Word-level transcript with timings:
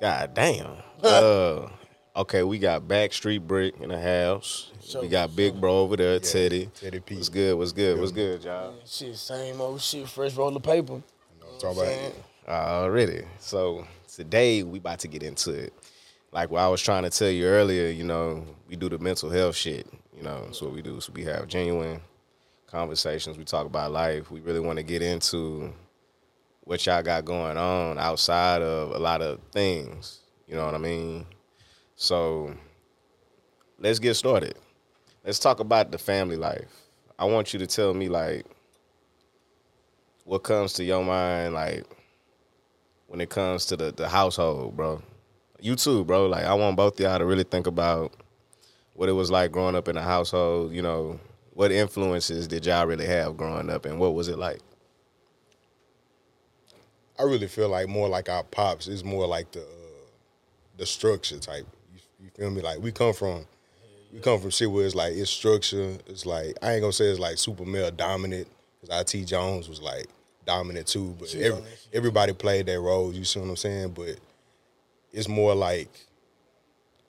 God 0.00 0.34
damn. 0.34 0.72
uh, 1.02 1.68
okay, 2.16 2.42
we 2.42 2.58
got 2.58 2.82
Baccstreet 2.82 3.46
Bricc 3.46 3.80
in 3.80 3.88
the 3.88 4.00
house. 4.00 4.70
we 5.00 5.08
got 5.08 5.34
Big 5.34 5.58
Bro 5.60 5.78
over 5.78 5.96
there, 5.96 6.18
Teddy. 6.18 6.70
Teddy 6.74 7.00
P. 7.00 7.16
What's 7.16 7.28
good? 7.28 7.56
What's 7.56 7.72
good? 7.72 7.98
What's 7.98 8.12
good, 8.12 8.44
y'all? 8.44 8.74
Shit, 8.84 9.16
same 9.16 9.60
old 9.60 9.80
shit, 9.80 10.08
fresh 10.08 10.34
roll 10.34 10.54
of 10.54 10.62
paper. 10.62 11.02
Talk 11.58 11.72
about 11.72 11.86
saying? 11.86 12.12
it. 12.12 12.48
Already. 12.48 13.24
So 13.40 13.86
today 14.14 14.62
we 14.62 14.78
about 14.78 15.00
to 15.00 15.08
get 15.08 15.22
into 15.22 15.52
it. 15.52 15.72
Like 16.32 16.50
what 16.50 16.60
I 16.60 16.68
was 16.68 16.82
trying 16.82 17.04
to 17.04 17.10
tell 17.10 17.30
you 17.30 17.46
earlier, 17.46 17.88
you 17.88 18.04
know, 18.04 18.44
we 18.68 18.76
do 18.76 18.88
the 18.88 18.98
mental 18.98 19.30
health 19.30 19.56
shit. 19.56 19.86
You 20.14 20.22
know, 20.22 20.44
that's 20.44 20.60
what 20.60 20.72
we 20.72 20.82
do. 20.82 21.00
So 21.00 21.12
we 21.14 21.24
have 21.24 21.48
genuine 21.48 22.00
conversations. 22.66 23.38
We 23.38 23.44
talk 23.44 23.66
about 23.66 23.92
life. 23.92 24.30
We 24.30 24.40
really 24.40 24.60
want 24.60 24.78
to 24.78 24.82
get 24.82 25.02
into 25.02 25.72
what 26.66 26.84
y'all 26.84 27.00
got 27.00 27.24
going 27.24 27.56
on 27.56 27.96
outside 27.96 28.60
of 28.60 28.90
a 28.90 28.98
lot 28.98 29.22
of 29.22 29.38
things. 29.52 30.18
You 30.48 30.56
know 30.56 30.64
what 30.64 30.74
I 30.74 30.78
mean? 30.78 31.24
So 31.94 32.52
let's 33.78 34.00
get 34.00 34.14
started. 34.14 34.56
Let's 35.24 35.38
talk 35.38 35.60
about 35.60 35.92
the 35.92 35.98
family 35.98 36.36
life. 36.36 36.68
I 37.20 37.24
want 37.24 37.52
you 37.52 37.60
to 37.60 37.68
tell 37.68 37.94
me 37.94 38.08
like 38.08 38.46
what 40.24 40.40
comes 40.40 40.72
to 40.74 40.84
your 40.84 41.04
mind 41.04 41.54
like 41.54 41.84
when 43.06 43.20
it 43.20 43.30
comes 43.30 43.66
to 43.66 43.76
the, 43.76 43.92
the 43.92 44.08
household, 44.08 44.76
bro. 44.76 45.00
You 45.60 45.76
too, 45.76 46.04
bro. 46.04 46.26
Like 46.26 46.44
I 46.44 46.54
want 46.54 46.76
both 46.76 46.98
y'all 46.98 47.16
to 47.16 47.24
really 47.24 47.44
think 47.44 47.68
about 47.68 48.12
what 48.94 49.08
it 49.08 49.12
was 49.12 49.30
like 49.30 49.52
growing 49.52 49.76
up 49.76 49.86
in 49.86 49.96
a 49.96 50.02
household, 50.02 50.72
you 50.72 50.82
know, 50.82 51.20
what 51.52 51.70
influences 51.70 52.48
did 52.48 52.66
y'all 52.66 52.86
really 52.86 53.06
have 53.06 53.36
growing 53.36 53.70
up 53.70 53.86
and 53.86 54.00
what 54.00 54.14
was 54.14 54.26
it 54.26 54.36
like? 54.36 54.60
I 57.18 57.22
really 57.22 57.48
feel 57.48 57.68
like 57.68 57.88
more 57.88 58.08
like 58.08 58.28
our 58.28 58.44
pops 58.44 58.88
is 58.88 59.04
more 59.04 59.26
like 59.26 59.52
the 59.52 59.62
uh, 59.62 59.64
the 60.76 60.86
structure 60.86 61.38
type. 61.38 61.66
You, 61.94 62.00
you 62.24 62.30
feel 62.36 62.50
me? 62.50 62.60
Like 62.62 62.80
we 62.80 62.92
come 62.92 63.14
from 63.14 63.46
we 64.12 64.20
come 64.20 64.40
from 64.40 64.50
shit 64.50 64.70
where 64.70 64.84
it's 64.84 64.94
like 64.94 65.14
it's 65.14 65.30
structure. 65.30 65.96
It's 66.06 66.26
like 66.26 66.56
I 66.62 66.72
ain't 66.72 66.82
gonna 66.82 66.92
say 66.92 67.06
it's 67.06 67.20
like 67.20 67.38
super 67.38 67.64
male 67.64 67.90
dominant 67.90 68.48
because 68.80 69.14
IT 69.14 69.24
Jones 69.26 69.68
was 69.68 69.80
like 69.80 70.06
dominant 70.44 70.86
too, 70.86 71.16
but 71.18 71.34
every, 71.34 71.62
everybody 71.92 72.32
played 72.32 72.66
their 72.66 72.80
roles. 72.80 73.16
You 73.16 73.24
see 73.24 73.40
what 73.40 73.48
I'm 73.48 73.56
saying? 73.56 73.90
But 73.90 74.16
it's 75.12 75.28
more 75.28 75.54
like 75.54 75.88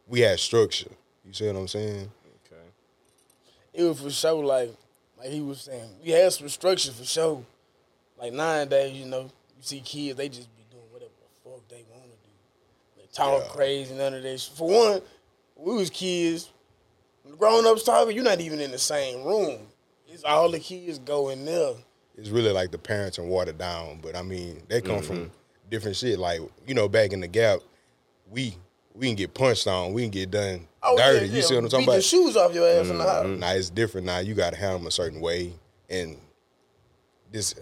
we 0.08 0.22
had 0.22 0.40
structure. 0.40 0.92
You 1.26 1.34
see 1.34 1.48
what 1.48 1.56
I'm 1.56 1.68
saying? 1.68 2.12
Okay. 2.46 2.62
It 3.74 3.84
was 3.84 4.02
for 4.02 4.10
sure 4.10 4.44
like 4.44 4.74
like 5.18 5.30
he 5.30 5.42
was 5.42 5.62
saying, 5.62 5.90
we 6.04 6.12
had 6.12 6.32
some 6.32 6.50
structure 6.50 6.92
for 6.92 7.06
sure. 7.06 7.44
Like 8.20 8.34
nine 8.34 8.68
days, 8.68 8.98
you 8.98 9.06
know, 9.06 9.30
you 9.58 9.64
see 9.64 9.82
kids, 9.82 10.18
they 10.18 10.30
just 10.30 10.56
be 10.56 10.64
doing 10.70 10.84
whatever 10.92 11.12
the 11.20 11.50
fuck 11.50 11.68
they 11.68 11.84
want 11.92 12.04
to 12.04 12.10
do. 12.10 12.30
They 12.98 13.08
talk 13.12 13.44
Yeah. 13.44 13.50
crazy, 13.54 13.94
none 13.96 14.14
of 14.14 14.24
this. 14.24 14.46
For 14.48 14.68
one, 14.68 15.02
we 15.56 15.74
was 15.76 15.90
kids, 15.90 16.52
when 17.24 17.32
the 17.34 17.38
grown 17.38 17.66
ups 17.66 17.84
talking, 17.84 18.16
you're 18.16 18.24
not 18.24 18.40
even 18.40 18.60
in 18.62 18.72
the 18.72 18.78
same 18.78 19.24
room. 19.24 19.68
It's 20.08 20.24
all 20.24 20.50
the 20.50 20.60
kids 20.60 21.00
going 21.00 21.40
in 21.40 21.46
there. 21.46 21.74
it's 22.18 22.30
really 22.30 22.52
like 22.52 22.72
the 22.72 22.78
parents 22.80 23.20
are 23.20 23.24
watered 23.24 23.58
down. 23.58 24.00
But 24.02 24.16
I 24.16 24.22
mean, 24.24 24.64
they 24.70 24.82
come 24.82 25.02
from 25.02 25.16
Mm-hmm. 25.18 25.70
different 25.70 25.98
shit. 25.98 26.18
Like 26.18 26.42
you 26.66 26.74
know, 26.74 26.88
back 26.88 27.12
in 27.14 27.20
the 27.20 27.28
gap, 27.28 27.60
we 28.30 28.56
we 28.96 29.06
can 29.08 29.16
get 29.16 29.34
punched 29.36 29.68
on, 29.68 29.94
we 29.94 30.02
can 30.04 30.10
get 30.12 30.32
done 30.32 30.68
Oh, 30.82 30.98
dirty. 30.98 31.28
yeah, 31.28 31.36
you 31.36 31.42
see 31.44 31.54
what 31.56 31.64
I'm 31.66 31.70
talking 31.70 31.86
Beat 31.86 31.92
the 31.92 31.98
about? 31.98 32.04
shoes 32.04 32.36
off 32.38 32.54
your 32.56 32.68
ass 32.68 32.90
in 32.90 32.98
the 32.98 33.04
Mm-hmm. 33.04 33.30
house. 33.34 33.40
Now 33.40 33.52
it's 33.52 33.70
different. 33.70 34.08
Now 34.08 34.20
you 34.20 34.34
got 34.34 34.52
to 34.54 34.56
handle 34.60 34.80
them 34.80 34.88
a 34.88 34.92
certain 34.92 35.20
way, 35.22 35.54
and 35.90 36.18
this 37.32 37.54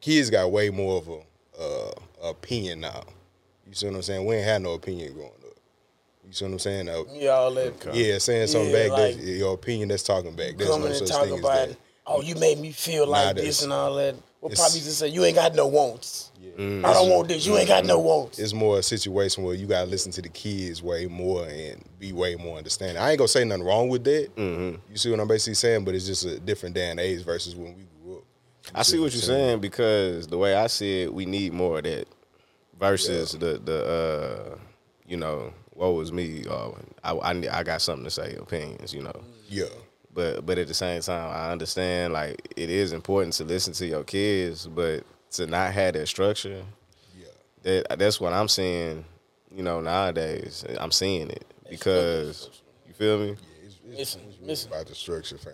kids 0.00 0.30
got 0.30 0.52
way 0.52 0.70
more 0.70 0.98
of 0.98 1.08
a 1.08 1.18
uh, 1.60 1.90
opinion 2.28 2.80
now. 2.80 3.02
You 3.66 3.74
see 3.74 3.86
what 3.86 3.96
I'm 3.96 4.02
saying? 4.02 4.24
We 4.26 4.36
ain't 4.36 4.44
had 4.44 4.62
no 4.62 4.72
opinion 4.74 5.12
growing 5.14 5.28
up. 5.28 5.56
You 6.26 6.32
see 6.32 6.44
what 6.44 6.52
I'm 6.52 6.58
saying? 6.58 6.88
Uh, 6.88 7.02
Yeah, 7.12 7.30
all 7.30 7.52
that. 7.54 7.72
Yeah, 7.92 8.18
saying 8.18 8.48
something 8.48 8.70
Yeah, 8.70 8.88
back, 8.88 8.90
like- 8.98 9.14
that's, 9.16 9.26
your 9.26 9.54
opinion 9.54 9.88
that's 9.88 10.02
talking 10.02 10.34
back. 10.34 10.56
There's 10.56 10.70
coming 10.70 10.90
no 10.90 10.96
and 10.96 11.08
such 11.08 11.28
thing 11.28 11.38
about, 11.38 11.56
as 11.58 11.68
that. 11.70 11.78
oh, 12.06 12.22
you 12.22 12.34
made 12.36 12.58
me 12.58 12.72
feel 12.72 13.06
like 13.06 13.36
Nah, 13.36 13.42
this 13.42 13.62
and 13.62 13.72
all 13.72 13.94
that. 13.96 14.14
What 14.40 14.52
it's- 14.52 14.66
Poppy 14.66 14.78
used 14.78 14.88
to 14.90 14.94
say, 14.94 15.08
you 15.08 15.24
ain't 15.24 15.36
got 15.36 15.54
no 15.54 15.66
wants. 15.66 16.30
Mm. 16.58 16.84
I 16.84 16.92
don't 16.92 17.08
want 17.10 17.28
this. 17.28 17.44
You 17.46 17.56
ain't 17.56 17.66
got 17.68 17.84
no 17.84 17.98
wants. 17.98 18.38
It's 18.38 18.52
more 18.52 18.78
a 18.78 18.82
situation 18.82 19.42
where 19.42 19.54
you 19.54 19.66
gotta 19.66 19.90
listen 19.90 20.12
to 20.12 20.22
the 20.22 20.28
kids 20.28 20.82
way 20.82 21.06
more 21.06 21.46
and 21.48 21.82
be 21.98 22.12
way 22.12 22.36
more 22.36 22.58
understanding. 22.58 22.98
I 22.98 23.10
ain't 23.10 23.18
gonna 23.18 23.26
say 23.28 23.44
nothing 23.44 23.64
wrong 23.64 23.88
with 23.88 24.04
that. 24.04 24.36
Mm-hmm. 24.36 24.76
You 24.92 24.96
see 24.98 25.10
what 25.10 25.18
I'm 25.18 25.26
basically 25.26 25.54
saying? 25.54 25.84
But 25.84 25.94
it's 25.96 26.06
just 26.06 26.24
a 26.26 26.38
different 26.38 26.74
day 26.76 26.90
and 26.90 27.00
age 27.00 27.22
versus 27.24 27.56
when 27.56 27.74
we 27.74 27.82
grew 27.82 27.82
up. 27.82 27.88
You 27.88 27.93
I 28.74 28.82
see 28.82 28.98
what 28.98 29.12
you're 29.12 29.22
saying 29.22 29.60
because 29.60 30.26
the 30.28 30.38
way 30.38 30.54
I 30.54 30.68
see 30.68 31.02
it, 31.02 31.12
we 31.14 31.26
need 31.26 31.52
more 31.52 31.78
of 31.78 31.84
that 31.84 32.06
versus 32.78 33.32
the 33.32 33.58
the 33.58 33.84
uh, 34.54 34.58
you 35.06 35.16
know, 35.16 35.52
what 35.72 35.88
was 35.94 36.12
me 36.12 36.44
or 36.46 36.78
I, 37.02 37.12
I 37.12 37.30
I 37.58 37.62
got 37.62 37.82
something 37.82 38.04
to 38.04 38.10
say, 38.10 38.34
opinions, 38.36 38.94
you 38.94 39.02
know. 39.02 39.20
Yeah. 39.48 39.64
But 40.12 40.46
but 40.46 40.58
at 40.58 40.68
the 40.68 40.74
same 40.74 41.00
time, 41.02 41.28
I 41.30 41.50
understand 41.50 42.12
like 42.12 42.40
it 42.56 42.70
is 42.70 42.92
important 42.92 43.34
to 43.34 43.44
listen 43.44 43.72
to 43.74 43.86
your 43.86 44.04
kids, 44.04 44.66
but 44.66 45.04
to 45.32 45.46
not 45.46 45.72
have 45.72 45.94
that 45.94 46.06
structure, 46.06 46.62
Yeah. 47.18 47.26
that 47.88 47.98
that's 47.98 48.20
what 48.20 48.32
I'm 48.32 48.48
seeing. 48.48 49.04
You 49.54 49.62
know, 49.62 49.80
nowadays 49.80 50.64
I'm 50.80 50.90
seeing 50.90 51.30
it 51.30 51.44
because 51.70 52.50
you 52.88 52.94
feel 52.94 53.18
me. 53.18 53.36
It's, 53.64 53.74
it's, 53.74 53.78
Listen, 53.98 54.20
it's 54.28 54.36
really 54.38 54.46
listen. 54.48 54.72
about 54.72 54.86
the 54.86 54.94
structure, 54.94 55.38
fam. 55.38 55.52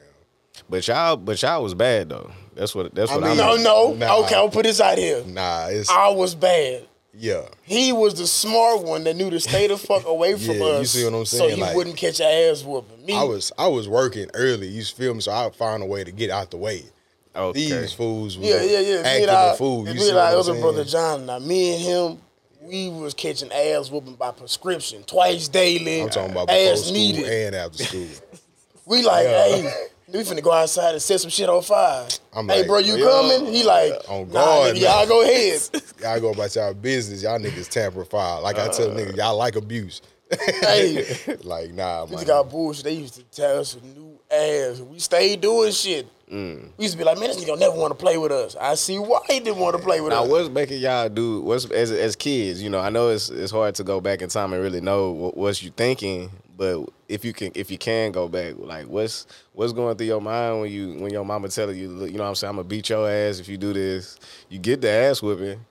But 0.68 0.86
y'all, 0.86 1.16
but 1.16 1.40
y'all 1.42 1.62
was 1.62 1.74
bad 1.74 2.08
though. 2.10 2.30
That's 2.54 2.74
what 2.74 2.94
that's 2.94 3.10
I 3.10 3.16
what 3.16 3.22
mean- 3.24 3.30
I'm. 3.40 3.62
No, 3.62 3.92
no. 3.92 3.94
Nah. 3.94 4.16
Okay, 4.24 4.34
I'll 4.34 4.48
put 4.50 4.64
this 4.64 4.80
out 4.80 4.98
here. 4.98 5.24
Nah, 5.24 5.66
it's 5.68 5.88
I 5.90 6.08
was 6.10 6.34
bad. 6.34 6.86
yeah. 7.14 7.42
He 7.62 7.92
was 7.92 8.14
the 8.14 8.26
smart 8.26 8.82
one 8.82 9.04
that 9.04 9.16
knew 9.16 9.30
to 9.30 9.40
stay 9.40 9.66
the 9.66 9.76
fuck 9.78 10.04
away 10.06 10.36
from 10.36 10.56
Yeah, 10.56 10.64
us. 10.64 10.80
you 10.94 11.00
see 11.00 11.04
what 11.04 11.14
I'm 11.18 11.24
saying? 11.24 11.40
So 11.40 11.46
saying? 11.46 11.56
he 11.56 11.62
Like- 11.62 11.76
wouldn't 11.76 11.96
catch 11.96 12.20
your 12.20 12.28
ass 12.28 12.62
whooping. 12.64 13.04
Me, 13.06 13.14
I 13.16 13.22
was 13.24 13.52
I 13.58 13.68
was 13.68 13.88
working 13.88 14.28
early. 14.34 14.68
You 14.68 14.84
feel 14.84 15.14
me? 15.14 15.20
So 15.20 15.32
I 15.32 15.50
found 15.50 15.82
a 15.82 15.86
way 15.86 16.04
to 16.04 16.12
get 16.12 16.30
out 16.30 16.50
the 16.50 16.56
way. 16.58 16.84
Okay. 17.34 17.60
These 17.60 17.92
fools, 17.92 18.36
was 18.36 18.48
yeah, 18.48 18.60
yeah, 18.62 18.80
yeah. 18.80 19.02
Me 19.02 19.08
acting 19.08 19.22
and 19.22 19.30
a 19.30 19.36
our, 19.36 19.54
fool. 19.56 19.86
You 19.86 19.94
me 19.94 20.00
see 20.00 20.08
and 20.08 20.16
what 20.16 20.24
our 20.24 20.32
I'm 20.32 20.38
other 20.40 20.52
saying? 20.52 20.60
brother 20.62 20.84
John. 20.84 21.26
Now, 21.26 21.38
me 21.38 21.74
and 21.74 21.80
him, 21.82 22.18
we 22.62 22.88
was 22.90 23.14
catching 23.14 23.52
ass 23.52 23.88
whooping 23.90 24.16
by 24.16 24.32
prescription 24.32 25.04
twice 25.04 25.46
daily. 25.46 26.02
I'm 26.02 26.10
talking 26.10 26.32
about 26.32 26.48
before 26.48 26.72
ass 26.72 26.80
school 26.82 26.92
needed. 26.92 27.24
and 27.46 27.54
after 27.54 27.84
school. 27.84 28.06
We 28.86 29.02
like, 29.04 29.24
Yeah. 29.26 29.44
hey, 29.46 29.72
we 30.12 30.20
finna 30.20 30.42
go 30.42 30.52
outside 30.52 30.92
and 30.92 31.02
set 31.02 31.20
some 31.20 31.30
shit 31.30 31.48
on 31.48 31.62
fire. 31.62 32.06
I'm 32.32 32.48
hey, 32.48 32.58
like, 32.58 32.66
bro, 32.66 32.78
you 32.78 32.96
yo, 32.96 33.08
coming? 33.08 33.52
He 33.52 33.62
like, 33.62 33.92
on 34.08 34.28
nah, 34.28 34.32
guard, 34.32 34.76
nigga, 34.76 34.80
y'all 34.80 35.06
go 35.06 35.22
ahead. 35.22 35.60
y'all 36.02 36.20
go 36.20 36.32
about 36.32 36.54
y'all 36.54 36.74
business. 36.74 37.22
Y'all 37.22 37.38
niggas 37.38 37.68
tamper 37.68 38.04
file. 38.04 38.42
Like 38.42 38.58
I 38.58 38.68
tell 38.68 38.88
niggas, 38.88 39.16
y'all 39.16 39.36
like 39.36 39.56
abuse. 39.56 40.02
hey, 40.60 41.04
like 41.42 41.72
nah, 41.72 42.04
we 42.04 42.10
man. 42.10 42.18
just 42.18 42.26
got 42.26 42.50
bullshit. 42.50 42.84
They 42.84 42.92
used 42.92 43.14
to 43.14 43.24
tell 43.24 43.60
us 43.60 43.70
some 43.70 43.94
new 43.94 44.18
ass. 44.30 44.80
We 44.80 44.98
stayed 44.98 45.40
doing 45.40 45.72
shit. 45.72 46.06
Mm. 46.30 46.70
We 46.76 46.84
used 46.84 46.92
to 46.94 46.98
be 46.98 47.04
like, 47.04 47.18
man, 47.18 47.28
this 47.28 47.44
nigga 47.44 47.58
never 47.58 47.76
want 47.76 47.90
to 47.90 47.96
play 47.96 48.16
with 48.16 48.30
us. 48.30 48.54
I 48.54 48.76
see 48.76 48.98
why 48.98 49.20
he 49.26 49.40
didn't 49.40 49.58
want 49.58 49.76
to 49.76 49.82
play 49.82 50.00
with 50.00 50.12
Now, 50.12 50.22
us. 50.22 50.28
Now, 50.28 50.32
what's 50.32 50.48
making 50.48 50.78
y'all 50.78 51.08
do? 51.08 51.40
What's 51.40 51.68
as 51.70 51.90
as 51.90 52.14
kids? 52.14 52.62
You 52.62 52.70
know, 52.70 52.78
I 52.78 52.90
know 52.90 53.08
it's 53.08 53.28
it's 53.30 53.50
hard 53.50 53.74
to 53.76 53.84
go 53.84 54.00
back 54.00 54.22
in 54.22 54.28
time 54.28 54.52
and 54.52 54.62
really 54.62 54.80
know 54.80 55.10
what, 55.10 55.36
what 55.36 55.62
you 55.62 55.70
thinking. 55.70 56.30
But 56.60 56.90
if 57.08 57.24
you 57.24 57.32
can, 57.32 57.52
if 57.54 57.70
you 57.70 57.78
can 57.78 58.12
go 58.12 58.28
back, 58.28 58.52
like 58.58 58.84
what's 58.84 59.26
what's 59.54 59.72
going 59.72 59.96
through 59.96 60.08
your 60.08 60.20
mind 60.20 60.60
when 60.60 60.70
you 60.70 60.92
when 60.92 61.10
your 61.10 61.24
mama 61.24 61.48
telling 61.48 61.78
you, 61.78 61.88
look, 61.88 62.10
you 62.10 62.18
know, 62.18 62.24
what 62.24 62.28
I'm 62.28 62.34
saying, 62.34 62.50
I'm 62.50 62.56
gonna 62.56 62.68
beat 62.68 62.90
your 62.90 63.08
ass 63.08 63.38
if 63.38 63.48
you 63.48 63.56
do 63.56 63.72
this. 63.72 64.18
You 64.50 64.58
get 64.58 64.82
the 64.82 64.90
ass 64.90 65.22
whipping, 65.22 65.64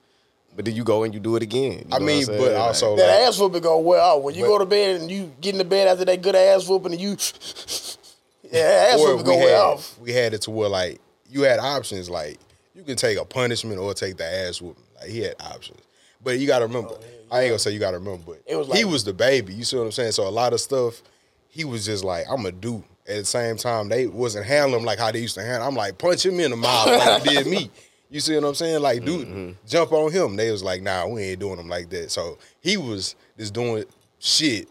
but 0.56 0.64
then 0.64 0.74
you 0.74 0.82
go 0.82 1.04
and 1.04 1.14
you 1.14 1.20
do 1.20 1.36
it 1.36 1.44
again. 1.44 1.78
You 1.78 1.84
know 1.90 1.96
I 1.96 2.00
mean, 2.00 2.26
but 2.26 2.40
Like, 2.40 2.56
also 2.56 2.96
that 2.96 3.06
like, 3.06 3.28
ass 3.28 3.38
whooping 3.38 3.62
go 3.62 3.78
well. 3.78 4.20
When 4.20 4.34
you 4.34 4.42
But- 4.42 4.48
go 4.48 4.58
to 4.58 4.66
bed 4.66 5.00
and 5.02 5.08
you 5.08 5.30
get 5.40 5.52
in 5.54 5.58
the 5.58 5.64
bed 5.64 5.86
after 5.86 6.04
that 6.06 6.22
good 6.22 6.34
ass 6.34 6.66
whooping 6.66 6.90
and 6.90 7.00
you, 7.00 7.10
yeah, 8.50 8.90
ass 8.92 8.98
whooping 8.98 9.26
go 9.26 9.38
we 9.38 9.44
well 9.44 9.80
we 10.00 10.12
had 10.12 10.34
it 10.34 10.42
to 10.42 10.50
where 10.50 10.68
like 10.68 11.00
you 11.28 11.42
had 11.42 11.60
options. 11.60 12.10
Like 12.10 12.40
you 12.74 12.82
can 12.82 12.96
take 12.96 13.16
a 13.16 13.24
punishment 13.24 13.78
or 13.78 13.94
take 13.94 14.16
the 14.16 14.24
ass 14.24 14.60
whooping. 14.60 14.82
Like 15.00 15.10
he 15.10 15.20
had 15.20 15.36
options. 15.40 15.78
But 16.20 16.40
you 16.40 16.48
gotta 16.48 16.66
remember, 16.66 16.90
oh, 16.94 17.00
I 17.30 17.42
ain't 17.42 17.50
gonna 17.50 17.58
say 17.58 17.70
you 17.72 17.78
gotta 17.78 17.98
remember, 17.98 18.22
but 18.26 18.42
It 18.46 18.56
was 18.56 18.72
he 18.72 18.84
was 18.84 19.04
the 19.04 19.12
baby. 19.12 19.54
You 19.54 19.64
see 19.64 19.76
what 19.76 19.84
I'm 19.84 19.92
saying? 19.92 20.12
So 20.12 20.26
a 20.26 20.30
lot 20.30 20.52
of 20.52 20.60
stuff, 20.60 21.02
he 21.48 21.64
was 21.64 21.84
just 21.86 22.04
like, 22.04 22.26
I'm 22.28 22.36
gonna 22.36 22.52
do. 22.52 22.82
At 23.08 23.16
the 23.18 23.24
same 23.24 23.56
time, 23.56 23.88
they 23.88 24.06
wasn't 24.06 24.46
handling 24.46 24.80
him 24.80 24.86
like 24.86 24.98
how 24.98 25.10
they 25.10 25.18
used 25.20 25.34
to 25.34 25.42
handle. 25.42 25.66
I'm 25.66 25.74
like, 25.74 25.98
punch 25.98 26.24
him 26.24 26.38
in 26.38 26.50
the 26.52 26.56
mouth 26.56 26.86
like 26.86 27.22
did 27.24 27.46
me. 27.46 27.70
You 28.12 28.18
see 28.18 28.34
what 28.34 28.42
I'm 28.44 28.54
saying? 28.56 28.82
Like, 28.82 29.04
dude, 29.04 29.28
Mm-hmm. 29.28 29.50
jump 29.68 29.92
on 29.92 30.10
him. 30.10 30.34
They 30.34 30.50
was 30.50 30.64
like, 30.64 30.82
nah, 30.82 31.06
we 31.06 31.22
ain't 31.22 31.38
doing 31.38 31.60
him 31.60 31.68
like 31.68 31.90
that. 31.90 32.10
So 32.10 32.38
he 32.60 32.76
was 32.76 33.14
just 33.38 33.54
doing 33.54 33.84
shit. 34.18 34.68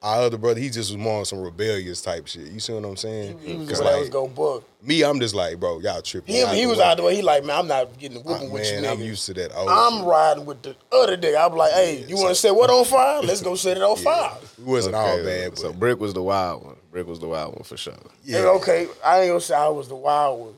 Our 0.00 0.22
other 0.22 0.38
brother, 0.38 0.60
he 0.60 0.70
just 0.70 0.90
was 0.92 0.96
more 0.96 1.18
on 1.18 1.24
some 1.24 1.40
rebellious 1.42 2.00
type 2.00 2.28
shit. 2.28 2.46
You 2.52 2.60
see 2.60 2.72
what 2.72 2.84
I'm 2.84 2.96
saying? 2.96 3.36
He 3.44 3.56
was 3.56 3.68
'Cause, 3.68 3.78
the 3.78 3.84
one 3.84 3.92
that 3.92 3.98
like, 3.98 4.00
was 4.00 4.08
go 4.10 4.28
buck. 4.28 4.62
me, 4.80 5.02
I'm 5.02 5.18
just 5.18 5.34
like, 5.34 5.58
bro, 5.58 5.80
y'all 5.80 6.00
tripping. 6.02 6.36
Him, 6.36 6.48
he 6.54 6.66
was 6.66 6.78
way. 6.78 6.84
out 6.84 6.96
the 6.98 7.02
way. 7.02 7.16
He 7.16 7.22
like, 7.22 7.44
man, 7.44 7.58
I'm 7.58 7.66
not 7.66 7.98
getting 7.98 8.18
Ah, 8.18 8.20
whooping 8.20 8.50
with 8.52 8.64
you 8.72 8.80
man, 8.80 8.90
I'm 8.92 8.98
niggas. 8.98 9.04
used 9.06 9.26
to 9.26 9.34
that. 9.34 9.52
Old 9.56 9.68
I'm 9.68 9.98
shit. 9.98 10.04
riding 10.04 10.46
with 10.46 10.62
the 10.62 10.76
other 10.92 11.16
nigga. 11.16 11.44
I'm 11.50 11.56
like, 11.56 11.72
hey, 11.72 12.04
you 12.06 12.14
want 12.14 12.28
to 12.28 12.34
set 12.36 12.54
what 12.54 12.70
on 12.70 12.84
fire? 12.84 13.22
Let's 13.22 13.42
go 13.42 13.56
set 13.56 13.76
it 13.76 13.82
on 13.82 13.96
fire. 14.04 14.36
It 14.56 14.64
wasn't 14.64 14.94
all 14.94 15.16
bad, 15.24 15.50
but 15.50 15.58
So 15.58 15.72
Bricc 15.72 15.98
was 15.98 16.14
the 16.14 16.22
wild 16.22 16.64
one. 16.64 16.76
Bricc 16.92 17.06
was 17.06 17.18
the 17.18 17.26
wild 17.28 17.54
one 17.54 17.64
for 17.64 17.76
sure. 17.76 17.94
yeah, 18.24 18.38
And 18.38 18.46
okay, 18.60 18.86
I 19.04 19.22
ain't 19.22 19.30
gonna 19.30 19.40
say 19.40 19.56
I 19.56 19.66
was 19.68 19.88
the 19.88 19.96
wild 19.96 20.38
one 20.40 20.54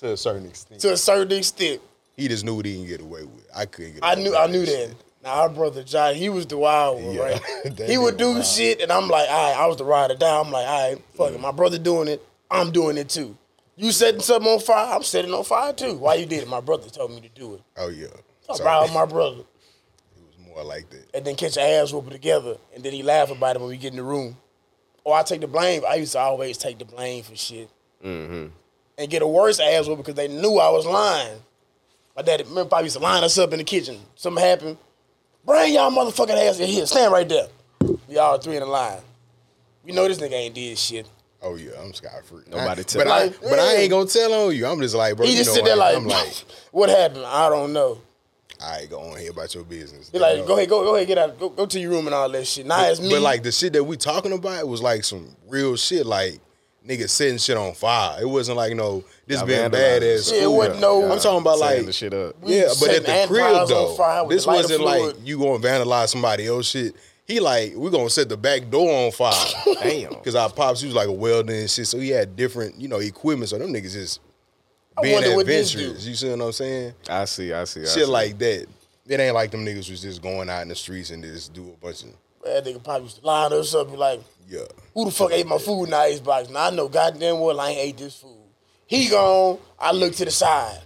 to 0.00 0.12
a 0.12 0.16
certain 0.16 0.46
extent. 0.46 0.80
to 0.80 0.92
a 0.92 0.96
certain 0.96 1.38
extent. 1.38 1.80
he 2.16 2.26
just 2.26 2.44
knew 2.44 2.56
what 2.56 2.66
he 2.66 2.74
can 2.74 2.86
get 2.86 3.00
away 3.00 3.22
with. 3.22 3.46
I 3.54 3.66
couldn't 3.66 3.94
get. 3.94 4.04
I 4.04 4.14
away 4.14 4.22
knew, 4.24 4.30
with 4.30 4.38
I 4.40 4.46
knew 4.48 4.66
that. 4.66 4.94
Now 5.22 5.40
our 5.42 5.48
brother 5.50 5.82
John, 5.82 6.14
he 6.14 6.28
was 6.28 6.46
the 6.46 6.56
wild 6.56 7.02
one, 7.02 7.14
Yeah, 7.14 7.20
right? 7.22 7.78
he 7.86 7.98
would 7.98 8.16
do 8.16 8.32
wild. 8.34 8.44
shit, 8.46 8.80
and 8.80 8.90
I'm 8.90 9.08
like, 9.08 9.28
all 9.28 9.52
right, 9.52 9.60
I 9.62 9.66
was 9.66 9.76
the 9.76 9.84
ride 9.84 10.10
or 10.10 10.14
die. 10.16 10.40
I'm 10.40 10.50
like, 10.50 10.66
all 10.66 10.90
right, 10.92 11.02
fuck 11.14 11.32
it. 11.32 11.40
My 11.40 11.52
brother 11.52 11.78
doing 11.78 12.08
it, 12.08 12.22
I'm 12.50 12.70
doing 12.72 12.96
it 12.96 13.08
too. 13.10 13.36
You 13.76 13.92
setting 13.92 14.20
something 14.20 14.50
on 14.50 14.60
fire, 14.60 14.94
I'm 14.94 15.02
setting 15.02 15.32
on 15.32 15.44
fire 15.44 15.72
too. 15.72 15.94
Why 15.96 16.14
you 16.14 16.26
did 16.26 16.42
it? 16.42 16.48
My 16.48 16.60
brother 16.60 16.88
told 16.88 17.10
me 17.12 17.20
to 17.20 17.28
do 17.28 17.54
it. 17.54 17.62
Oh 17.76 17.88
yeah. 17.88 18.06
I 18.48 18.62
ride 18.64 18.82
with 18.82 18.94
my 18.94 19.04
brother, 19.06 19.40
it 19.40 20.22
was 20.26 20.46
more 20.46 20.64
like 20.64 20.88
that. 20.90 21.04
and 21.14 21.24
then 21.24 21.36
catch 21.36 21.56
your 21.56 21.64
ass 21.66 21.92
whooping 21.92 22.10
together, 22.10 22.56
and 22.74 22.82
then 22.82 22.92
he 22.92 23.02
laugh 23.02 23.30
about 23.30 23.56
it 23.56 23.60
when 23.60 23.68
we 23.68 23.76
get 23.76 23.92
in 23.92 23.96
the 23.96 24.02
room. 24.02 24.36
Or 25.04 25.14
I 25.16 25.22
take 25.22 25.40
the 25.40 25.46
blame. 25.46 25.82
I 25.88 25.94
used 25.96 26.12
to 26.12 26.18
always 26.18 26.58
take 26.58 26.78
the 26.78 26.84
blame 26.84 27.22
for 27.22 27.34
shit. 27.36 27.70
Mm-hmm. 28.04 28.46
And 28.98 29.10
get 29.10 29.22
a 29.22 29.26
worse 29.26 29.58
ass 29.60 29.86
whooping 29.86 30.02
because 30.02 30.14
they 30.14 30.28
knew 30.28 30.58
I 30.58 30.68
was 30.70 30.84
lying. 30.84 31.38
My 32.14 32.20
daddy, 32.22 32.44
remember, 32.44 32.68
Pop 32.68 32.82
used 32.82 32.96
to 32.96 33.02
line 33.02 33.24
us 33.24 33.38
up 33.38 33.52
in 33.52 33.58
the 33.58 33.64
kitchen. 33.64 33.98
Something 34.14 34.44
happened. 34.44 34.76
Bring 35.50 35.74
y'all 35.74 35.90
motherfucking 35.90 36.48
ass 36.48 36.60
in 36.60 36.68
here. 36.68 36.86
Stand 36.86 37.12
right 37.12 37.28
there. 37.28 37.48
We 38.06 38.16
all 38.18 38.38
three 38.38 38.54
in 38.54 38.60
the 38.60 38.66
line. 38.66 39.00
We 39.82 39.90
know 39.90 40.06
this 40.06 40.18
nigga 40.18 40.34
ain't 40.34 40.54
did 40.54 40.78
shit. 40.78 41.08
Oh 41.42 41.56
yeah, 41.56 41.72
I'm 41.82 41.92
scot 41.92 42.24
free. 42.24 42.44
Nobody 42.48 42.82
I, 42.82 42.84
tell 42.84 43.04
but 43.04 43.10
I, 43.10 43.24
Like, 43.24 43.40
but 43.40 43.58
I 43.58 43.74
ain't 43.74 43.90
gonna 43.90 44.06
tell 44.06 44.32
on 44.32 44.54
you. 44.54 44.64
I'm 44.64 44.80
just 44.80 44.94
like, 44.94 45.16
bro. 45.16 45.26
He 45.26 45.32
you 45.32 45.38
just 45.38 45.50
know 45.50 45.54
sit 45.54 45.64
there 45.64 45.76
what? 45.76 45.92
like, 45.92 45.96
I'm 45.96 46.06
like, 46.06 46.44
what 46.70 46.88
happened? 46.88 47.24
I 47.26 47.48
don't 47.48 47.72
know. 47.72 48.00
I 48.62 48.80
ain't 48.80 48.90
go 48.90 49.00
on 49.00 49.18
here 49.18 49.32
about 49.32 49.52
your 49.52 49.64
business. 49.64 50.08
He 50.10 50.20
like, 50.20 50.38
uh, 50.38 50.44
go 50.44 50.56
ahead, 50.56 50.68
go, 50.68 50.84
go 50.84 50.94
ahead, 50.94 51.08
get 51.08 51.18
out, 51.18 51.36
go, 51.36 51.48
go 51.48 51.66
to 51.66 51.80
your 51.80 51.90
room 51.90 52.06
and 52.06 52.14
all 52.14 52.28
that 52.28 52.46
shit. 52.46 52.64
Now 52.64 52.88
it's 52.88 53.00
me. 53.00 53.10
But 53.10 53.22
like 53.22 53.42
the 53.42 53.50
shit 53.50 53.72
that 53.72 53.82
we 53.82 53.96
talking 53.96 54.32
about 54.32 54.68
was 54.68 54.80
like 54.80 55.02
some 55.02 55.34
real 55.48 55.74
shit, 55.74 56.06
like 56.06 56.38
niggas 56.86 57.10
setting 57.10 57.38
shit 57.38 57.56
on 57.56 57.74
fire. 57.74 58.20
It 58.22 58.28
wasn't 58.28 58.56
like 58.56 58.74
no 58.74 59.04
this 59.26 59.38
Y'all 59.38 59.46
being 59.46 59.60
vandalizing 59.60 59.72
bad 59.72 60.02
the 60.02 60.14
ass. 60.14 60.32
Yeah, 60.32 60.42
it 60.42 60.50
wasn't 60.50 60.80
no- 60.80 61.12
I'm 61.12 61.18
talking 61.18 61.40
about 61.40 61.58
Tearing 61.58 61.76
like 61.78 61.86
the 61.86 61.92
shit 61.92 62.14
up. 62.14 62.42
We 62.42 62.56
yeah, 62.56 62.68
but 62.80 62.90
at 62.90 63.04
the 63.04 63.12
ant 63.12 63.30
crib 63.30 63.42
piles 63.42 63.70
on 63.70 63.96
though, 63.96 64.28
this 64.28 64.46
wasn't 64.46 64.82
like 64.82 65.16
you 65.24 65.38
gonna 65.38 65.58
vandalize 65.58 66.08
somebody 66.08 66.46
else 66.46 66.68
shit. 66.68 66.94
He 67.26 67.38
like 67.38 67.74
we 67.76 67.90
gonna 67.90 68.10
set 68.10 68.28
the 68.28 68.36
back 68.36 68.70
door 68.70 69.06
on 69.06 69.12
fire. 69.12 69.34
Damn. 69.82 70.10
Because 70.10 70.34
our 70.34 70.50
pops, 70.50 70.80
he 70.80 70.86
was 70.86 70.96
like 70.96 71.08
a 71.08 71.12
welder 71.12 71.52
and 71.52 71.70
shit, 71.70 71.86
so 71.86 71.98
he 71.98 72.08
had 72.10 72.34
different, 72.34 72.80
you 72.80 72.88
know, 72.88 72.98
equipment. 72.98 73.50
So 73.50 73.58
them 73.58 73.72
niggas 73.72 73.92
just 73.92 74.20
being 75.00 75.14
wonder 75.14 75.36
what 75.36 75.46
this 75.46 75.72
adventurous. 75.74 76.06
You 76.06 76.14
see 76.14 76.30
what 76.30 76.40
I'm 76.40 76.52
saying? 76.52 76.94
I 77.08 77.24
see, 77.26 77.52
I 77.52 77.64
see. 77.64 77.82
I 77.82 77.84
Shit 77.84 77.92
see. 77.92 78.04
like 78.06 78.38
that. 78.38 78.66
It 79.06 79.18
ain't 79.20 79.34
like 79.34 79.50
them 79.50 79.64
niggas 79.64 79.90
was 79.90 80.02
just 80.02 80.22
going 80.22 80.48
out 80.50 80.62
in 80.62 80.68
the 80.68 80.74
streets 80.74 81.10
and 81.10 81.22
just 81.22 81.52
do 81.52 81.68
a 81.68 81.84
bunch 81.84 82.02
of 82.04 82.10
That 82.44 82.64
nigga 82.64 82.82
probably 82.82 83.04
used 83.04 83.20
to 83.20 83.26
line 83.26 83.52
us 83.52 83.74
up 83.74 83.82
and 83.88 83.92
be 83.92 83.98
like, 83.98 84.20
yeah. 84.48 84.60
who 84.94 85.04
the 85.04 85.10
fuck 85.10 85.32
ate 85.32 85.46
my 85.46 85.58
food 85.58 85.84
in 85.84 85.90
the 85.90 85.96
icebox? 85.96 86.48
Now 86.48 86.66
I 86.66 86.70
know 86.70 86.88
goddamn 86.88 87.38
well 87.40 87.60
I 87.60 87.70
ain't 87.70 87.78
ate 87.80 87.98
this 87.98 88.16
food. 88.16 88.36
He 88.86 89.08
gone. 89.08 89.58
I 89.78 89.92
look 89.92 90.14
to 90.16 90.24
the 90.24 90.30
side. 90.30 90.80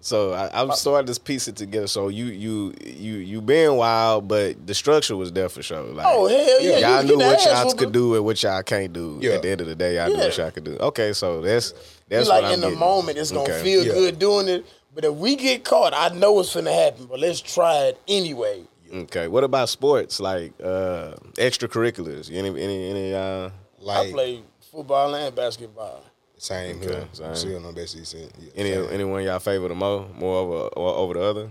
So 0.00 0.32
I, 0.34 0.50
I'm 0.62 0.70
starting 0.72 1.12
to 1.12 1.20
piece 1.20 1.48
it 1.48 1.56
together. 1.56 1.86
So 1.88 2.08
you 2.08 2.26
you 2.26 2.74
you 2.84 3.14
you 3.14 3.40
being 3.40 3.74
wild, 3.76 4.28
but 4.28 4.64
the 4.66 4.74
structure 4.74 5.16
was 5.16 5.32
there 5.32 5.48
for 5.48 5.62
sure. 5.62 5.82
Like, 5.82 6.06
Oh 6.08 6.28
hell 6.28 6.60
yeah! 6.62 6.78
y'all 6.78 7.02
knew 7.02 7.18
get 7.18 7.26
what 7.26 7.44
y'all 7.44 7.64
whooping. 7.64 7.78
could 7.78 7.92
do 7.92 8.14
and 8.14 8.24
what 8.24 8.40
y'all 8.42 8.62
can't 8.62 8.92
do. 8.92 9.18
Yeah. 9.20 9.32
At 9.32 9.42
the 9.42 9.48
end 9.50 9.60
of 9.62 9.66
the 9.66 9.74
day, 9.74 9.96
y'all 9.96 10.08
knew 10.08 10.18
what 10.18 10.36
Yeah. 10.36 10.44
y'all 10.44 10.52
could 10.52 10.64
do. 10.64 10.76
Okay, 10.78 11.12
so 11.12 11.40
that's 11.40 11.72
that's 12.08 12.28
like 12.28 12.42
what 12.42 12.52
I'm 12.52 12.54
in 12.54 12.60
the 12.60 12.70
moment, 12.70 13.18
it's 13.18 13.32
gonna 13.32 13.50
Okay. 13.50 13.62
feel 13.62 13.84
Yeah. 13.86 13.94
good 13.94 14.18
doing 14.20 14.48
it. 14.48 14.64
But 14.94 15.04
if 15.06 15.14
we 15.14 15.34
get 15.34 15.64
caught, 15.64 15.92
I 15.92 16.10
know 16.10 16.38
it's 16.40 16.54
gonna 16.54 16.72
happen. 16.72 17.06
But 17.06 17.18
let's 17.18 17.40
try 17.40 17.86
it 17.86 17.98
anyway. 18.06 18.62
Okay, 18.92 19.28
what 19.28 19.44
about 19.44 19.68
sports 19.68 20.20
like 20.20 20.52
uh 20.62 21.14
extracurriculars? 21.34 22.30
Any 22.32 22.48
any 22.62 22.90
any 22.90 23.14
uh 23.14 23.50
I 23.88 24.10
play 24.10 24.42
football 24.72 25.14
and 25.14 25.34
basketball. 25.34 26.02
same 26.38 26.76
Okay, 26.78 26.86
here. 26.88 27.08
same. 27.12 27.34
See 27.36 27.54
what 27.54 27.64
I'm 27.64 27.74
basically 27.74 28.04
saying. 28.04 28.30
Yeah, 28.38 28.50
any 28.56 28.72
same. 28.72 28.88
anyone 28.92 29.22
y'all 29.24 29.38
favor 29.38 29.68
the 29.68 29.74
more 29.74 30.06
more 30.14 30.36
over 30.36 30.70
over 30.78 31.14
the 31.14 31.22
other? 31.22 31.50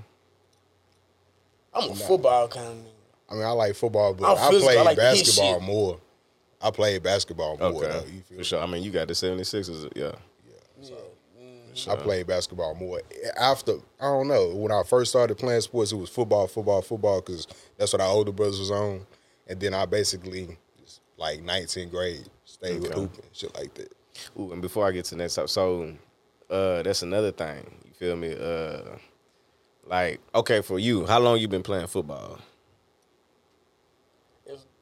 I'm 1.73 1.91
a 1.91 1.95
football 1.95 2.47
kind 2.47 2.67
of 2.67 2.75
nigga. 2.75 2.89
I 3.29 3.33
mean, 3.33 3.43
I 3.43 3.51
like 3.51 3.75
football, 3.75 4.13
but 4.13 4.37
I'm 4.37 4.37
I 4.37 4.59
play 4.59 4.81
like 4.81 4.97
basketball 4.97 5.59
more. 5.59 5.99
I 6.61 6.71
play 6.71 6.99
basketball 6.99 7.57
more. 7.57 7.67
Okay, 7.69 7.87
Though, 7.87 8.05
you 8.05 8.21
feel 8.21 8.37
for 8.37 8.43
sure. 8.43 8.61
I 8.61 8.65
mean, 8.65 8.81
you 8.81 8.91
got 8.91 9.07
the 9.07 9.13
76ers, 9.13 9.91
yeah, 9.95 10.11
yeah. 10.81 10.87
I 11.89 11.95
played 11.95 12.27
basketball 12.27 12.75
more. 12.75 13.01
After 13.39 13.73
I 13.99 14.05
don't 14.05 14.27
know 14.27 14.49
when 14.55 14.71
I 14.71 14.83
first 14.83 15.11
started 15.11 15.37
playing 15.37 15.61
sports, 15.61 15.91
it 15.91 15.95
was 15.97 16.09
football, 16.09 16.47
football, 16.47 16.81
football 16.81 17.21
because 17.21 17.47
that's 17.77 17.91
what 17.93 18.01
our 18.01 18.07
older 18.09 18.31
brothers 18.31 18.59
was 18.59 18.71
on, 18.71 19.05
and 19.47 19.59
then 19.59 19.73
I 19.73 19.85
basically 19.85 20.57
like 21.17 21.41
19th 21.41 21.91
grade 21.91 22.29
stayed 22.45 22.81
with 22.81 22.91
Okay. 22.91 22.99
hooping 23.01 23.25
shit 23.33 23.53
like 23.55 23.73
that. 23.75 23.91
Ooh, 24.39 24.51
and 24.53 24.61
before 24.61 24.85
I 24.87 24.91
get 24.91 25.05
to 25.05 25.11
the 25.15 25.17
next 25.17 25.37
up, 25.37 25.49
so 25.49 25.93
uh 26.49 26.81
that's 26.83 27.01
another 27.01 27.31
thing. 27.31 27.63
You 27.85 27.91
feel 27.93 28.15
me? 28.15 28.35
Uh 28.39 28.97
like, 29.87 30.19
okay, 30.33 30.61
for 30.61 30.79
you, 30.79 31.05
how 31.05 31.19
long 31.19 31.37
you 31.39 31.47
been 31.47 31.61
playing 31.63 31.87
football? 31.87 32.39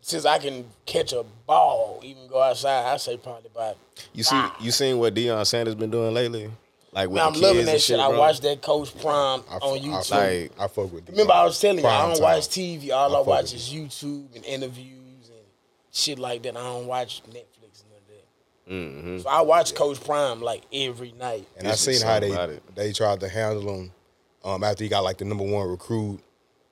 Since 0.02 0.26
I 0.26 0.38
can 0.38 0.66
catch 0.86 1.14
a 1.14 1.24
ball, 1.48 2.02
even 2.04 2.28
go 2.28 2.42
outside, 2.42 2.92
I 2.94 2.98
say 2.98 3.16
probably 3.16 3.50
about. 3.54 3.78
You 4.14 4.24
see 4.24 4.42
you 4.60 4.72
seen 4.72 5.00
what 5.00 5.14
Deion 5.14 5.46
Sanders 5.46 5.76
been 5.76 5.92
doing 5.92 6.14
lately? 6.14 6.52
Like 6.94 7.10
with 7.10 7.16
Man, 7.18 7.28
I'm 7.28 7.34
the 7.34 7.40
loving 7.40 7.66
that 7.66 7.72
and 7.74 7.82
shit. 7.82 8.00
I 8.00 8.10
bro? 8.10 8.20
watched 8.20 8.42
that 8.44 8.62
Coach 8.62 8.96
Prime 9.00 9.42
I, 9.50 9.56
on 9.58 9.78
I, 9.78 9.82
YouTube. 9.82 10.12
Like- 10.12 10.52
I 10.60 10.68
fuck 10.68 10.94
with. 10.94 11.10
Remember, 11.10 11.34
I 11.34 11.44
was 11.46 11.60
telling 11.60 11.80
you, 11.80 11.86
I 11.88 12.02
don't 12.08 12.14
time. 12.16 12.22
watch 12.24 12.44
TV. 12.50 12.92
All 12.92 13.16
I 13.16 13.20
I, 13.20 13.22
watch 13.24 13.54
is 13.54 13.70
YouTube 13.74 14.36
and 14.36 14.46
interviews 14.46 15.30
and 15.30 15.46
shit 15.92 16.20
like 16.20 16.44
that. 16.44 16.56
I 16.56 16.62
don't 16.64 16.86
watch 16.88 17.22
Netflix 17.30 17.84
and 17.84 17.90
none 17.92 18.02
that. 18.10 18.72
Mm-hmm. 18.72 19.20
So 19.20 19.30
I 19.30 19.42
watch 19.42 19.74
Coach 19.76 20.04
Prime 20.04 20.42
like 20.42 20.64
every 20.72 21.12
night. 21.14 21.48
And 21.58 21.68
I 21.68 21.72
seen 21.76 22.02
how 22.02 22.20
they 22.20 22.60
they 22.76 22.94
tried 22.94 23.20
to 23.22 23.30
handle 23.30 23.68
him 23.76 23.92
um, 24.44 24.64
after 24.64 24.84
he 24.84 24.90
got 24.90 25.04
like 25.04 25.18
the 25.18 25.26
number 25.26 25.44
one 25.44 25.68
recruit. 25.68 26.20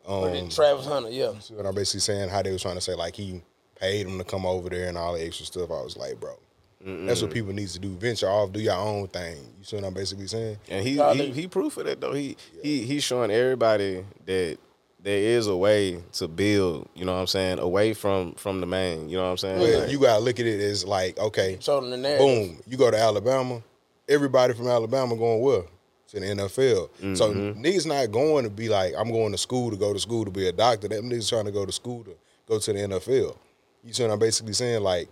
But 0.06 0.24
Um, 0.28 0.32
then 0.34 0.50
Travis 0.50 0.86
Hunter, 0.86 1.10
yeah. 1.10 1.38
see 1.40 1.54
what 1.54 1.66
I'm 1.66 1.76
basically 1.76 2.00
saying? 2.02 2.30
How 2.30 2.42
they 2.42 2.52
was 2.52 2.62
trying 2.62 2.76
to 2.76 2.82
say 2.82 2.94
like 2.96 3.16
he 3.16 3.42
paid 3.80 4.08
him 4.08 4.18
to 4.18 4.24
come 4.24 4.46
over 4.46 4.70
there 4.70 4.88
and 4.90 4.98
all 4.98 5.14
the 5.14 5.24
extra 5.26 5.46
stuff. 5.46 5.70
I 5.72 5.82
was 5.82 5.96
like, 5.98 6.20
bro, 6.20 6.36
that's 6.84 7.22
what 7.22 7.32
people 7.32 7.54
needs 7.54 7.74
to 7.74 7.80
do. 7.80 7.90
Venture 7.90 8.28
off, 8.28 8.52
do 8.52 8.60
your 8.60 8.76
own 8.76 9.08
thing. 9.08 9.38
You 9.60 9.64
see 9.64 9.76
what 9.76 9.86
I'm 9.86 9.94
basically 9.94 10.28
saying? 10.28 10.58
And 10.70 10.86
he, 10.86 11.02
he 11.14 11.32
he 11.32 11.48
proof 11.48 11.78
of 11.78 11.86
that 11.86 12.02
though. 12.02 12.14
He 12.14 12.38
he 12.62 12.84
he's 12.84 13.04
showing 13.04 13.32
everybody 13.32 14.06
that 14.26 14.58
there 15.04 15.18
is 15.18 15.48
a 15.48 15.56
way 15.56 16.02
to 16.14 16.28
build, 16.28 16.88
you 16.94 17.06
know 17.06 17.14
what 17.14 17.22
I'm 17.22 17.28
saying, 17.28 17.60
away 17.60 17.94
from 17.94 18.34
from 18.34 18.62
the 18.62 18.68
main. 18.68 19.10
You 19.10 19.18
know 19.18 19.24
what 19.24 19.32
I'm 19.32 19.38
saying? 19.38 19.60
But 19.60 19.84
Like, 19.84 19.92
you 19.92 20.00
gotta 20.00 20.24
look 20.24 20.40
at 20.40 20.46
it 20.46 20.60
as 20.60 20.86
like, 20.86 21.18
okay, 21.18 21.58
Showed 21.60 21.82
them 21.82 21.92
the 21.92 21.98
narrative. 21.98 22.26
boom, 22.26 22.62
you 22.68 22.78
go 22.78 22.92
to 22.92 22.98
Alabama, 22.98 23.62
everybody 24.08 24.54
from 24.54 24.68
Alabama 24.68 25.16
going 25.16 25.42
well 25.42 25.66
To 26.10 26.20
the 26.20 26.26
NFL. 26.26 27.18
So 27.18 27.34
mm-hmm. 27.34 27.62
niggas 27.62 27.86
not 27.86 28.12
going 28.12 28.44
to 28.44 28.50
be 28.50 28.70
like, 28.70 28.94
I'm 28.98 29.12
going 29.12 29.32
to 29.32 29.38
school 29.38 29.72
to 29.72 29.78
go 29.78 29.94
to 29.94 30.00
school 30.00 30.26
to 30.26 30.32
be 30.32 30.48
a 30.48 30.52
doctor. 30.52 30.88
Them 30.88 31.10
niggas 31.10 31.30
trying 31.30 31.46
to 31.46 31.52
go 31.52 31.66
to 31.66 31.72
school 31.72 32.04
to 32.04 32.16
go 32.48 32.60
to 32.60 32.74
the 32.74 32.80
NFL. 32.80 33.38
You 33.84 33.94
see 33.94 34.04
what 34.04 34.12
I'm 34.12 34.20
basically 34.20 34.54
saying? 34.54 34.84
Like 34.84 35.10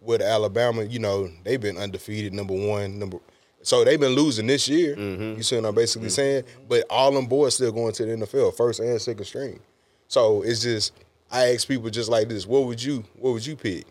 with 0.00 0.22
Alabama, 0.22 0.84
you 0.84 0.98
know, 0.98 1.30
they've 1.44 1.60
been 1.60 1.76
undefeated, 1.76 2.32
number 2.32 2.54
one, 2.54 2.98
number 2.98 3.18
so 3.62 3.84
they've 3.84 4.00
been 4.00 4.12
losing 4.12 4.46
this 4.46 4.68
year. 4.68 4.96
Mm-hmm. 4.96 5.36
You 5.36 5.42
see 5.42 5.56
what 5.56 5.66
I'm 5.66 5.74
basically 5.74 6.08
mm-hmm. 6.08 6.14
saying? 6.14 6.44
But 6.68 6.84
all 6.88 7.12
them 7.12 7.26
boys 7.26 7.54
still 7.54 7.72
going 7.72 7.92
to 7.92 8.04
the 8.06 8.12
NFL, 8.12 8.56
first 8.56 8.80
and 8.80 9.00
second 9.00 9.24
string. 9.24 9.60
So 10.08 10.42
it's 10.42 10.62
just 10.62 10.92
I 11.30 11.52
ask 11.52 11.68
people 11.68 11.90
just 11.90 12.08
like 12.08 12.28
this, 12.28 12.46
what 12.46 12.64
would 12.64 12.82
you 12.82 13.04
what 13.18 13.32
would 13.32 13.46
you 13.46 13.56
pick? 13.56 13.86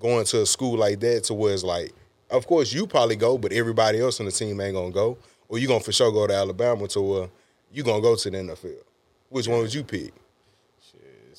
Going 0.00 0.24
to 0.26 0.42
a 0.42 0.46
school 0.46 0.76
like 0.76 0.98
that 1.00 1.24
to 1.24 1.34
where 1.34 1.54
it's 1.54 1.62
like, 1.62 1.92
of 2.30 2.46
course 2.46 2.72
you 2.72 2.86
probably 2.86 3.16
go, 3.16 3.38
but 3.38 3.52
everybody 3.52 4.00
else 4.00 4.18
on 4.18 4.26
the 4.26 4.32
team 4.32 4.60
ain't 4.60 4.74
gonna 4.74 4.90
go. 4.90 5.18
Or 5.48 5.58
you 5.58 5.68
gonna 5.68 5.80
for 5.80 5.92
sure 5.92 6.10
go 6.10 6.26
to 6.26 6.34
Alabama 6.34 6.88
to 6.88 7.00
where 7.00 7.28
you 7.70 7.82
gonna 7.82 8.00
go 8.00 8.16
to 8.16 8.30
the 8.30 8.38
NFL. 8.38 8.82
Which 9.28 9.46
one 9.46 9.60
would 9.60 9.74
you 9.74 9.84
pick? 9.84 10.12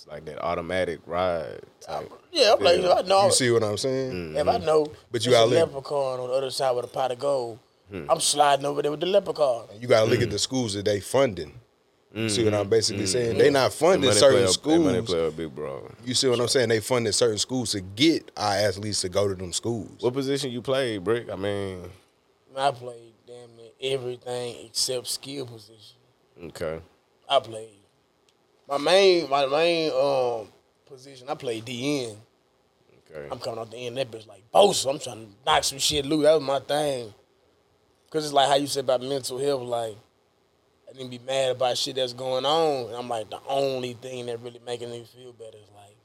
It's 0.04 0.12
like 0.12 0.26
that 0.26 0.44
automatic 0.44 1.00
ride. 1.06 1.62
Type. 1.80 2.12
Yeah, 2.34 2.56
I'm 2.58 2.64
like, 2.64 2.80
if 2.80 2.92
I 2.92 3.02
know, 3.04 3.26
You 3.28 3.32
see 3.32 3.52
what 3.52 3.64
I'm 3.64 3.78
saying? 3.78 4.36
if 4.36 4.46
I 4.46 4.58
mm-hmm. 4.58 4.66
know 4.66 4.92
But 5.10 5.26
you 5.26 5.32
gotta 5.32 5.46
a 5.46 5.64
leprechaun 5.64 6.20
on 6.20 6.28
the 6.28 6.34
other 6.34 6.52
side 6.52 6.72
with 6.72 6.84
a 6.84 6.88
pot 6.90 7.14
of 7.14 7.20
gold, 7.20 7.60
hmm. 7.90 8.04
I'm 8.10 8.20
sliding 8.20 8.66
over 8.66 8.82
there 8.82 8.92
with 8.92 9.00
the 9.00 9.06
leprechaun. 9.06 9.68
You 9.80 9.88
gotta 9.88 10.10
look 10.10 10.22
at 10.22 10.30
the 10.30 10.36
mm. 10.36 10.42
schools 10.42 10.74
that 10.74 10.84
they 10.84 11.00
funding. 11.00 11.54
You 12.14 12.28
see 12.28 12.44
what 12.44 12.54
I'm 12.54 12.62
mm-hmm. 12.62 12.70
basically 12.70 13.04
mm-hmm. 13.04 13.12
saying? 13.12 13.38
They 13.38 13.50
not 13.50 13.72
The 13.72 13.78
funding 13.78 14.10
money 14.10 14.20
certain 14.20 14.54
player, 14.62 14.78
the 14.78 14.84
money 14.84 14.98
schools. 14.98 15.10
player, 15.10 15.32
big 15.32 15.56
bro. 15.56 15.92
You 16.04 16.14
see 16.14 16.28
what 16.28 16.40
I'm 16.42 16.48
saying? 16.50 16.68
They 16.70 16.80
funding 16.82 17.14
certain 17.14 17.38
schools 17.38 17.72
to 17.72 17.80
get 17.82 18.30
our 18.36 18.56
athletes 18.56 19.02
to 19.02 19.10
go 19.10 19.30
to 19.30 19.36
them 19.36 19.54
schools. 19.54 20.02
What 20.02 20.14
position 20.14 20.52
you 20.52 20.62
play, 20.62 21.00
Bricc? 21.00 21.32
I 21.32 21.38
mean, 21.38 21.90
I 22.58 22.72
played 22.72 23.14
damn 23.26 23.56
near 23.56 23.94
everything 23.94 24.66
except 24.66 25.08
skill 25.08 25.46
position. 25.46 25.98
okay. 26.44 26.82
I 27.30 27.40
played. 27.40 27.83
My 28.74 28.80
main, 28.80 29.30
my 29.30 29.46
main 29.46 29.92
um 29.92 30.48
position, 30.88 31.30
I 31.30 31.36
play 31.36 31.62
DN. 31.62 32.16
Okay. 33.12 33.28
I'm 33.32 33.38
coming 33.38 33.60
off 33.60 33.70
the 33.70 33.78
end. 33.78 33.98
That 33.98 34.10
bitch 34.10 34.26
like 34.28 34.42
Bosa. 34.52 34.90
I'm 34.90 34.98
trying 34.98 35.28
to 35.28 35.32
knock 35.46 35.64
some 35.64 35.78
shit 35.78 36.08
loose. 36.08 36.24
That 36.24 36.34
was 36.34 36.42
my 36.42 36.60
thing. 36.60 37.14
Cause 38.10 38.26
it's 38.26 38.34
like 38.34 38.50
how 38.50 38.56
you 38.56 38.66
said 38.66 38.86
about 38.86 39.02
mental 39.02 39.38
health. 39.38 39.62
Like 39.62 39.96
I 40.90 40.94
didn't 40.94 41.12
be 41.12 41.20
mad 41.20 41.52
about 41.52 41.78
shit 41.78 41.98
that's 41.98 42.14
going 42.14 42.46
on. 42.46 42.88
And 42.88 42.96
I'm 42.96 43.08
like 43.08 43.30
the 43.30 43.38
only 43.48 43.94
thing 43.94 44.26
that 44.26 44.40
really 44.40 44.60
making 44.66 44.90
me 44.90 45.06
feel 45.16 45.34
better 45.34 45.58
is 45.58 45.70
like 45.76 45.96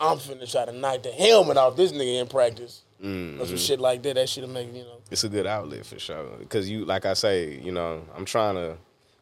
I'm 0.00 0.18
finna 0.18 0.50
try 0.50 0.64
to 0.64 0.72
knock 0.72 1.04
the 1.04 1.12
helmet 1.12 1.56
off 1.56 1.76
this 1.76 1.92
nigga 1.92 2.20
in 2.20 2.26
practice. 2.26 2.82
Or 3.00 3.46
some 3.46 3.58
shit 3.58 3.78
like 3.78 4.02
that. 4.02 4.14
That 4.16 4.28
shit'll 4.28 4.50
make 4.50 4.74
you 4.74 4.82
know. 4.82 4.98
It's 5.08 5.22
a 5.22 5.28
good 5.28 5.46
outlet 5.46 5.86
for 5.86 6.00
sure. 6.00 6.36
Because 6.40 6.68
you, 6.68 6.84
like 6.84 7.06
I 7.06 7.14
say, 7.14 7.60
you 7.60 7.70
know, 7.70 8.02
I'm 8.16 8.24
trying 8.24 8.56
to 8.56 8.76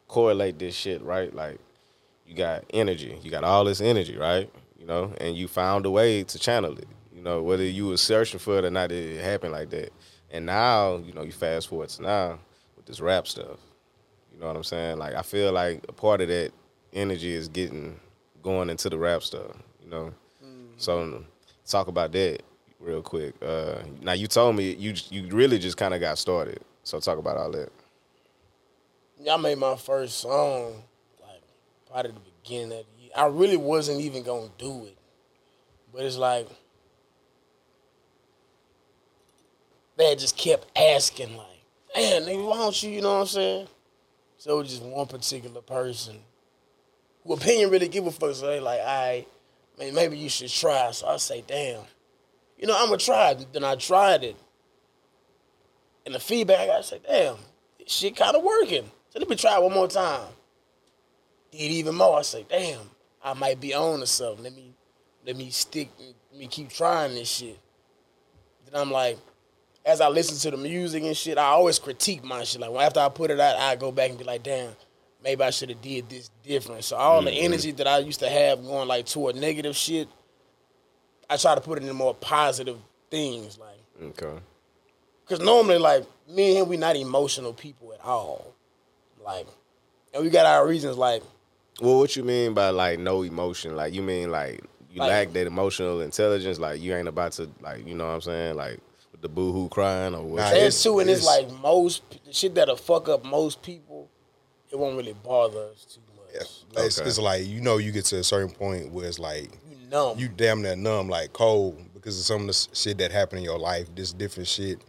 correlate 0.07 0.57
this 0.57 0.73
shit, 0.75 1.03
right? 1.03 1.31
Like, 1.31 1.59
you 2.27 2.35
got 2.35 2.65
energy. 2.71 3.17
You 3.23 3.31
got 3.31 3.43
all 3.43 3.63
this 3.63 3.81
energy, 3.81 4.17
right? 4.17 4.51
You 4.79 4.85
know, 4.85 5.13
and 5.19 5.35
you 5.35 5.47
found 5.47 5.85
a 5.85 5.89
way 5.89 6.23
to 6.23 6.39
channel 6.39 6.77
it. 6.77 6.87
You 7.15 7.21
know, 7.21 7.41
whether 7.41 7.63
you 7.63 7.87
were 7.87 7.97
searching 7.97 8.39
for 8.39 8.59
it 8.59 8.65
or 8.65 8.69
not, 8.69 8.91
it 8.91 9.21
happened 9.21 9.53
like 9.53 9.69
that. 9.71 9.91
And 10.29 10.45
now, 10.45 10.97
you 10.97 11.13
know, 11.13 11.23
you 11.23 11.31
fast 11.31 11.69
forward 11.69 11.89
to 11.89 12.01
now 12.01 12.39
with 12.75 12.85
this 12.85 12.99
rap 12.99 13.27
stuff. 13.27 13.57
You 14.31 14.39
know 14.39 14.47
what 14.47 14.55
I'm 14.55 14.63
saying? 14.63 14.99
Like 14.99 15.15
I 15.15 15.21
feel 15.23 15.51
like 15.51 15.83
a 15.89 15.93
part 15.93 16.21
of 16.21 16.27
that 16.27 16.51
energy 16.93 17.33
is 17.33 17.47
getting 17.47 17.99
going 18.43 18.69
into 18.69 18.89
the 18.89 18.97
rap 18.97 19.23
stuff. 19.23 19.55
You 19.83 19.89
know, 19.89 20.13
so 20.77 21.23
talk 21.65 21.87
about 21.87 22.11
that 22.11 22.43
real 22.79 23.01
quick. 23.01 23.33
Uh, 23.41 23.79
now 24.01 24.13
you 24.13 24.27
told 24.27 24.55
me 24.55 24.73
you 24.75 24.93
you 25.09 25.27
really 25.29 25.57
just 25.57 25.77
kind 25.77 25.93
of 25.93 25.99
got 26.01 26.17
started. 26.17 26.59
So 26.83 26.99
talk 26.99 27.17
about 27.17 27.37
all 27.37 27.51
that. 27.51 27.71
Yeah, 29.19 29.33
I 29.33 29.37
made 29.37 29.57
my 29.57 29.75
first 29.75 30.19
song 30.19 30.83
like 31.97 32.05
probably 32.05 32.23
the 32.23 32.31
beginning 32.43 32.79
of 32.79 32.85
the 32.85 33.01
year. 33.01 33.11
I 33.15 33.25
really 33.25 33.57
wasn't 33.57 34.01
even 34.01 34.23
gonna 34.23 34.49
do 34.57 34.85
it, 34.85 34.97
but 35.91 36.03
it's 36.03 36.17
like 36.17 36.47
they 39.97 40.15
just 40.15 40.37
kept 40.37 40.67
asking, 40.77 41.35
like, 41.35 41.63
"Man, 41.95 42.25
why 42.45 42.57
don't 42.57 42.83
you?" 42.83 42.91
You 42.91 43.01
know 43.01 43.13
what 43.13 43.21
I'm 43.21 43.27
saying? 43.27 43.67
So 44.37 44.59
it 44.59 44.63
was 44.63 44.69
just 44.69 44.83
one 44.83 45.07
particular 45.07 45.61
person 45.61 46.23
who 47.23 47.33
opinion 47.33 47.71
really 47.71 47.87
give 47.87 48.05
a 48.05 48.11
fuck. 48.11 48.35
So 48.35 48.47
they 48.47 48.59
like, 48.59 48.79
"All 48.79 48.85
right, 48.85 49.27
man, 49.79 49.93
maybe 49.95 50.17
you 50.17 50.29
should 50.29 50.49
try." 50.51 50.91
So 50.91 51.07
I 51.07 51.17
say, 51.17 51.43
"Damn, 51.45 51.83
you 52.57 52.67
know, 52.67 52.77
I'm 52.77 52.87
gonna 52.87 52.97
try." 52.97 53.31
it." 53.31 53.51
Then 53.53 53.63
I 53.63 53.75
tried 53.75 54.23
it, 54.23 54.35
and 56.05 56.13
the 56.13 56.19
feedback 56.19 56.69
I 56.69 56.77
I 56.77 56.81
say, 56.81 56.99
"Damn, 56.99 57.37
shit 57.87 58.15
kind 58.15 58.35
of 58.35 58.43
working." 58.43 58.91
So 59.09 59.19
let 59.19 59.29
me 59.29 59.35
try 59.35 59.57
one 59.57 59.73
more 59.73 59.87
time. 59.87 60.36
Did 61.51 61.59
even 61.59 61.95
more. 61.95 62.19
I 62.19 62.21
say, 62.23 62.45
"Damn, 62.47 62.89
I 63.23 63.33
might 63.33 63.59
be 63.59 63.73
on 63.73 63.99
to 64.01 64.07
something. 64.07 64.43
Let 64.43 64.55
me, 64.55 64.73
let 65.25 65.35
me 65.35 65.49
stick. 65.49 65.89
Let 66.31 66.39
me 66.39 66.47
keep 66.47 66.69
trying 66.69 67.13
this 67.13 67.29
shit." 67.29 67.59
Then 68.65 68.81
I'm 68.81 68.91
like, 68.91 69.17
as 69.87 70.01
I 70.01 70.09
listen 70.09 70.37
to 70.39 70.55
the 70.55 70.61
music 70.61 71.03
and 71.03 71.15
shit, 71.15 71.37
I 71.37 71.45
always 71.45 71.79
critique 71.79 72.23
my 72.23 72.43
shit. 72.43 72.59
Like 72.59 72.71
after 72.85 72.99
I 72.99 73.09
put 73.09 73.31
it 73.31 73.39
out, 73.39 73.57
I 73.57 73.75
go 73.77 73.91
back 73.91 74.09
and 74.09 74.19
be 74.19 74.25
like, 74.25 74.43
damn, 74.43 74.71
maybe 75.23 75.41
I 75.41 75.49
should 75.49 75.69
have 75.69 75.81
did 75.81 76.09
this 76.09 76.29
different. 76.43 76.83
So 76.83 76.97
all 76.97 77.21
the 77.21 77.31
mm-hmm. 77.31 77.45
energy 77.45 77.71
that 77.71 77.87
I 77.87 77.99
used 77.99 78.19
to 78.19 78.29
have 78.29 78.63
going 78.63 78.87
like 78.87 79.05
toward 79.05 79.37
negative 79.37 79.77
shit, 79.77 80.09
I 81.29 81.37
try 81.37 81.55
to 81.55 81.61
put 81.61 81.81
it 81.81 81.87
in 81.87 81.95
more 81.95 82.13
positive 82.13 82.77
things. 83.09 83.57
Like, 83.57 83.77
Okay. 84.09 84.39
cause 85.25 85.39
normally 85.39 85.79
like 85.79 86.05
me 86.29 86.49
and 86.49 86.57
him, 86.57 86.69
we 86.69 86.77
not 86.77 86.97
emotional 86.97 87.53
people 87.53 87.93
at 87.93 88.01
all. 88.01 88.53
Like, 89.23 89.47
and 90.13 90.23
we 90.23 90.29
got 90.29 90.45
our 90.45 90.67
reasons. 90.67 90.97
Like, 90.97 91.23
Well, 91.81 91.99
what 91.99 92.15
you 92.15 92.23
mean 92.23 92.53
by 92.53 92.69
like 92.69 92.99
no 92.99 93.21
emotion? 93.23 93.75
Like 93.75 93.93
you 93.93 94.01
mean 94.01 94.31
like 94.31 94.61
you 94.91 94.99
Like- 94.99 95.09
lack 95.09 95.33
that 95.33 95.47
emotional 95.47 96.01
intelligence? 96.01 96.59
Like 96.59 96.81
you 96.81 96.95
ain't 96.95 97.07
about 97.07 97.33
to 97.33 97.49
like 97.61 97.85
you 97.87 97.95
know 97.95 98.05
what 98.07 98.13
I'm 98.13 98.21
saying? 98.21 98.55
Like 98.55 98.79
with 99.11 99.21
the 99.21 99.29
boo 99.29 99.51
hoo 99.51 99.69
crying 99.69 100.15
or 100.15 100.23
what? 100.23 100.37
Nah, 100.37 100.49
that 100.49 100.57
it's- 100.57 100.81
too, 100.83 100.99
and 100.99 101.09
it's, 101.09 101.21
it's- 101.21 101.51
like 101.51 101.61
most 101.61 102.03
the 102.25 102.33
shit 102.33 102.55
that'll 102.55 102.75
fuck 102.75 103.07
up 103.09 103.23
most 103.25 103.61
people. 103.61 104.09
It 104.71 104.77
won't 104.77 104.97
really 104.97 105.13
bother 105.13 105.59
us 105.71 105.85
too 105.85 106.01
much. 106.15 106.27
Yeah. 106.33 106.83
It's, 106.83 106.99
Okay. 106.99 107.07
it's 107.07 107.19
like 107.19 107.45
you 107.47 107.61
know 107.61 107.77
you 107.77 107.91
get 107.91 108.05
to 108.05 108.19
a 108.19 108.23
certain 108.23 108.53
point 108.53 108.91
where 108.91 109.07
it's 109.07 109.19
like 109.19 109.49
You 109.69 109.77
numb. 109.89 110.17
you 110.19 110.27
damn 110.27 110.61
that 110.63 110.77
numb, 110.77 111.07
like 111.09 111.31
cold, 111.31 111.77
because 111.93 112.19
of 112.19 112.25
some 112.25 112.41
of 112.41 112.47
the 112.47 112.67
shit 112.75 112.97
that 112.97 113.11
happened 113.11 113.39
in 113.39 113.45
your 113.45 113.59
life. 113.59 113.87
This 113.95 114.11
different 114.13 114.49
shit 114.49 114.79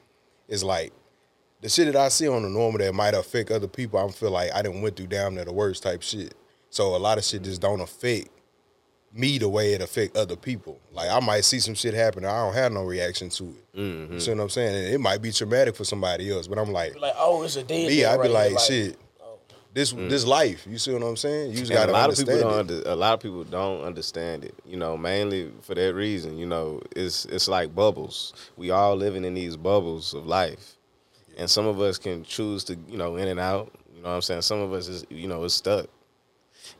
is 0.49 0.65
like 0.65 0.93
the 1.61 1.69
shit 1.69 1.87
that 1.93 1.97
I 1.97 2.09
see 2.09 2.27
on 2.29 2.43
the 2.43 2.49
normal 2.49 2.79
that 2.79 2.93
might 2.95 3.15
affect 3.15 3.51
other 3.51 3.69
people. 3.69 3.99
I 4.01 4.11
feel 4.11 4.31
like 4.31 4.53
I 4.55 4.63
didn't 4.63 4.81
went 4.83 4.97
through 4.97 5.09
damn 5.09 5.35
near 5.35 5.45
the 5.45 5.53
worst 5.53 5.83
type 5.85 6.03
shit. 6.03 6.35
So 6.71 6.95
a 6.95 6.99
lot 6.99 7.19
of 7.19 7.25
shit 7.25 7.43
just 7.43 7.61
don't 7.61 7.81
affect 7.81 8.29
me 9.13 9.39
the 9.39 9.49
way 9.49 9.73
it 9.73 9.81
affect 9.81 10.17
other 10.17 10.37
people. 10.37 10.79
Like 10.93 11.11
I 11.11 11.21
might 11.21 11.45
see 11.45 11.61
some 11.61 11.75
shit 11.75 11.95
happen, 11.95 12.25
and 12.25 12.33
I 12.33 12.45
don't 12.45 12.55
have 12.55 12.73
no 12.73 12.85
reaction 12.85 13.31
to 13.31 13.45
it. 13.45 13.77
Mm-hmm. 13.77 14.15
You 14.15 14.21
see 14.21 14.33
what 14.33 14.41
I'm 14.41 14.49
saying? 14.49 14.85
And 14.85 14.95
it 14.95 15.01
might 15.01 15.23
be 15.23 15.33
traumatic 15.33 15.77
for 15.77 15.85
somebody 15.85 16.31
else, 16.31 16.47
but 16.47 16.59
I'm 16.59 16.73
like, 16.73 16.99
like, 16.99 17.15
oh, 17.17 17.43
it's 17.43 17.57
a 17.57 17.63
dead. 17.63 17.89
me, 17.89 17.99
nigga 17.99 18.09
I'd 18.09 18.23
be 18.23 18.35
right 18.35 18.53
like, 18.53 18.61
shit. 18.61 18.97
oh. 19.21 19.39
This 19.73 19.93
mm. 19.93 20.09
this 20.09 20.25
life, 20.27 20.67
you 20.69 20.79
see 20.79 20.93
what 20.93 21.03
I'm 21.03 21.17
saying? 21.17 21.53
You 21.53 21.59
just 21.59 21.73
gotta 21.73 21.91
a 21.91 21.93
lot 21.93 22.11
of 22.11 22.19
understand 22.19 22.39
people 22.39 22.51
it. 22.51 22.53
don't. 22.53 22.79
Under, 22.79 22.91
a 22.91 22.97
lot 22.97 23.15
of 23.15 23.21
people 23.21 23.45
don't 23.45 23.83
understand 23.83 24.45
it. 24.45 24.55
You 24.67 24.77
know, 24.77 24.97
mainly 24.97 25.51
for 25.63 25.75
that 25.75 25.95
reason. 25.95 26.39
You 26.39 26.47
know, 26.47 26.83
it's 26.95 27.25
it's 27.27 27.49
like 27.49 27.75
bubbles. 27.75 28.35
We 28.57 28.71
all 28.71 28.97
living 28.97 29.25
in 29.25 29.35
these 29.35 29.57
bubbles 29.57 30.15
of 30.15 30.27
life, 30.27 30.77
and 31.37 31.49
some 31.49 31.67
of 31.67 31.81
us 31.81 31.99
can 31.99 32.25
choose 32.25 32.65
to 32.65 32.77
you 32.89 32.99
know 32.99 33.17
in 33.17 33.29
and 33.29 33.41
out. 33.41 33.73
You 33.95 34.03
know 34.03 34.11
what 34.11 34.15
I'm 34.17 34.23
saying? 34.23 34.43
Some 34.43 34.61
of 34.61 34.73
us 34.73 34.87
is 34.87 35.05
you 35.11 35.29
know 35.29 35.45
is 35.45 35.55
stuck, 35.55 35.87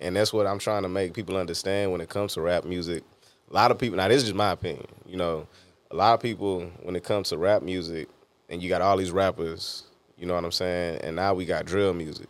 and 0.01 0.17
that's 0.17 0.33
what 0.33 0.47
I'm 0.47 0.59
trying 0.59 0.83
to 0.83 0.89
make 0.89 1.15
people 1.15 1.37
understand 1.37 1.93
when 1.93 2.01
it 2.01 2.09
comes 2.09 2.35
to 2.35 2.41
rap 2.41 2.65
music. 2.65 3.03
A 3.51 3.55
lot 3.55 3.71
of 3.71 3.79
people. 3.79 3.97
Now 3.97 4.09
this 4.09 4.19
is 4.19 4.25
just 4.25 4.37
my 4.37 4.53
opinion. 4.53 4.87
You 5.07 5.17
know, 5.17 5.47
a 5.91 5.97
lot 5.97 6.15
of 6.15 6.21
people 6.21 6.71
when 6.83 6.97
it 6.97 7.05
comes 7.05 7.31
to 7.31 7.39
rap 7.39 7.63
music, 7.63 8.09
and 8.49 8.63
you 8.63 8.69
got 8.69 8.83
all 8.83 8.97
these 8.97 9.11
rappers. 9.11 9.85
You 10.17 10.27
know 10.27 10.35
what 10.35 10.45
I'm 10.45 10.53
saying? 10.53 11.01
And 11.03 11.17
now 11.17 11.35
we 11.35 11.45
got 11.45 11.65
drill 11.65 11.95
music. 11.95 12.29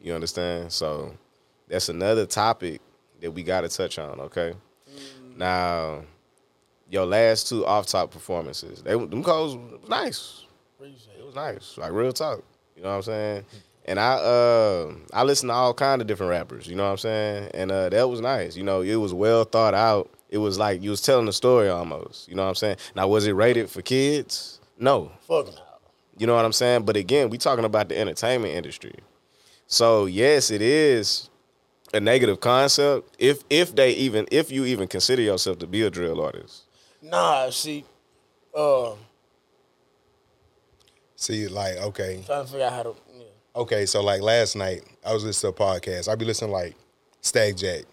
You 0.00 0.14
understand? 0.14 0.72
So 0.72 1.14
that's 1.68 1.88
another 1.88 2.26
topic 2.26 2.80
that 3.20 3.30
we 3.30 3.42
got 3.42 3.62
to 3.62 3.68
touch 3.68 3.98
on. 3.98 4.20
Okay. 4.20 4.54
Mm. 4.90 5.36
Now, 5.36 6.02
your 6.88 7.04
last 7.04 7.48
two 7.48 7.66
off 7.66 7.86
top 7.86 8.10
performances, 8.10 8.82
they 8.82 8.92
them 8.92 9.22
calls 9.22 9.56
was 9.56 9.88
nice. 9.88 10.44
It 10.80 11.24
was 11.24 11.34
nice, 11.34 11.76
like 11.76 11.92
real 11.92 12.12
talk. 12.12 12.42
You 12.76 12.82
know 12.82 12.90
what 12.90 12.96
I'm 12.96 13.02
saying? 13.02 13.44
And 13.88 13.98
I 13.98 14.12
uh 14.16 14.92
I 15.14 15.22
listen 15.22 15.48
to 15.48 15.54
all 15.54 15.72
kind 15.72 16.02
of 16.02 16.06
different 16.06 16.28
rappers. 16.28 16.68
You 16.68 16.76
know 16.76 16.84
what 16.84 16.90
I'm 16.90 16.98
saying? 16.98 17.50
And 17.54 17.72
uh, 17.72 17.88
that 17.88 18.06
was 18.06 18.20
nice. 18.20 18.54
You 18.54 18.62
know, 18.62 18.82
it 18.82 18.96
was 18.96 19.14
well 19.14 19.44
thought 19.44 19.72
out. 19.72 20.10
It 20.28 20.36
was 20.36 20.58
like 20.58 20.82
you 20.82 20.90
was 20.90 21.00
telling 21.00 21.26
a 21.26 21.32
story 21.32 21.70
almost. 21.70 22.28
You 22.28 22.34
know 22.34 22.42
what 22.42 22.50
I'm 22.50 22.54
saying? 22.54 22.76
Now, 22.94 23.08
was 23.08 23.26
it 23.26 23.32
rated 23.32 23.70
for 23.70 23.80
kids? 23.80 24.60
No. 24.78 25.10
Fuck 25.22 25.46
no. 25.46 25.62
You 26.18 26.26
know 26.26 26.34
what 26.34 26.44
I'm 26.44 26.52
saying? 26.52 26.82
But 26.82 26.98
again, 26.98 27.30
we 27.30 27.38
talking 27.38 27.64
about 27.64 27.88
the 27.88 27.98
entertainment 27.98 28.52
industry. 28.52 28.94
So 29.68 30.04
yes, 30.04 30.50
it 30.50 30.60
is 30.60 31.30
a 31.94 32.00
negative 32.00 32.40
concept 32.40 33.16
if 33.18 33.42
if 33.48 33.74
they 33.74 33.92
even 33.92 34.26
if 34.30 34.52
you 34.52 34.66
even 34.66 34.86
consider 34.86 35.22
yourself 35.22 35.60
to 35.60 35.66
be 35.66 35.80
a 35.80 35.88
drill 35.88 36.20
artist. 36.20 36.64
Nah, 37.00 37.48
see, 37.48 37.86
uh, 38.54 38.90
See, 41.20 41.48
like, 41.48 41.76
okay, 41.78 42.22
trying 42.24 42.44
to 42.44 42.52
figure 42.52 42.64
out 42.64 42.72
how 42.72 42.82
to. 42.84 42.94
Okay, 43.58 43.86
so 43.86 44.02
like 44.02 44.22
last 44.22 44.54
night, 44.54 44.82
I 45.04 45.12
was 45.12 45.24
listening 45.24 45.52
to 45.52 45.62
a 45.62 45.66
podcast. 45.66 46.08
I 46.08 46.14
be 46.14 46.24
listening 46.24 46.50
to, 46.50 46.56
like 46.56 46.76
Stag 47.20 47.56
Jack, 47.56 47.86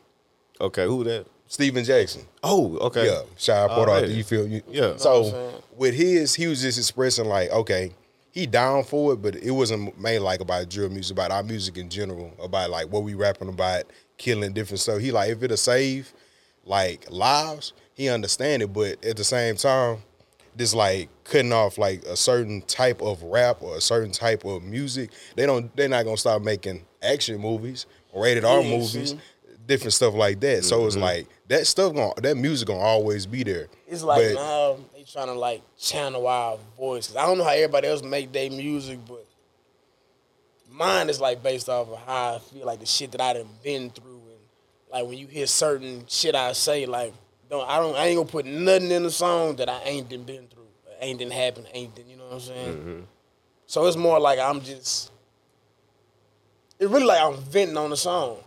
Okay, 0.61 0.85
who 0.85 1.03
that? 1.03 1.25
Steven 1.47 1.83
Jackson. 1.83 2.25
Oh, 2.43 2.77
okay. 2.77 3.07
Yeah, 3.07 3.21
shout 3.37 3.69
out 3.69 3.75
Port 3.75 3.89
Arthur. 3.89 4.07
You 4.07 4.23
feel 4.23 4.47
you? 4.47 4.61
Yeah. 4.69 4.81
Know 4.81 4.87
what 4.87 4.93
I'm 4.93 4.99
So 4.99 5.63
with 5.75 5.93
his, 5.93 6.35
he 6.35 6.47
was 6.47 6.61
just 6.61 6.77
expressing 6.77 7.25
like, 7.25 7.49
okay, 7.51 7.91
he 8.31 8.45
down 8.45 8.83
for 8.83 9.13
it, 9.13 9.21
but 9.21 9.35
it 9.35 9.51
wasn't 9.51 9.99
made 9.99 10.19
like 10.19 10.39
about 10.39 10.69
drill 10.69 10.89
music, 10.89 11.17
about 11.17 11.31
our 11.31 11.43
music 11.43 11.77
in 11.77 11.89
general, 11.89 12.33
about 12.41 12.69
like 12.69 12.91
what 12.91 13.03
we 13.03 13.13
rapping 13.13 13.49
about, 13.49 13.85
killing 14.17 14.53
different 14.53 14.79
stuff. 14.79 14.99
He 14.99 15.11
like 15.11 15.29
if 15.31 15.41
it'll 15.43 15.57
save 15.57 16.13
like 16.63 17.09
lives, 17.09 17.73
he 17.93 18.09
understand 18.09 18.61
it, 18.61 18.73
but 18.73 19.03
at 19.03 19.17
the 19.17 19.23
same 19.23 19.55
time, 19.55 19.97
this 20.55 20.73
like 20.73 21.09
cutting 21.23 21.53
off 21.53 21.77
like 21.77 22.03
a 22.03 22.15
certain 22.15 22.61
type 22.61 23.01
of 23.01 23.21
rap 23.23 23.61
or 23.61 23.77
a 23.77 23.81
certain 23.81 24.11
type 24.11 24.45
of 24.45 24.63
music, 24.63 25.11
they 25.35 25.45
don't 25.45 25.75
they're 25.75 25.89
not 25.89 26.05
gonna 26.05 26.17
start 26.17 26.43
making 26.43 26.85
action 27.01 27.39
movies 27.39 27.85
or 28.11 28.23
rated 28.23 28.45
R 28.45 28.61
Yeah, 28.61 28.77
movies, 28.77 29.15
different 29.67 29.93
stuff 29.93 30.13
like 30.13 30.39
that. 30.41 30.63
So 30.63 30.85
it's 30.85 30.95
mm-hmm. 30.95 31.03
like 31.03 31.27
that 31.47 31.67
stuff 31.67 31.93
going 31.93 32.13
that 32.17 32.35
music 32.35 32.67
gonna 32.67 32.79
always 32.79 33.25
be 33.25 33.43
there. 33.43 33.67
It's 33.87 34.03
like 34.03 34.33
But- 34.33 34.35
now 34.35 34.77
they 34.93 35.03
trying 35.03 35.27
to 35.27 35.33
like 35.33 35.61
channel 35.77 36.27
our 36.27 36.57
voices. 36.77 37.15
I 37.15 37.25
don't 37.25 37.37
know 37.37 37.43
how 37.43 37.51
everybody 37.51 37.87
else 37.87 38.01
make 38.01 38.31
their 38.31 38.49
music, 38.49 38.99
but 39.07 39.25
mine 40.69 41.09
is 41.09 41.19
like 41.19 41.41
based 41.43 41.69
off 41.69 41.89
of 41.89 41.99
how 42.05 42.35
I 42.35 42.39
feel 42.39 42.65
like 42.65 42.79
the 42.79 42.85
shit 42.85 43.11
that 43.11 43.21
I 43.21 43.33
done 43.33 43.49
been 43.63 43.89
through, 43.89 44.21
and 44.29 44.39
like 44.91 45.05
when 45.05 45.17
you 45.17 45.27
hear 45.27 45.47
certain 45.47 46.05
shit 46.07 46.35
I 46.35 46.53
say, 46.53 46.85
like 46.85 47.13
don't 47.55 47.69
I 47.69 47.77
don't 47.79 47.95
I 47.95 48.05
ain't 48.07 48.17
gonna 48.17 48.29
put 48.29 48.45
nothing 48.45 48.91
in 48.91 49.03
the 49.03 49.11
song 49.11 49.55
that 49.57 49.69
I 49.69 49.81
ain't 49.83 50.09
been 50.09 50.25
through, 50.25 50.67
ain't 50.99 51.19
done 51.19 51.31
happen, 51.31 51.65
ain't 51.73 51.95
done, 51.95 52.05
you 52.09 52.17
know 52.17 52.25
what 52.25 52.33
I'm 52.33 52.39
saying? 52.39 52.77
Mm-hmm. 52.77 53.01
So 53.67 53.85
it's 53.87 53.97
more 53.97 54.19
like 54.19 54.39
I'm 54.39 54.61
just. 54.61 55.11
It's 56.79 56.91
really 56.91 57.05
like 57.05 57.21
I'm 57.21 57.37
venting 57.37 57.77
on 57.77 57.89
the 57.89 57.97
song. 57.97 58.39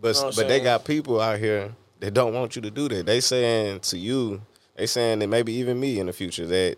But 0.00 0.14
know 0.14 0.24
what 0.24 0.38
I'm 0.38 0.42
but 0.42 0.48
they 0.48 0.60
got 0.60 0.84
people 0.84 1.20
out 1.20 1.38
here 1.38 1.72
that 2.00 2.14
don't 2.14 2.34
want 2.34 2.56
you 2.56 2.62
to 2.62 2.70
do 2.70 2.88
that. 2.88 3.06
They 3.06 3.20
saying 3.20 3.80
to 3.80 3.98
you, 3.98 4.42
they 4.76 4.86
saying 4.86 5.20
that 5.20 5.28
maybe 5.28 5.52
even 5.52 5.78
me 5.78 6.00
in 6.00 6.06
the 6.06 6.12
future 6.12 6.46
that 6.46 6.76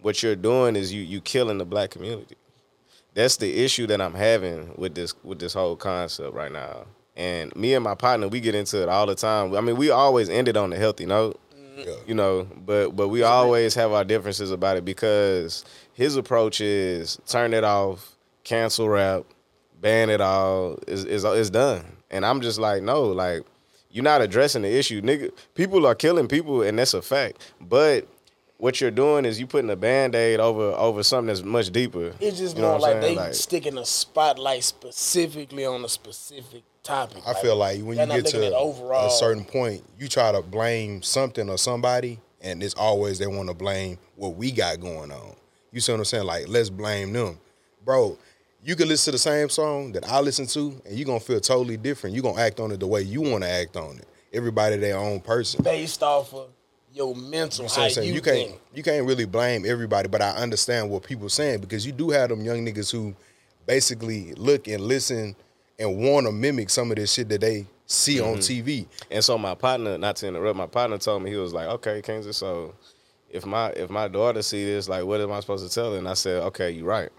what 0.00 0.22
you're 0.22 0.36
doing 0.36 0.76
is 0.76 0.92
you 0.92 1.02
you 1.02 1.20
killing 1.20 1.58
the 1.58 1.64
black 1.64 1.90
community. 1.90 2.36
That's 3.14 3.36
the 3.36 3.64
issue 3.64 3.86
that 3.86 4.00
I'm 4.00 4.14
having 4.14 4.74
with 4.76 4.94
this 4.94 5.14
with 5.24 5.38
this 5.38 5.54
whole 5.54 5.76
concept 5.76 6.34
right 6.34 6.52
now. 6.52 6.86
And 7.16 7.54
me 7.54 7.74
and 7.74 7.84
my 7.84 7.94
partner, 7.94 8.26
we 8.28 8.40
get 8.40 8.54
into 8.54 8.82
it 8.82 8.88
all 8.88 9.06
the 9.06 9.14
time. 9.14 9.54
I 9.54 9.60
mean, 9.60 9.76
we 9.76 9.90
always 9.90 10.28
ended 10.28 10.56
on 10.56 10.72
a 10.72 10.76
healthy 10.76 11.06
note, 11.06 11.38
Yeah. 11.76 11.94
you 12.06 12.14
know, 12.14 12.48
but 12.66 12.90
but 12.96 13.08
we 13.08 13.22
always 13.22 13.74
have 13.76 13.92
our 13.92 14.04
differences 14.04 14.50
about 14.50 14.76
it 14.76 14.84
because 14.84 15.64
his 15.92 16.16
approach 16.16 16.60
is 16.60 17.18
turn 17.26 17.54
it 17.54 17.62
off, 17.64 18.16
cancel 18.42 18.88
rap, 18.88 19.24
ban 19.80 20.10
it 20.10 20.20
all. 20.20 20.78
Is 20.88 21.04
is 21.04 21.24
is 21.24 21.50
done. 21.50 21.84
And 22.10 22.26
I'm 22.26 22.40
just 22.40 22.58
like, 22.58 22.82
no, 22.82 23.04
like 23.04 23.42
you're 23.90 24.02
not 24.04 24.20
addressing 24.20 24.62
the 24.62 24.76
issue, 24.76 25.00
nigga. 25.00 25.30
People 25.54 25.86
are 25.86 25.94
killing 25.94 26.26
people, 26.26 26.62
and 26.62 26.76
that's 26.78 26.94
a 26.94 27.02
fact. 27.02 27.52
But 27.60 28.08
what 28.58 28.80
you're 28.80 28.90
doing 28.90 29.24
is 29.24 29.38
you 29.38 29.46
putting 29.46 29.70
a 29.70 29.76
band-aid 29.76 30.40
over 30.40 30.72
over 30.72 31.04
something 31.04 31.28
that's 31.28 31.44
much 31.44 31.70
deeper. 31.70 32.12
It's 32.18 32.38
just 32.38 32.56
You 32.56 32.62
know 32.62 32.70
more 32.70 32.80
like 32.80 33.00
saying? 33.02 33.18
they 33.18 33.32
sticking 33.32 33.78
a 33.78 33.84
spotlight 33.84 34.64
specifically 34.64 35.64
on 35.64 35.84
a 35.84 35.88
specific 35.88 36.62
topic. 36.84 37.22
I 37.26 37.34
feel 37.34 37.56
like 37.56 37.80
when 37.80 37.98
you 37.98 38.06
get 38.06 38.26
to 38.26 38.54
overall, 38.56 39.08
a 39.08 39.10
certain 39.10 39.44
point, 39.44 39.82
you 39.98 40.06
try 40.06 40.30
to 40.30 40.42
blame 40.42 41.02
something 41.02 41.48
or 41.48 41.58
somebody, 41.58 42.20
and 42.40 42.62
it's 42.62 42.74
always 42.74 43.18
they 43.18 43.26
want 43.26 43.48
to 43.48 43.54
blame 43.54 43.98
what 44.16 44.36
we 44.36 44.52
got 44.52 44.80
going 44.80 45.10
on. 45.10 45.34
You 45.72 45.80
see 45.80 45.90
what 45.92 45.98
I'm 45.98 46.04
saying? 46.04 46.24
Like, 46.24 46.46
let's 46.46 46.70
blame 46.70 47.12
them, 47.12 47.38
bro. 47.84 48.16
You 48.62 48.76
can 48.76 48.88
listen 48.88 49.06
to 49.06 49.12
the 49.12 49.18
same 49.18 49.48
song 49.48 49.92
that 49.92 50.08
I 50.08 50.20
listen 50.20 50.46
to, 50.48 50.80
and 50.86 50.96
you're 50.96 51.04
gonna 51.06 51.20
feel 51.20 51.40
totally 51.40 51.76
different. 51.76 52.14
You're 52.14 52.22
gonna 52.22 52.40
act 52.40 52.60
on 52.60 52.70
it 52.70 52.80
the 52.80 52.86
way 52.86 53.02
you 53.02 53.20
want 53.22 53.42
to 53.44 53.50
act 53.50 53.76
on 53.76 53.98
it. 53.98 54.06
Everybody 54.32 54.76
their 54.76 54.96
own 54.96 55.20
person. 55.20 55.62
based 55.62 56.02
off 56.02 56.32
of 56.32 56.48
your 56.92 57.14
mental, 57.14 57.64
You 57.64 57.68
see 57.68 57.74
how 57.74 57.82
what 57.82 57.86
I'm 57.86 57.90
saying? 57.94 58.08
you, 58.08 58.14
You 58.14 58.20
can't 58.20 58.48
think. 58.48 58.60
you 58.74 58.82
can't 58.82 59.06
really 59.06 59.24
blame 59.26 59.64
everybody, 59.66 60.08
but 60.08 60.22
I 60.22 60.30
understand 60.30 60.88
what 60.90 61.02
people 61.02 61.28
saying 61.28 61.60
because 61.60 61.84
you 61.84 61.92
do 61.92 62.10
have 62.10 62.28
them 62.30 62.42
young 62.44 62.64
niggas 62.64 62.90
who 62.92 63.14
basically 63.66 64.32
look 64.34 64.68
and 64.68 64.80
listen 64.82 65.34
and 65.78 65.96
want 65.96 66.26
to 66.26 66.32
mimic 66.32 66.70
some 66.70 66.90
of 66.90 66.96
this 66.96 67.12
shit 67.12 67.28
that 67.28 67.40
they 67.40 67.66
see 67.86 68.20
on 68.20 68.38
mm-hmm. 68.38 68.66
TV. 68.66 68.86
And 69.10 69.24
so 69.24 69.36
my 69.38 69.54
partner, 69.54 69.98
not 69.98 70.16
to 70.16 70.28
interrupt, 70.28 70.56
my 70.56 70.66
partner 70.66 70.98
told 70.98 71.22
me 71.22 71.30
he 71.30 71.36
was 71.36 71.52
like, 71.52 71.66
"Okay, 71.66 72.02
Kansas, 72.02 72.36
so 72.36 72.74
if 73.30 73.44
my 73.44 73.70
if 73.70 73.90
my 73.90 74.08
daughter 74.08 74.42
see 74.42 74.64
this, 74.64 74.88
like, 74.88 75.04
what 75.04 75.20
am 75.20 75.32
I 75.32 75.40
supposed 75.40 75.68
to 75.68 75.74
tell 75.74 75.92
her?" 75.92 75.98
And 75.98 76.08
I 76.08 76.14
said, 76.14 76.42
"Okay, 76.44 76.70
you're 76.70 76.86
right. 76.86 77.10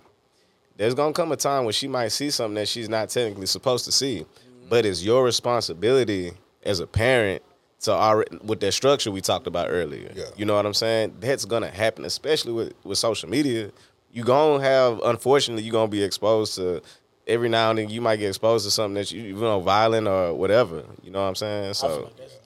There's 0.78 0.94
gonna 0.94 1.14
come 1.14 1.32
a 1.32 1.38
time 1.38 1.64
when 1.64 1.74
she 1.74 1.88
might 1.88 2.10
see 2.10 2.30
something 2.30 2.56
that 2.56 2.68
she's 2.68 2.90
not 2.90 3.10
technically 3.10 3.46
supposed 3.46 3.86
to 3.86 3.92
see, 3.92 4.26
but 4.70 4.86
it's 4.86 5.04
your 5.04 5.24
responsibility 5.24 6.34
as 6.64 6.80
a 6.80 6.88
parent 6.88 7.42
to 7.82 7.92
already 7.92 8.38
with 8.44 8.60
that 8.60 8.74
structure 8.74 9.12
we 9.12 9.22
talked 9.22 9.48
about 9.48 9.68
earlier. 9.70 10.12
Yeah. 10.14 10.26
You 10.36 10.46
know 10.46 10.56
what 10.56 10.66
I'm 10.66 10.74
saying? 10.74 11.18
That's 11.20 11.46
gonna 11.46 11.70
happen, 11.70 12.06
especially 12.06 12.52
with 12.52 12.74
with 12.84 12.98
social 12.98 13.30
media. 13.30 13.72
You 14.12 14.24
gonna 14.24 14.64
have, 14.64 15.02
unfortunately, 15.04 15.64
you're 15.64 15.74
gonna 15.74 15.90
be 15.90 16.04
exposed 16.04 16.56
to. 16.56 16.82
Every 17.27 17.50
now 17.50 17.72
and 17.72 17.79
then, 17.79 17.89
you 17.89 18.01
might 18.01 18.17
get 18.17 18.27
exposed 18.27 18.65
to 18.65 18.72
something 18.72 18.96
that 18.96 19.12
you, 19.12 19.22
you 19.22 19.36
know, 19.36 19.60
violent 19.60 20.08
or 20.08 20.34
whatever. 20.34 20.84
You 21.01 21.12
know 21.12 21.22
what 21.22 21.29
I'm 21.29 21.36
saying? 21.36 21.74
So, 21.74 22.03
like 22.03 22.17
that's, 22.17 22.39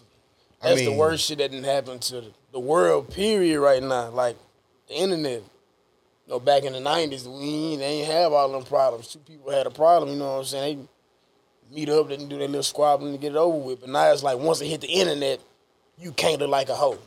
I 0.61 0.69
that's 0.69 0.81
the 0.81 0.95
worst 0.95 1.25
shit 1.25 1.39
that 1.39 1.51
didn't 1.51 1.65
happen 1.65 1.99
to 1.99 2.21
the, 2.21 2.31
the 2.53 2.59
world. 2.59 3.13
Period. 3.13 3.59
Right 3.59 3.83
now, 3.83 4.09
like 4.09 4.37
the 4.87 4.95
internet. 4.95 5.43
You 6.25 6.35
know, 6.35 6.39
back 6.39 6.63
in 6.63 6.73
the 6.73 6.79
nineties, 6.79 7.27
we 7.27 7.33
ain't, 7.33 7.79
they 7.79 7.85
ain't 7.85 8.11
have 8.11 8.31
all 8.33 8.51
them 8.51 8.63
problems. 8.63 9.07
Two 9.07 9.19
people 9.19 9.51
had 9.51 9.65
a 9.65 9.71
problem. 9.71 10.11
You 10.11 10.17
know 10.17 10.33
what 10.33 10.39
I'm 10.39 10.45
saying? 10.45 10.87
They 11.71 11.75
meet 11.75 11.89
up, 11.89 12.07
they 12.07 12.17
can 12.17 12.29
do 12.29 12.37
their 12.37 12.47
little 12.47 12.61
squabbling 12.61 13.13
to 13.13 13.17
get 13.17 13.31
it 13.31 13.37
over 13.37 13.57
with. 13.57 13.81
But 13.81 13.89
now 13.89 14.11
it's 14.11 14.21
like 14.21 14.37
once 14.37 14.61
it 14.61 14.67
hit 14.67 14.81
the 14.81 14.87
internet, 14.87 15.39
you 15.97 16.11
can't 16.11 16.39
look 16.39 16.49
like 16.49 16.69
a 16.69 16.75
hoe. 16.75 16.99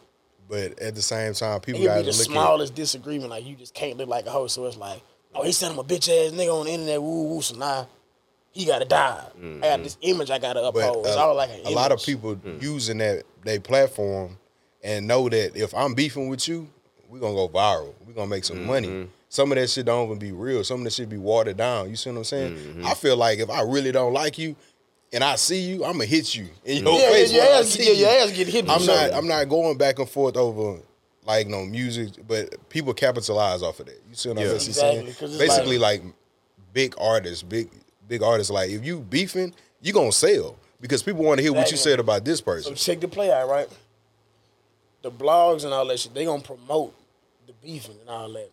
But 0.49 0.79
at 0.81 0.97
the 0.97 1.03
same 1.03 1.35
time, 1.35 1.59
It 1.59 1.63
people 1.63 1.81
could 1.81 1.87
got 1.87 1.99
be 1.99 2.05
to 2.07 2.11
the 2.11 2.17
look 2.17 2.27
smallest 2.27 2.75
disagreement. 2.75 3.31
Like 3.31 3.47
you 3.47 3.55
just 3.55 3.75
can't 3.75 3.97
look 3.97 4.09
like 4.09 4.27
a 4.27 4.31
hoe. 4.31 4.49
So 4.49 4.67
it's 4.67 4.77
like, 4.77 5.03
oh, 5.35 5.43
he 5.43 5.53
sent 5.53 5.73
him 5.73 5.79
a 5.79 5.85
bitch 5.85 6.09
ass 6.09 6.33
nigga 6.33 6.53
on 6.53 6.67
the 6.67 6.73
internet. 6.73 7.03
Woo 7.03 7.29
woo. 7.29 7.43
So 7.43 7.57
now 7.57 7.89
he 8.53 8.65
gotta 8.65 8.85
die. 8.85 9.25
I 9.25 9.25
got 9.25 9.41
mm-hmm. 9.41 9.83
this 9.83 9.97
image 10.03 10.31
I 10.31 10.39
gotta 10.39 10.65
at. 10.65 10.75
But 10.75 10.81
uphold. 10.81 11.07
it's 11.07 11.17
uh, 11.17 11.27
all 11.27 11.35
like 11.35 11.51
an 11.51 11.61
a 11.65 11.71
lot 11.71 11.91
of 11.93 11.99
image. 11.99 12.07
people 12.07 12.37
mm. 12.37 12.63
using 12.63 12.99
that 12.99 13.25
they 13.45 13.59
platform 13.59 14.39
and 14.83 15.07
know 15.07 15.29
that 15.29 15.57
if 15.57 15.75
I'm 15.75 15.95
beefing 15.95 16.29
with 16.29 16.47
you, 16.49 16.69
we're 17.09 17.21
gonna 17.21 17.35
go 17.35 17.49
viral. 17.49 17.95
We're 18.07 18.15
gonna 18.15 18.27
make 18.27 18.45
some 18.45 18.67
money. 18.67 18.89
Mm-hmm. 18.89 19.11
Some 19.29 19.51
of 19.51 19.57
that 19.57 19.71
shit 19.71 19.87
don't 19.87 20.07
even 20.07 20.19
be 20.19 20.33
real. 20.33 20.63
Some 20.63 20.81
of 20.81 20.85
that 20.85 20.93
shit 20.93 21.09
be 21.09 21.17
watered 21.17 21.57
down. 21.57 21.89
You 21.89 21.97
see 21.97 22.11
what 22.11 22.19
I'm 22.19 22.25
saying? 22.25 22.55
Mm-hmm. 22.55 22.87
I 22.87 22.95
feel 22.95 23.17
like 23.17 23.39
if 23.39 23.49
I 23.49 23.63
really 23.63 23.93
don't 23.93 24.13
like 24.13 24.37
you 24.39 24.57
and 25.13 25.25
I 25.25 25.37
see 25.37 25.61
you, 25.61 25.85
I'm 25.85 25.93
gonna 25.93 26.05
hit 26.05 26.35
you 26.35 26.49
in 26.65 26.85
your 26.85 26.99
Yeah, 26.99 27.11
face. 27.11 27.33
your 27.33 27.45
when 27.45 27.53
I 27.53 27.59
ass, 27.59 27.69
see 27.69 27.85
yeah, 27.87 27.93
you. 27.93 27.99
your 27.99 28.25
ass 28.25 28.37
get 28.37 28.49
hit. 28.49 28.65
I'm 28.65 28.67
not. 28.67 28.81
something. 28.81 29.15
I'm 29.15 29.29
not 29.29 29.49
going 29.49 29.79
back 29.79 29.99
and 29.99 30.09
forth 30.09 30.37
over 30.37 30.81
like 31.25 31.47
no 31.47 31.65
music, 31.65 32.15
but 32.27 32.69
people 32.69 32.93
capitalize 32.95 33.63
off 33.63 33.81
of 33.81 33.87
that. 33.87 34.01
You 34.09 34.15
see 34.15 34.29
what 34.29 34.39
I'm 34.39 34.45
Yeah. 34.45 34.53
basically 34.53 34.71
Exactly, 34.71 35.13
'cause 35.15 35.37
saying? 35.37 35.49
Basically, 35.49 35.79
like, 35.79 36.03
big 36.73 36.95
artists, 36.99 37.43
big 37.43 37.71
big 38.09 38.23
artists. 38.23 38.51
Like 38.51 38.71
if 38.71 38.85
you 38.85 39.01
beefing, 39.01 39.55
you 39.81 39.93
gonna 39.93 40.13
sell 40.13 40.57
because 40.81 41.03
people 41.03 41.25
want 41.25 41.39
to 41.39 41.43
hear 41.43 41.53
what 41.53 41.71
you 41.71 41.77
said 41.77 42.01
about 42.01 42.25
this 42.25 42.41
person. 42.41 42.77
So 42.77 42.93
check 42.93 43.01
the 43.01 43.09
play 43.09 43.31
out, 43.31 43.49
right? 43.49 43.69
The 45.03 45.11
blogs 45.11 45.65
and 45.65 45.73
all 45.73 45.87
that 45.87 45.99
shit, 45.99 46.15
they 46.15 46.25
gonna 46.25 46.43
promote 46.43 46.95
the 47.47 47.53
beefing 47.55 47.99
and 48.01 48.09
all 48.09 48.33
that. 48.33 48.51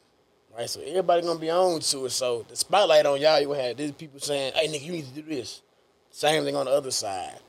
Right? 0.58 0.70
So 0.70 0.82
everybody 0.82 1.22
gonna 1.22 1.40
be 1.40 1.50
on 1.50 1.80
to 1.80 2.06
it. 2.06 2.10
So 2.12 2.46
the 2.48 2.56
spotlight 2.56 3.06
on 3.06 3.20
y'all, 3.22 3.40
you 3.40 3.48
gonna 3.48 3.62
have 3.62 3.78
these 3.78 3.92
people 3.92 4.20
saying, 4.20 4.54
Hey 4.56 4.68
nigga, 4.68 4.84
you 4.84 4.92
need 4.92 5.14
to 5.14 5.22
do 5.22 5.36
this. 5.36 5.62
Same 6.12 6.44
thing 6.44 6.56
on 6.56 6.66
the 6.66 6.72
other 6.72 6.92
side. 6.92 7.40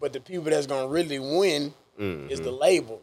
But 0.00 0.12
the 0.12 0.20
people 0.20 0.44
that's 0.44 0.66
gonna 0.66 0.88
really 0.88 1.18
win 1.18 1.74
is 1.98 2.40
the 2.40 2.50
mm-hmm. 2.50 2.60
label. 2.60 3.02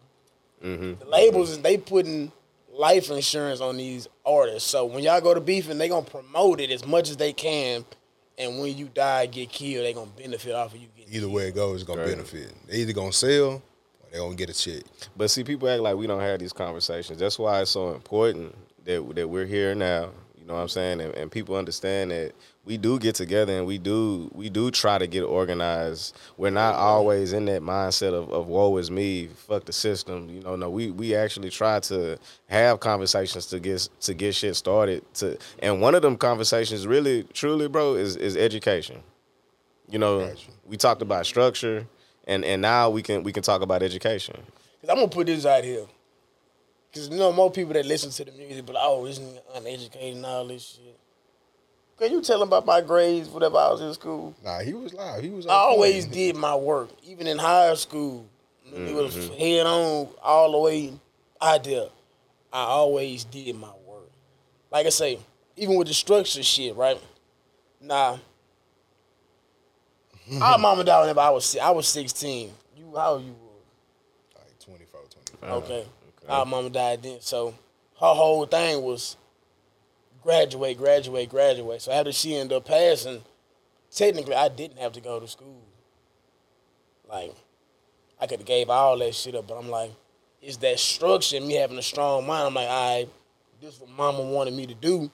Mm-hmm. 0.64 1.00
The 1.00 1.06
labels 1.06 1.50
is 1.52 1.60
they 1.60 1.78
putting 1.78 2.32
life 2.72 3.10
insurance 3.12 3.62
on 3.62 3.78
these 3.78 4.08
artists. 4.26 4.70
So 4.70 4.86
when 4.86 5.04
y'all 5.04 5.22
go 5.22 5.34
to 5.34 5.42
beefing, 5.42 5.78
they 5.78 5.90
gonna 5.90 6.06
promote 6.06 6.60
it 6.60 6.72
as 6.72 6.86
much 6.86 7.10
as 7.10 7.18
they 7.18 7.34
can. 7.34 7.86
And 8.38 8.60
when 8.60 8.76
you 8.76 8.88
die, 8.88 9.28
get 9.28 9.50
killed, 9.50 9.86
they 9.86 9.94
gonna 9.94 10.10
benefit 10.18 10.54
off 10.56 10.74
of 10.74 10.80
you 10.82 10.88
getting 10.98 11.14
Either 11.14 11.30
way 11.30 11.48
it 11.50 11.56
goes, 11.56 11.82
it's 11.82 11.88
gonna 11.88 12.02
Right. 12.02 12.10
benefit. 12.12 12.52
They 12.68 12.78
either 12.78 12.94
gonna 12.94 13.14
sell 13.14 13.46
or 13.52 13.62
they 14.12 14.18
gonna 14.18 14.36
get 14.36 14.50
a 14.50 14.54
check. 14.54 14.84
But 15.16 15.30
see, 15.30 15.44
people 15.44 15.70
act 15.70 15.82
like 15.82 15.96
we 15.96 16.08
don't 16.08 16.20
have 16.22 16.40
these 16.40 16.54
conversations. 16.54 17.20
That's 17.20 17.38
why 17.38 17.62
it's 17.62 17.72
so 17.72 17.92
important 17.92 18.56
that 18.86 19.16
that 19.16 19.28
we're 19.28 19.46
here 19.46 19.76
now. 19.76 20.10
You 20.40 20.48
know 20.48 20.56
what 20.56 20.62
I'm 20.62 20.70
saying? 20.70 21.00
And, 21.02 21.14
and 21.16 21.32
people 21.32 21.56
understand 21.56 22.12
that 22.12 22.34
we 22.66 22.78
do 22.78 22.98
get 22.98 23.16
together 23.16 23.58
and 23.58 23.66
we 23.68 23.78
do 23.78 24.32
we 24.34 24.50
do 24.50 24.72
try 24.72 24.98
to 24.98 25.06
get 25.08 25.24
organized. 25.24 26.16
We're 26.38 26.50
not 26.50 26.76
always 26.76 27.34
in 27.34 27.46
that 27.46 27.62
mindset 27.62 28.14
of, 28.14 28.32
of 28.32 28.48
woe 28.48 28.78
is 28.78 28.90
me, 28.90 29.28
fuck 29.28 29.66
the 29.66 29.74
system. 29.74 30.30
You 30.30 30.42
know, 30.42 30.56
no, 30.56 30.70
we 30.70 30.92
we 30.92 31.14
actually 31.16 31.50
try 31.50 31.80
to 31.82 32.18
have 32.48 32.80
conversations 32.80 33.48
to 33.48 33.60
get 33.60 33.90
to 34.02 34.14
get 34.14 34.36
shit 34.36 34.56
started. 34.56 35.04
To 35.16 35.38
and 35.60 35.82
one 35.82 35.94
of 35.94 36.02
them 36.02 36.16
conversations, 36.16 36.88
really, 36.88 37.24
truly, 37.34 37.68
bro, 37.68 37.96
is 37.96 38.16
is 38.16 38.38
education. 38.38 39.04
You 39.90 40.00
know, 40.00 40.28
Gotcha. 40.28 40.52
we 40.66 40.78
talked 40.78 41.02
about 41.02 41.26
structure, 41.26 41.86
and 42.28 42.46
and 42.46 42.62
now 42.62 42.90
we 42.90 43.02
can 43.04 43.24
we 43.24 43.34
can 43.34 43.44
talk 43.44 43.62
about 43.62 43.84
education. 43.84 44.36
Cause 44.82 44.90
I'm 44.90 44.96
gonna 44.96 45.08
put 45.10 45.28
this 45.28 45.46
out 45.46 45.64
here. 45.64 45.86
Cause 46.94 47.10
you 47.10 47.18
know 47.18 47.34
more 47.34 47.52
people 47.52 47.74
that 47.74 47.86
listen 47.86 48.12
to 48.12 48.24
the 48.24 48.32
music, 48.38 48.66
but 48.66 48.76
oh, 48.80 49.06
this 49.06 49.20
nigga 49.20 49.40
uneducated 49.56 50.16
and 50.16 50.26
all 50.26 50.48
this 50.48 50.78
shit. 50.78 50.98
Can 52.00 52.12
you 52.12 52.22
tell 52.22 52.42
him 52.42 52.48
about 52.48 52.66
my 52.66 52.82
grades, 52.82 53.30
whatever 53.30 53.58
I 53.58 53.70
was 53.72 53.82
in 53.82 53.94
school? 53.94 54.36
Nah, 54.44 54.60
he 54.60 54.74
was 54.74 54.94
live. 54.94 55.24
He 55.24 55.30
was. 55.30 55.46
I 55.46 55.52
always 55.54 56.06
point. 56.06 56.14
did 56.16 56.36
my 56.36 56.56
work, 56.56 56.90
even 57.06 57.28
in 57.28 57.38
high 57.38 57.74
school. 57.76 58.26
It 58.66 58.94
was 58.96 59.16
Mm-hmm. 59.16 59.34
head 59.36 59.66
on 59.68 60.08
all 60.24 60.52
the 60.54 60.58
way 60.58 60.94
out 61.40 61.64
there. 61.64 61.88
I 62.52 62.64
always 62.64 63.24
did 63.24 63.56
my 63.56 63.72
work. 63.86 64.10
Like 64.72 64.88
I 64.88 64.90
say, 64.90 65.20
even 65.56 65.76
with 65.76 65.88
the 65.88 65.94
structure 65.94 66.42
shit, 66.42 66.76
right? 66.76 67.00
Nah. 67.80 68.18
Our 70.42 70.58
mama 70.58 70.84
died 70.84 71.02
whenever 71.02 71.20
I 71.20 71.30
was 71.30 71.46
si- 71.46 71.60
I 71.60 71.70
was 71.72 71.88
sixteen. 71.88 72.52
You 72.78 72.94
how 72.96 73.14
old 73.14 73.24
you 73.26 73.32
were? 73.34 74.40
like 74.40 74.60
24, 74.60 75.02
25. 75.42 75.64
Okay. 75.64 75.86
Our 76.30 76.46
mama 76.46 76.70
died 76.70 77.04
then. 77.04 77.18
So 77.20 77.50
her 78.00 78.14
whole 78.14 78.46
thing 78.46 78.82
was 78.82 79.18
graduate, 80.24 80.78
graduate, 80.78 81.30
graduate. 81.30 81.82
So 81.82 81.92
after 81.92 82.12
she 82.12 82.36
ended 82.36 82.58
up 82.58 82.66
passing, 82.66 83.22
technically 83.92 84.36
I 84.36 84.50
didn't 84.50 84.80
have 84.80 84.94
to 84.94 85.02
go 85.02 85.20
to 85.20 85.28
school. 85.28 85.62
Like, 87.08 87.34
I 88.20 88.28
could 88.28 88.40
have 88.40 88.48
gave 88.48 88.70
all 88.70 88.98
that 89.00 89.14
shit 89.14 89.36
up, 89.36 89.48
but 89.48 89.56
I'm 89.56 89.70
like, 89.70 89.92
it's 90.42 90.58
that 90.58 90.80
structure 90.80 91.38
and 91.38 91.48
me 91.48 91.56
having 91.56 91.78
a 91.78 91.82
strong 91.84 92.26
mind. 92.26 92.48
I'm 92.48 92.54
like, 92.54 92.70
all 92.70 92.98
right, 92.98 93.10
this 93.62 93.76
is 93.76 93.82
what 93.82 93.90
mama 93.92 94.22
wanted 94.22 94.54
me 94.54 94.66
to 94.68 94.74
do, 94.74 95.12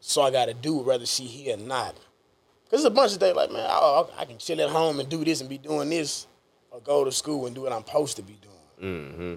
so 0.00 0.22
I 0.22 0.30
gotta 0.30 0.54
do 0.54 0.80
it 0.80 0.86
whether 0.86 1.06
she 1.06 1.24
here 1.24 1.54
or 1.54 1.58
not. 1.58 1.94
Cause 2.70 2.82
there's 2.82 2.84
a 2.84 2.90
bunch 2.90 3.12
of 3.12 3.18
things 3.18 3.36
like, 3.36 3.52
man, 3.52 3.66
I, 3.68 4.04
I 4.18 4.24
can 4.24 4.38
chill 4.38 4.60
at 4.60 4.70
home 4.70 4.98
and 4.98 5.08
do 5.08 5.24
this 5.24 5.40
and 5.40 5.48
be 5.48 5.58
doing 5.58 5.90
this, 5.90 6.26
or 6.70 6.80
go 6.80 7.04
to 7.04 7.12
school 7.12 7.46
and 7.46 7.54
do 7.54 7.62
what 7.62 7.72
I'm 7.72 7.84
supposed 7.84 8.16
to 8.16 8.22
be 8.22 8.38
doing. 8.42 8.56
Mm-hmm. 8.94 9.34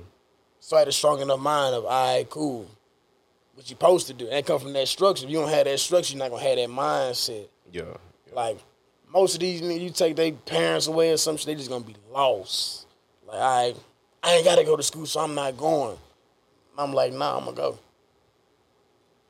So 0.59 0.75
I 0.75 0.79
had 0.79 0.87
a 0.87 0.91
strong 0.91 1.21
enough 1.21 1.39
mind 1.39 1.75
of, 1.75 1.85
all 1.85 2.15
right, 2.15 2.29
cool. 2.29 2.69
What 3.59 3.69
you 3.69 3.75
supposed 3.75 4.07
to 4.07 4.13
do. 4.13 4.23
And 4.23 4.31
that 4.35 4.45
come 4.45 4.57
from 4.57 4.71
that 4.71 4.87
structure. 4.87 5.25
If 5.25 5.31
you 5.31 5.37
don't 5.37 5.49
have 5.49 5.65
that 5.65 5.77
structure, 5.81 6.13
you're 6.13 6.23
not 6.23 6.31
gonna 6.31 6.41
have 6.43 6.55
that 6.55 6.69
mindset. 6.69 7.49
Yeah. 7.73 7.97
Like 8.31 8.57
most 9.11 9.33
of 9.33 9.41
these 9.41 9.61
men, 9.61 9.81
you 9.81 9.89
take 9.89 10.15
their 10.15 10.31
parents 10.31 10.87
away 10.87 11.11
or 11.11 11.17
something, 11.17 11.45
they 11.45 11.55
just 11.55 11.69
gonna 11.69 11.83
be 11.83 11.97
lost. 12.09 12.87
Like, 13.27 13.37
right, 13.37 13.75
I 14.23 14.35
ain't 14.35 14.45
gotta 14.45 14.63
go 14.63 14.77
to 14.77 14.81
school, 14.81 15.05
so 15.05 15.19
I'm 15.19 15.35
not 15.35 15.57
going. 15.57 15.97
I'm 16.77 16.93
like, 16.93 17.11
nah, 17.11 17.35
I'm 17.37 17.43
gonna 17.43 17.57
go. 17.57 17.79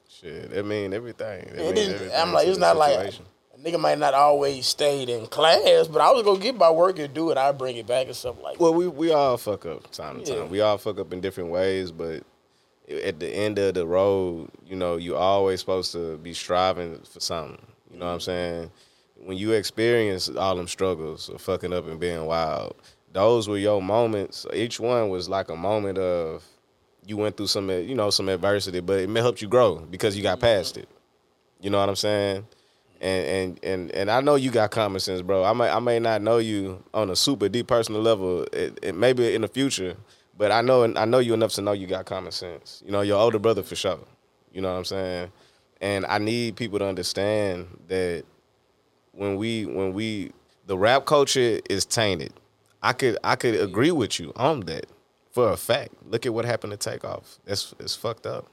Shit, 0.08 0.52
I 0.56 0.62
mean 0.62 0.94
everything. 0.94 1.46
That 1.48 1.58
mean 1.58 1.92
everything 1.92 2.12
I'm 2.15 2.32
like, 2.32 2.48
it's 2.48 2.60
not 2.60 2.78
like 2.78 3.12
a 3.12 3.58
nigga 3.58 3.80
might 3.80 3.98
not 3.98 4.13
always 4.13 4.68
stayed 4.68 5.10
in 5.10 5.26
class, 5.26 5.88
but 5.88 6.02
I 6.02 6.12
was 6.12 6.22
gonna 6.22 6.39
get 6.39 6.56
my 6.56 6.70
work 6.70 7.00
and 7.00 7.12
do 7.15 7.32
it. 7.32 7.38
I 7.39 7.52
bring 7.52 7.78
it 7.78 7.88
back 7.88 8.06
and 8.06 8.15
stuff 8.15 8.36
like 8.44 8.60
Well, 8.60 8.76
we 8.76 8.88
we 8.88 9.12
all 9.12 9.38
fuck 9.38 9.65
up 9.65 9.89
time 9.89 10.22
to 10.22 10.30
Yeah. 10.32 10.42
time. 10.42 10.50
We 10.52 10.62
all 10.62 10.78
fuck 10.78 11.00
up 11.00 11.12
in 11.13 11.20
different 11.20 11.50
ways, 11.50 11.92
but 11.92 12.22
at 12.89 13.19
the 13.19 13.28
end 13.28 13.60
of 13.60 13.75
the 13.75 13.86
road, 13.86 14.49
you 14.65 14.75
know, 14.75 14.97
you 14.97 15.15
always 15.15 15.60
supposed 15.60 15.91
to 15.93 16.17
be 16.17 16.34
striving 16.34 16.99
for 16.99 17.19
something. 17.19 17.60
You 17.91 17.99
know 17.99 18.06
what 18.06 18.13
I'm 18.13 18.19
saying? 18.19 18.71
When 19.15 19.38
you 19.38 19.52
experience 19.52 20.30
all 20.30 20.56
them 20.56 20.67
struggles 20.67 21.30
of 21.30 21.41
fucking 21.41 21.73
up 21.73 21.88
and 21.88 21.99
being 21.99 22.25
wild, 22.25 22.75
those 23.12 23.47
were 23.47 23.58
your 23.58 23.82
moments. 23.82 24.45
Each 24.54 24.80
one 24.80 25.10
was 25.10 25.28
like 25.28 25.49
a 25.49 25.56
moment 25.56 25.97
of 25.97 26.43
you 27.06 27.17
went 27.17 27.38
through 27.38 27.47
some, 27.47 27.69
you 27.69 27.95
know, 27.95 28.10
some 28.10 28.30
adversity, 28.30 28.80
but 28.80 28.99
it 28.99 29.10
may 29.10 29.19
help 29.19 29.41
you 29.41 29.47
grow 29.47 29.80
because 29.80 30.15
you 30.15 30.23
got 30.23 30.38
mm-hmm. 30.38 30.45
past 30.45 30.78
it. 30.78 30.88
You 31.60 31.69
know 31.69 31.80
what 31.80 31.89
I'm 31.89 31.95
saying? 31.95 32.47
And 33.02 33.25
and 33.25 33.60
and 33.63 33.91
and 33.91 34.12
I 34.12 34.21
know 34.21 34.36
you 34.36 34.52
got 34.52 34.71
common 34.71 34.99
sense, 34.99 35.21
bro. 35.21 35.43
I 35.43 35.54
may 35.54 35.69
I 35.69 35.80
may 35.80 35.99
not 35.99 36.21
know 36.21 36.38
you 36.38 36.84
on 36.93 37.10
a 37.10 37.15
super 37.15 37.47
deep 37.47 37.67
personal 37.67 38.02
level, 38.02 38.43
it, 38.52 38.78
it 38.82 38.95
maybe 38.95 39.34
in 39.34 39.41
the 39.41 39.47
future, 39.47 39.95
but 40.39 40.54
I 40.54 40.62
know 40.62 40.91
I 40.95 41.04
know 41.04 41.19
you 41.19 41.34
enough 41.34 41.52
to 41.56 41.62
know 41.62 41.73
you 41.73 41.86
got 41.86 42.06
common 42.06 42.32
sense. 42.32 42.82
You 42.86 42.93
know, 42.93 43.02
your 43.02 43.19
older 43.19 43.39
brother 43.39 43.62
for 43.62 43.75
sure. 43.75 43.99
You 44.54 44.62
know 44.62 44.71
what 44.71 44.78
I'm 44.78 44.86
saying? 44.86 45.32
And 45.82 46.06
I 46.06 46.17
need 46.17 46.56
people 46.56 46.80
to 46.80 46.86
understand 46.86 47.67
that 47.89 48.23
when 49.12 49.36
we 49.36 49.65
when 49.65 49.93
we 49.93 50.32
the 50.65 50.78
rap 50.78 51.06
culture 51.06 51.60
is 51.69 51.86
tainted. 51.86 52.34
I 52.82 52.93
could 52.93 53.17
I 53.21 53.36
could 53.36 53.60
agree 53.60 53.91
with 53.91 54.17
you 54.17 54.32
on 54.38 54.62
that 54.62 54.86
for 55.32 55.52
a 55.52 55.58
fact. 55.58 55.93
Look 56.10 56.25
at 56.25 56.34
what 56.34 56.45
happened 56.45 56.71
to 56.71 56.78
Takeoff. 56.78 57.38
That's 57.43 57.75
it's 57.78 57.97
fucked 57.97 58.25
up. 58.25 58.47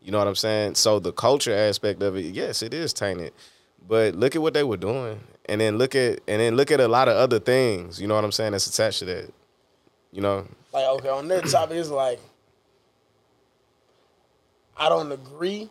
You 0.00 0.12
know 0.12 0.18
what 0.18 0.28
I'm 0.28 0.36
saying? 0.36 0.76
So 0.76 1.00
the 1.00 1.12
culture 1.12 1.52
aspect 1.52 2.00
of 2.00 2.16
it, 2.16 2.26
yes, 2.26 2.62
it 2.62 2.72
is 2.72 2.92
tainted. 2.92 3.32
But 3.88 4.14
look 4.14 4.36
at 4.36 4.42
what 4.42 4.54
they 4.54 4.62
were 4.62 4.76
doing. 4.76 5.18
And 5.46 5.60
then 5.60 5.78
look 5.78 5.96
at 5.96 6.20
and 6.28 6.40
then 6.40 6.54
look 6.54 6.70
at 6.70 6.78
a 6.78 6.86
lot 6.86 7.08
of 7.08 7.16
other 7.16 7.40
things, 7.40 8.00
you 8.00 8.06
know 8.06 8.14
what 8.14 8.24
I'm 8.24 8.30
saying, 8.30 8.52
that's 8.52 8.68
attached 8.68 9.00
to 9.00 9.04
that. 9.06 9.34
You 10.12 10.22
know? 10.22 10.46
Like 10.78 11.00
okay, 11.00 11.08
on 11.08 11.26
that 11.28 11.44
topic, 11.46 11.76
it's 11.76 11.88
like 11.88 12.20
I 14.76 14.88
don't 14.88 15.10
agree 15.10 15.68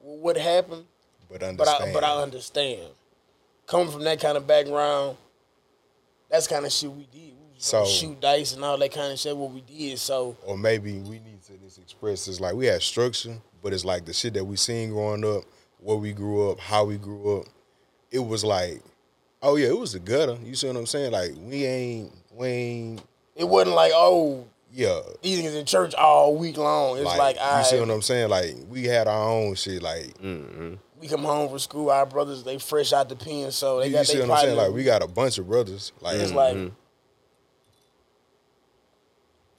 with 0.00 0.20
what 0.20 0.36
happened, 0.36 0.84
But 1.28 1.40
but. 1.56 1.66
I 1.68 1.92
but 1.92 2.04
I 2.04 2.22
understand. 2.22 2.88
Coming 3.66 3.90
from 3.90 4.04
that 4.04 4.20
kind 4.20 4.36
of 4.36 4.46
background, 4.46 5.16
that's 6.30 6.46
kind 6.46 6.64
of 6.64 6.70
shit 6.70 6.90
we 6.92 7.06
did. 7.10 7.32
We 7.32 7.58
So- 7.58 7.84
shoot 7.84 8.20
dice 8.20 8.52
and 8.52 8.62
all 8.62 8.78
that 8.78 8.92
kind 8.92 9.12
of 9.12 9.18
shit. 9.18 9.36
What 9.36 9.50
we 9.50 9.62
did, 9.62 9.98
so 9.98 10.36
or 10.44 10.56
maybe 10.56 10.98
we 10.98 11.18
need 11.18 11.42
to 11.46 11.54
just 11.64 11.78
express 11.78 12.26
this 12.26 12.38
like 12.38 12.54
we 12.54 12.66
had 12.66 12.80
structure, 12.82 13.36
but 13.60 13.72
it's 13.72 13.84
like 13.84 14.04
the 14.04 14.12
shit 14.12 14.34
that 14.34 14.44
we 14.44 14.54
seen 14.56 14.90
growing 14.90 15.24
up, 15.24 15.42
where 15.80 15.96
we 15.96 16.12
grew 16.12 16.50
up, 16.50 16.60
how 16.60 16.84
we 16.84 16.96
grew 16.96 17.40
up. 17.40 17.46
It 18.12 18.20
was 18.20 18.44
like, 18.44 18.82
oh 19.42 19.56
yeah, 19.56 19.68
it 19.68 19.78
was 19.78 19.94
a 19.96 20.00
gutter. 20.00 20.36
You 20.44 20.54
see 20.54 20.68
what 20.68 20.76
I'm 20.76 20.86
saying? 20.86 21.10
Like 21.10 21.32
we 21.38 21.64
ain't, 21.64 22.12
we 22.32 22.46
ain't, 22.46 23.02
it 23.36 23.44
wasn't 23.44 23.76
like 23.76 23.92
oh 23.94 24.46
yeah. 24.74 25.00
these 25.22 25.40
niggas 25.40 25.58
in 25.58 25.66
church 25.66 25.94
all 25.94 26.36
week 26.36 26.56
long. 26.56 26.98
It's 26.98 27.04
like, 27.04 27.36
you 27.36 27.42
I 27.42 27.62
see 27.62 27.78
what 27.78 27.90
I'm 27.90 28.02
saying? 28.02 28.28
Like 28.28 28.54
we 28.68 28.84
had 28.84 29.06
our 29.06 29.28
own 29.28 29.54
shit. 29.54 29.82
Like 29.82 30.18
mm-hmm. 30.18 30.74
we 31.00 31.08
come 31.08 31.22
home 31.22 31.48
from 31.48 31.58
school, 31.58 31.90
our 31.90 32.06
brothers 32.06 32.42
they 32.42 32.58
fresh 32.58 32.92
out 32.92 33.08
the 33.08 33.16
pen, 33.16 33.52
so 33.52 33.80
they 33.80 33.86
you, 33.86 33.92
got 33.92 34.00
you 34.00 34.04
see 34.04 34.20
what 34.20 34.30
I'm 34.30 34.44
saying? 34.44 34.56
Like 34.56 34.72
we 34.72 34.84
got 34.84 35.02
a 35.02 35.08
bunch 35.08 35.38
of 35.38 35.46
brothers. 35.46 35.92
Like 36.00 36.16
It's 36.16 36.32
like 36.32 36.56
mm-hmm. 36.56 36.74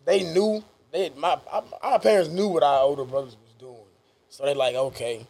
they 0.05 0.23
knew 0.23 0.63
they 0.91 1.11
my 1.17 1.37
our- 1.51 1.63
our 1.81 1.99
parents 1.99 2.29
knew 2.29 2.49
what 2.49 2.63
our 2.63 2.81
older 2.81 3.05
brothers 3.05 3.37
was 3.41 3.53
doing, 3.57 3.87
so 4.29 4.45
they 4.45 4.53
like 4.53 4.75
okay, 4.75 5.25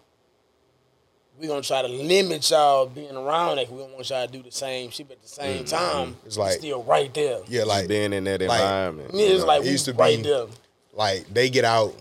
we 1.39 1.47
gonna 1.47 1.61
try 1.61 1.81
to 1.81 1.87
limit 1.87 2.49
y'all 2.49 2.85
being 2.87 3.15
around 3.15 3.57
it. 3.59 3.69
We 3.69 3.79
don't 3.79 3.93
want 3.93 4.09
y'all 4.09 4.25
to 4.25 4.31
do 4.31 4.41
the 4.41 4.51
same 4.51 4.89
shit, 4.89 5.07
but 5.07 5.17
at 5.17 5.23
the 5.23 5.27
same 5.27 5.63
mm-hmm. 5.65 5.75
time, 5.75 6.17
It's 6.25 6.37
like- 6.37 6.53
still 6.59 6.83
right 6.83 7.13
there. 7.13 7.39
yeah, 7.47 7.59
Just 7.61 7.67
like 7.67 7.87
being 7.87 8.13
in 8.13 8.23
that 8.25 8.41
like- 8.41 8.59
environment. 8.59 9.11
Yeah, 9.13 9.27
it's 9.27 9.41
know, 9.41 9.47
like 9.47 9.65
it 9.65 9.71
used 9.71 9.85
to 9.85 9.93
right 9.93 10.17
be- 10.17 10.23
there. 10.23 10.45
like 10.93 11.33
they 11.33 11.49
get 11.49 11.65
out 11.65 11.93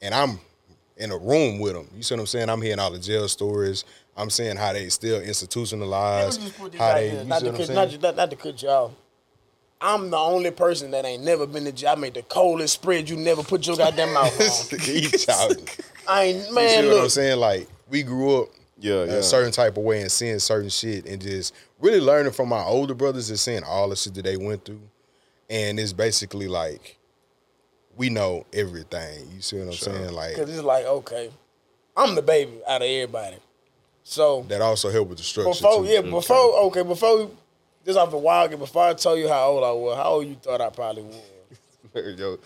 and 0.00 0.14
I'm 0.14 0.40
in 0.96 1.10
a 1.12 1.18
room 1.18 1.58
with 1.58 1.74
them. 1.74 1.88
You 1.94 2.02
see 2.02 2.14
what 2.14 2.20
I'm 2.20 2.26
saying? 2.26 2.48
I'm 2.48 2.62
hearing 2.62 2.78
all 2.78 2.90
the 2.90 2.98
jail 2.98 3.28
stories. 3.28 3.84
I'm 4.16 4.30
seeing 4.30 4.56
how 4.56 4.72
they 4.72 4.88
still 4.88 5.20
institutionalized. 5.20 6.40
Let 6.40 6.44
me 6.44 6.46
just 6.48 6.58
put 6.60 6.72
this 6.72 6.80
How 6.80 6.94
they, 6.94 7.18
you 7.18 7.24
not, 7.24 7.40
see 7.40 7.44
to 7.46 7.52
what 7.52 7.60
I'm 7.60 7.66
cut, 7.66 7.74
not, 7.74 7.88
saying? 7.88 8.00
not, 8.00 8.16
not 8.16 8.30
to 8.30 8.36
cut 8.36 8.62
you 8.62 8.68
off. 8.68 8.92
I'm 9.80 10.10
the 10.10 10.16
only 10.16 10.50
person 10.50 10.90
that 10.90 11.04
ain't 11.04 11.22
never 11.22 11.46
been 11.46 11.64
to 11.64 11.70
jail. 11.72 11.90
I 11.90 11.94
made 11.94 12.14
the 12.14 12.22
coldest 12.22 12.74
spread 12.74 13.08
you 13.08 13.16
never 13.16 13.44
put 13.44 13.64
your 13.64 13.76
goddamn 13.76 14.12
mouth 14.12 14.72
on. 14.72 14.80
Each 14.88 15.28
out. 15.28 15.50
You 15.50 15.64
I 16.08 16.22
ain't 16.24 16.44
see 16.46 16.52
man. 16.52 16.86
what 16.88 17.02
I'm 17.04 17.08
saying? 17.10 17.38
Like 17.38 17.68
we 17.88 18.02
grew 18.02 18.42
up 18.42 18.48
Yeah, 18.80 19.04
yeah. 19.04 19.12
a 19.14 19.22
certain 19.22 19.50
type 19.50 19.76
of 19.76 19.82
way 19.82 20.00
and 20.02 20.12
seeing 20.12 20.38
certain 20.38 20.68
shit 20.68 21.06
and 21.06 21.20
just 21.20 21.54
really 21.80 22.00
learning 22.00 22.32
from 22.32 22.48
my 22.48 22.62
older 22.62 22.94
brothers 22.94 23.28
and 23.28 23.38
seeing 23.38 23.64
all 23.64 23.88
the 23.88 23.96
shit 23.96 24.14
that 24.14 24.22
they 24.22 24.36
went 24.36 24.64
through. 24.64 24.80
And 25.50 25.80
it's 25.80 25.92
basically 25.92 26.46
like 26.46 26.98
we 27.96 28.08
know 28.08 28.46
everything. 28.52 29.28
You 29.34 29.42
see 29.42 29.58
what 29.58 29.68
I'm 29.68 29.72
saying? 29.72 30.12
Like 30.12 30.36
Cause 30.36 30.48
it's 30.48 30.62
like, 30.62 30.84
okay, 30.84 31.30
I'm 31.96 32.14
the 32.14 32.22
baby 32.22 32.52
out 32.68 32.82
of 32.82 32.88
everybody. 32.88 33.38
So 34.04 34.42
that 34.48 34.62
also 34.62 34.90
helped 34.90 35.10
with 35.10 35.18
the 35.18 35.24
structure. 35.24 35.50
before, 35.50 35.84
too. 35.84 35.90
yeah, 35.90 36.00
before, 36.00 36.60
okay, 36.66 36.82
before 36.82 37.30
this 37.84 37.96
off 37.96 38.10
the 38.10 38.16
wild, 38.16 38.50
game. 38.50 38.58
before 38.58 38.84
I 38.84 38.94
tell 38.94 39.18
you 39.18 39.28
how 39.28 39.48
old 39.48 39.64
I 39.64 39.72
was, 39.72 39.96
how 39.96 40.04
old 40.04 40.26
you 40.26 40.34
thought 40.36 40.60
I 40.60 40.70
probably 40.70 41.02
was? 41.02 41.16
Yo, 42.18 42.38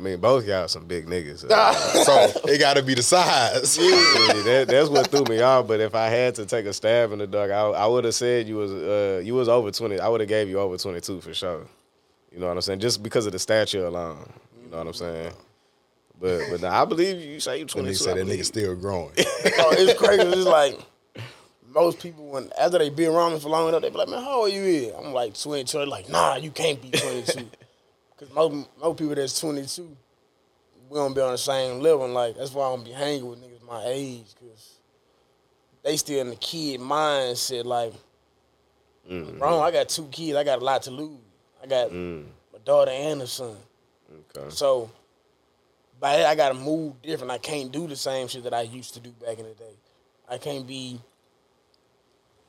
I 0.00 0.02
mean, 0.02 0.18
both 0.18 0.46
y'all 0.46 0.66
some 0.66 0.86
big 0.86 1.06
niggas. 1.06 1.40
So 1.40 2.40
it 2.50 2.58
gotta 2.58 2.82
be 2.82 2.94
the 2.94 3.02
size. 3.02 3.76
Yeah, 3.76 4.42
that, 4.44 4.64
that's 4.68 4.88
what 4.88 5.08
threw 5.08 5.24
me 5.24 5.42
off. 5.42 5.66
But 5.68 5.80
if 5.80 5.94
I 5.94 6.06
had 6.06 6.34
to 6.36 6.46
take 6.46 6.64
a 6.64 6.72
stab 6.72 7.12
in 7.12 7.18
the 7.18 7.26
dark, 7.26 7.50
I, 7.50 7.60
I 7.60 7.86
would 7.86 8.04
have 8.04 8.14
said 8.14 8.48
you 8.48 8.56
was 8.56 8.72
uh, 8.72 9.20
you 9.22 9.34
was 9.34 9.48
over 9.50 9.70
twenty. 9.70 10.00
I 10.00 10.08
would 10.08 10.20
have 10.20 10.28
gave 10.28 10.48
you 10.48 10.58
over 10.58 10.78
twenty 10.78 11.02
two 11.02 11.20
for 11.20 11.34
sure. 11.34 11.66
You 12.32 12.38
know 12.40 12.46
what 12.46 12.56
I'm 12.56 12.62
saying? 12.62 12.80
Just 12.80 13.02
because 13.02 13.26
of 13.26 13.32
the 13.32 13.38
stature 13.38 13.84
alone. 13.84 14.26
You 14.64 14.70
know 14.70 14.78
what 14.78 14.86
I'm 14.86 14.94
saying? 14.94 15.32
But 16.18 16.40
but 16.50 16.62
nah, 16.62 16.80
I 16.80 16.84
believe 16.86 17.20
you. 17.20 17.32
You 17.32 17.40
say 17.40 17.56
you 17.56 17.62
And 17.62 17.70
twenty 17.70 17.88
they 17.88 17.92
two. 17.94 18.04
said 18.04 18.16
that 18.16 18.26
nigga 18.26 18.44
still 18.44 18.74
growing. 18.76 19.12
Oh, 19.18 19.74
it's 19.76 19.98
crazy. 20.00 20.22
It's 20.22 20.46
like 20.46 20.78
most 21.74 21.98
people 22.00 22.26
when 22.26 22.50
after 22.58 22.78
they 22.78 22.88
be 22.88 23.04
around 23.04 23.34
me 23.34 23.40
for 23.40 23.50
long 23.50 23.68
enough, 23.68 23.82
they 23.82 23.90
be 23.90 23.96
like, 23.98 24.08
"Man, 24.08 24.22
how 24.22 24.42
old 24.44 24.52
you 24.52 24.62
is?" 24.62 24.92
I'm 24.98 25.12
like 25.12 25.38
22. 25.38 25.76
They're 25.76 25.86
like, 25.86 26.08
"Nah, 26.08 26.36
you 26.36 26.50
can't 26.50 26.80
be 26.80 26.90
22." 26.90 27.46
Because 28.20 28.34
most 28.34 28.68
most 28.78 28.98
people 28.98 29.14
that's 29.14 29.40
22, 29.40 29.96
we 30.90 30.98
don't 30.98 31.14
be 31.14 31.22
on 31.22 31.32
the 31.32 31.38
same 31.38 31.80
level. 31.80 32.04
And 32.04 32.12
like 32.12 32.36
that's 32.36 32.52
why 32.52 32.66
I 32.66 32.76
don't 32.76 32.84
be 32.84 32.92
hanging 32.92 33.26
with 33.26 33.40
niggas 33.40 33.66
my 33.66 33.82
age 33.86 34.26
because 34.38 34.74
they 35.82 35.96
still 35.96 36.20
in 36.20 36.28
the 36.28 36.36
kid 36.36 36.80
mindset. 36.80 37.64
Like, 37.64 37.94
mm-hmm. 39.10 39.38
bro, 39.38 39.60
I 39.60 39.70
got 39.70 39.88
two 39.88 40.06
kids. 40.12 40.36
I 40.36 40.44
got 40.44 40.60
a 40.60 40.64
lot 40.64 40.82
to 40.82 40.90
lose. 40.90 41.18
I 41.62 41.66
got 41.66 41.90
mm. 41.90 42.24
my 42.52 42.58
daughter 42.64 42.90
and 42.90 43.22
a 43.22 43.26
son. 43.26 43.56
Okay. 44.36 44.50
So 44.50 44.90
by 45.98 46.18
that, 46.18 46.26
I 46.26 46.34
gotta 46.34 46.54
move 46.54 47.00
different. 47.00 47.30
I 47.30 47.38
can't 47.38 47.72
do 47.72 47.86
the 47.86 47.96
same 47.96 48.28
shit 48.28 48.44
that 48.44 48.54
I 48.54 48.62
used 48.62 48.94
to 48.94 49.00
do 49.00 49.10
back 49.10 49.38
in 49.38 49.46
the 49.46 49.54
day. 49.54 49.76
I 50.28 50.36
can't 50.36 50.66
be 50.66 51.00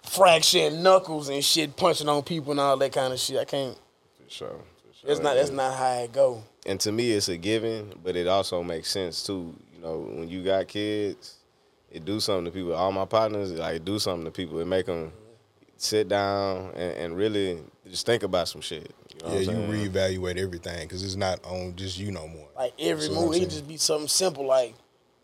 fracturing 0.03 0.83
knuckles 0.83 1.29
and 1.29 1.43
shit, 1.43 1.77
punching 1.77 2.09
on 2.09 2.23
people 2.23 2.51
and 2.51 2.59
all 2.59 2.75
that 2.75 2.91
kind 2.91 3.13
of 3.13 3.19
shit. 3.19 3.37
I 3.37 3.45
can't. 3.45 3.77
For 4.23 4.29
sure. 4.29 4.59
For 5.01 5.07
sure. 5.07 5.15
That's 5.15 5.23
not. 5.23 5.35
That's 5.35 5.51
not 5.51 5.75
how 5.77 5.93
it 5.93 6.13
go. 6.13 6.43
and 6.65 6.79
to 6.81 6.91
me 6.91 7.11
it's 7.11 7.27
a 7.29 7.37
given, 7.37 7.93
but 8.03 8.15
it 8.15 8.27
also 8.27 8.63
makes 8.63 8.89
sense 8.89 9.23
too. 9.23 9.55
You 9.73 9.81
know, 9.81 9.99
when 9.99 10.29
you 10.29 10.43
got 10.43 10.67
kids, 10.67 11.37
it 11.91 12.05
do 12.05 12.19
something 12.19 12.45
to 12.45 12.51
people. 12.51 12.73
All 12.73 12.91
my 12.91 13.05
partners 13.05 13.51
like 13.51 13.77
it 13.77 13.85
do 13.85 13.99
something 13.99 14.25
to 14.25 14.31
people. 14.31 14.59
It 14.59 14.65
make 14.65 14.85
them 14.85 15.11
sit 15.77 16.07
down 16.07 16.71
and, 16.75 16.93
and 16.97 17.17
really 17.17 17.59
just 17.89 18.05
think 18.05 18.23
about 18.23 18.47
some 18.47 18.61
shit. 18.61 18.93
You 19.23 19.27
know 19.27 19.33
yeah, 19.33 19.51
you 19.51 19.89
reevaluate 19.89 20.37
everything 20.37 20.87
because 20.87 21.03
it's 21.03 21.15
not 21.15 21.43
on 21.43 21.75
just 21.75 21.97
you 21.97 22.11
no 22.11 22.27
more. 22.27 22.47
Like 22.55 22.73
every 22.79 23.07
That's 23.07 23.09
what 23.09 23.23
I'm 23.23 23.25
move, 23.31 23.41
it 23.41 23.49
just 23.49 23.67
be 23.67 23.77
something 23.77 24.07
simple 24.07 24.45
like, 24.45 24.75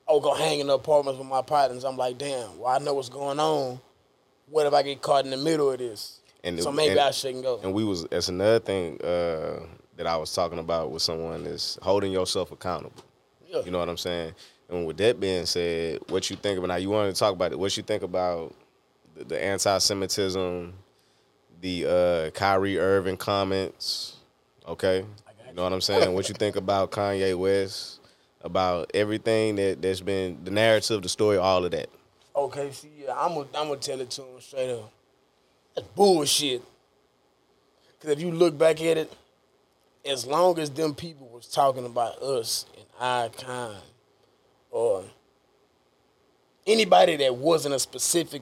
oh, 0.08 0.20
go 0.20 0.34
hang 0.34 0.60
in 0.60 0.68
the 0.68 0.74
apartments 0.74 1.20
with 1.20 1.28
my 1.28 1.42
partners. 1.44 1.84
I'm 1.84 1.98
like, 1.98 2.18
damn. 2.18 2.58
Well, 2.58 2.74
I 2.74 2.80
know 2.80 2.96
what's 2.96 3.10
going 3.10 3.40
on. 3.40 3.80
What 4.50 4.66
if 4.66 4.74
I 4.74 4.82
get 4.82 5.02
caught 5.02 5.26
in 5.26 5.32
the 5.32 5.38
middle 5.38 5.72
of 5.72 5.78
this? 5.80 6.17
And 6.44 6.62
so 6.62 6.70
it- 6.70 6.74
maybe 6.74 6.92
and- 6.92 7.00
I 7.02 7.12
shouldn't 7.12 7.44
go. 7.44 7.60
And 7.64 7.74
we 7.74 7.84
was 7.84 8.06
that's 8.06 8.30
another 8.30 8.60
thing 8.60 9.02
uh, 9.02 9.60
that 9.98 10.08
I 10.08 10.16
was 10.18 10.34
talking 10.34 10.60
about 10.60 10.92
with 10.92 11.02
someone 11.02 11.46
is 11.46 11.78
holding 11.82 12.12
yourself 12.12 12.52
accountable. 12.52 13.04
Yeah. 13.48 13.62
You 13.66 13.72
know 13.72 13.80
what 13.80 13.90
I'm 13.90 13.98
saying? 13.98 14.34
And 14.70 14.86
with 14.86 14.98
that 14.98 15.20
being 15.20 15.46
said, 15.46 16.00
what 16.10 16.30
you 16.30 16.36
think 16.36 16.58
about 16.58 16.68
now? 16.68 16.76
You 16.76 16.90
wanted 16.90 17.14
to 17.16 17.20
talk 17.20 17.34
about 17.34 17.52
it. 17.54 17.60
What 17.60 17.76
you 17.78 17.84
think 17.84 18.04
about 18.04 18.54
the, 19.16 19.24
the 19.24 19.42
anti-Semitism, 19.44 20.74
the 21.62 21.86
uh, 21.86 22.30
Kyrie 22.32 22.78
Irving 22.78 23.16
comments? 23.18 24.18
Okay, 24.68 24.98
you 25.48 25.54
know 25.54 25.64
what 25.64 25.72
I'm 25.72 25.80
saying. 25.82 26.14
what 26.14 26.28
you 26.28 26.36
think 26.36 26.56
about 26.58 26.92
Kanye 26.92 27.38
West? 27.38 28.02
About 28.42 28.92
everything 28.94 29.56
that 29.56 29.82
that's 29.82 30.00
been 30.02 30.38
the 30.44 30.52
narrative, 30.52 31.02
the 31.02 31.10
story, 31.10 31.38
all 31.38 31.66
of 31.66 31.72
that. 31.72 31.90
Okay, 32.36 32.72
see, 32.72 32.90
yeah, 33.04 33.14
I'm 33.18 33.34
gonna 33.34 33.48
I'm 33.56 33.68
gonna 33.70 33.78
tell 33.78 34.00
it 34.00 34.10
to 34.12 34.22
him 34.22 34.40
straight 34.40 34.70
up. 34.70 34.92
That's 35.78 35.90
bullshit. 35.90 36.64
Cause 38.02 38.10
if 38.10 38.20
you 38.20 38.32
look 38.32 38.58
back 38.58 38.82
at 38.82 38.98
it, 38.98 39.14
as 40.04 40.26
long 40.26 40.58
as 40.58 40.72
them 40.72 40.96
people 40.96 41.28
was 41.28 41.46
talking 41.46 41.86
about 41.86 42.20
us 42.20 42.66
and 42.76 42.86
our 43.00 43.30
kind, 43.30 43.84
or 44.72 45.04
anybody 46.66 47.16
that 47.18 47.36
wasn't 47.36 47.76
a 47.76 47.80
specific 47.80 48.42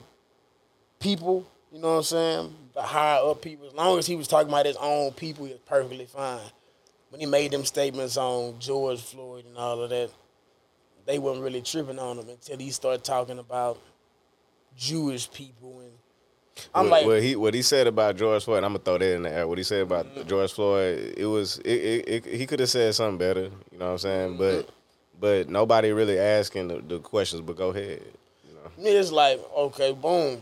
people, 0.97 1.45
you 1.73 1.79
know 1.79 1.89
what 1.89 1.97
I'm 1.97 2.03
saying, 2.03 2.55
the 2.73 2.81
higher 2.81 3.29
up 3.29 3.41
people, 3.41 3.67
as 3.67 3.73
long 3.73 3.99
as 3.99 4.07
he 4.07 4.15
was 4.15 4.29
talking 4.29 4.47
about 4.47 4.65
his 4.65 4.77
own 4.79 5.11
people, 5.11 5.43
he 5.43 5.51
was 5.51 5.61
perfectly 5.65 6.05
fine. 6.05 6.39
When 7.09 7.19
he 7.19 7.25
made 7.25 7.51
them 7.51 7.65
statements 7.65 8.15
on 8.15 8.59
George 8.59 9.01
Floyd 9.01 9.43
and 9.45 9.57
all 9.57 9.83
of 9.83 9.89
that, 9.89 10.09
they 11.05 11.19
weren't 11.19 11.41
really 11.41 11.61
tripping 11.61 11.99
on 11.99 12.17
him 12.17 12.29
until 12.29 12.57
he 12.57 12.71
started 12.71 13.03
talking 13.03 13.39
about 13.39 13.77
Jewish 14.77 15.29
people 15.29 15.81
and 15.81 15.91
I'm 16.73 16.85
what, 16.85 16.91
like, 16.91 17.05
what 17.05 17.21
he 17.21 17.35
what 17.35 17.53
he 17.53 17.61
said 17.61 17.87
about 17.87 18.15
George 18.15 18.43
Floyd. 18.45 18.63
I'm 18.63 18.71
gonna 18.71 18.79
throw 18.79 18.97
that 18.97 19.15
in 19.15 19.23
the 19.23 19.31
air. 19.31 19.47
What 19.47 19.57
he 19.57 19.63
said 19.63 19.81
about 19.81 20.05
Mm-hmm. 20.05 20.27
George 20.27 20.53
Floyd, 20.53 21.13
it 21.17 21.25
was 21.25 21.57
it, 21.59 21.69
it, 21.69 22.07
it, 22.07 22.25
he 22.25 22.45
could 22.45 22.59
have 22.59 22.69
said 22.69 22.93
something 22.95 23.17
better. 23.17 23.49
You 23.71 23.77
know 23.79 23.85
what 23.87 23.91
I'm 23.91 23.97
saying? 23.97 24.37
But 24.37 24.53
Mm-hmm. 24.53 24.69
but 25.19 25.49
nobody 25.49 25.91
really 25.91 26.17
asking 26.19 26.67
the, 26.69 26.81
the 26.81 26.99
questions. 26.99 27.41
But 27.41 27.57
go 27.57 27.69
ahead. 27.69 28.01
You 28.47 28.53
know. 28.55 28.71
it's 28.77 29.11
like, 29.11 29.41
okay, 29.57 29.91
boom. 29.93 30.41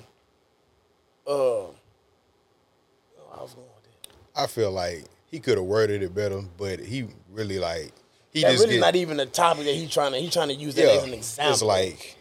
Uh, 1.25 1.63
I 1.65 3.41
was 3.41 3.53
going 3.53 3.67
with 3.75 4.03
that. 4.03 4.09
I 4.35 4.47
feel 4.47 4.71
like 4.71 5.05
he 5.31 5.39
could 5.39 5.57
have 5.57 5.65
worded 5.65 6.03
it 6.03 6.13
better, 6.13 6.41
but 6.57 6.79
he 6.79 7.07
really 7.31 7.57
like 7.59 7.91
he 8.31 8.41
That's 8.41 8.55
just 8.55 8.63
really 8.65 8.75
get, 8.75 8.85
not 8.85 8.95
even 8.95 9.19
a 9.19 9.25
topic 9.25 9.65
that 9.65 9.73
he 9.75 9.87
trying 9.87 10.11
to 10.11 10.17
he 10.19 10.29
trying 10.29 10.49
to 10.49 10.55
use 10.55 10.75
that 10.75 10.85
yeah. 10.85 10.91
as 10.91 11.03
an 11.03 11.13
example. 11.13 11.53
It's 11.53 11.61
like, 11.61 12.17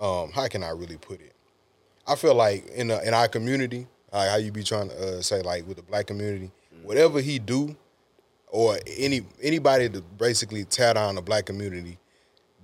um, 0.00 0.30
how 0.32 0.46
can 0.48 0.62
I 0.62 0.70
really 0.70 0.96
put 0.96 1.20
it? 1.20 1.31
I 2.06 2.16
feel 2.16 2.34
like 2.34 2.66
in 2.68 2.90
a, 2.90 3.00
in 3.00 3.14
our 3.14 3.28
community, 3.28 3.86
like 4.12 4.30
how 4.30 4.36
you 4.36 4.52
be 4.52 4.62
trying 4.62 4.88
to 4.88 5.18
uh, 5.18 5.22
say 5.22 5.42
like 5.42 5.66
with 5.66 5.76
the 5.76 5.82
black 5.82 6.06
community, 6.06 6.50
whatever 6.82 7.20
he 7.20 7.38
do, 7.38 7.76
or 8.48 8.78
any 8.98 9.22
anybody 9.42 9.88
to 9.88 10.00
basically 10.18 10.64
tear 10.64 10.94
down 10.94 11.14
the 11.14 11.22
black 11.22 11.46
community, 11.46 11.98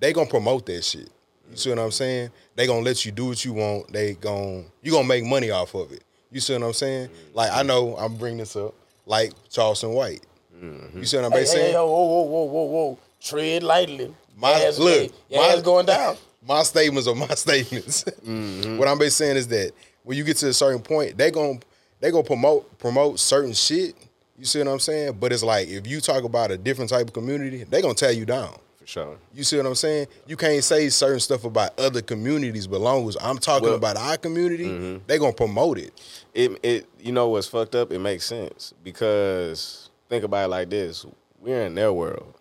they 0.00 0.12
gonna 0.12 0.28
promote 0.28 0.66
that 0.66 0.84
shit. 0.84 1.10
You 1.50 1.56
see 1.56 1.70
what 1.70 1.78
I'm 1.78 1.90
saying? 1.90 2.30
They 2.56 2.66
gonna 2.66 2.84
let 2.84 3.04
you 3.06 3.12
do 3.12 3.26
what 3.26 3.44
you 3.44 3.54
want. 3.54 3.92
They 3.92 4.14
gonna 4.14 4.64
you 4.82 4.92
gonna 4.92 5.08
make 5.08 5.24
money 5.24 5.50
off 5.50 5.74
of 5.74 5.92
it. 5.92 6.04
You 6.30 6.40
see 6.40 6.52
what 6.52 6.62
I'm 6.62 6.72
saying? 6.74 7.08
Like 7.32 7.50
I 7.52 7.62
know 7.62 7.96
I'm 7.96 8.16
bringing 8.16 8.38
this 8.38 8.54
up, 8.56 8.74
like 9.06 9.32
Charleston 9.48 9.92
White. 9.92 10.24
You 10.60 11.04
see 11.04 11.16
what 11.16 11.26
I'm 11.26 11.32
hey, 11.32 11.44
saying? 11.44 11.72
hey, 11.72 11.74
whoa, 11.74 11.86
whoa, 11.86 12.22
whoa, 12.22 12.44
whoa, 12.44 12.62
whoa, 12.64 12.98
tread 13.20 13.62
lightly. 13.62 14.12
My 14.36 14.50
ass- 14.50 14.78
look, 14.78 15.12
my, 15.30 15.38
ass 15.38 15.62
going 15.62 15.86
down. 15.86 16.16
My 16.48 16.62
statements 16.62 17.06
are 17.06 17.14
my 17.14 17.26
statements. 17.34 18.04
What 18.06 18.88
I'm 18.88 18.98
basically 18.98 19.10
saying 19.10 19.36
is 19.36 19.48
that 19.48 19.72
when 20.02 20.16
you 20.16 20.24
get 20.24 20.38
to 20.38 20.48
a 20.48 20.52
certain 20.54 20.80
point, 20.80 21.18
they 21.18 21.30
gon' 21.30 21.60
they 22.00 22.10
gonna 22.10 22.24
promote 22.24 22.78
promote 22.78 23.20
certain 23.20 23.52
shit. 23.52 23.94
You 24.38 24.46
see 24.46 24.58
what 24.60 24.68
I'm 24.68 24.78
saying? 24.78 25.18
But 25.20 25.32
it's 25.32 25.42
like 25.42 25.68
if 25.68 25.86
you 25.86 26.00
talk 26.00 26.24
about 26.24 26.50
a 26.50 26.56
different 26.56 26.88
type 26.90 27.06
of 27.08 27.12
community, 27.12 27.64
they 27.64 27.82
gonna 27.82 27.92
tear 27.94 28.12
you 28.12 28.24
down. 28.24 28.56
For 28.78 28.86
sure. 28.86 29.18
You 29.34 29.44
see 29.44 29.58
what 29.58 29.66
I'm 29.66 29.74
saying? 29.74 30.06
You 30.26 30.36
can't 30.38 30.64
say 30.64 30.88
certain 30.88 31.20
stuff 31.20 31.44
about 31.44 31.78
other 31.78 32.00
communities, 32.00 32.66
but 32.66 32.80
long 32.80 33.06
as 33.08 33.16
I'm 33.20 33.36
talking 33.36 33.68
Well- 33.68 33.76
about 33.76 33.96
our 33.98 34.16
community, 34.16 35.00
they 35.06 35.18
gonna 35.18 35.32
promote 35.34 35.76
it. 35.78 35.92
It 36.32 36.58
it 36.62 36.86
you 36.98 37.12
know 37.12 37.28
what's 37.28 37.46
fucked 37.46 37.74
up? 37.74 37.92
It 37.92 37.98
makes 37.98 38.24
sense 38.24 38.72
because 38.82 39.90
think 40.08 40.24
about 40.24 40.46
it 40.46 40.48
like 40.48 40.70
this: 40.70 41.04
we're 41.40 41.66
in 41.66 41.74
their 41.74 41.92
world. 41.92 42.32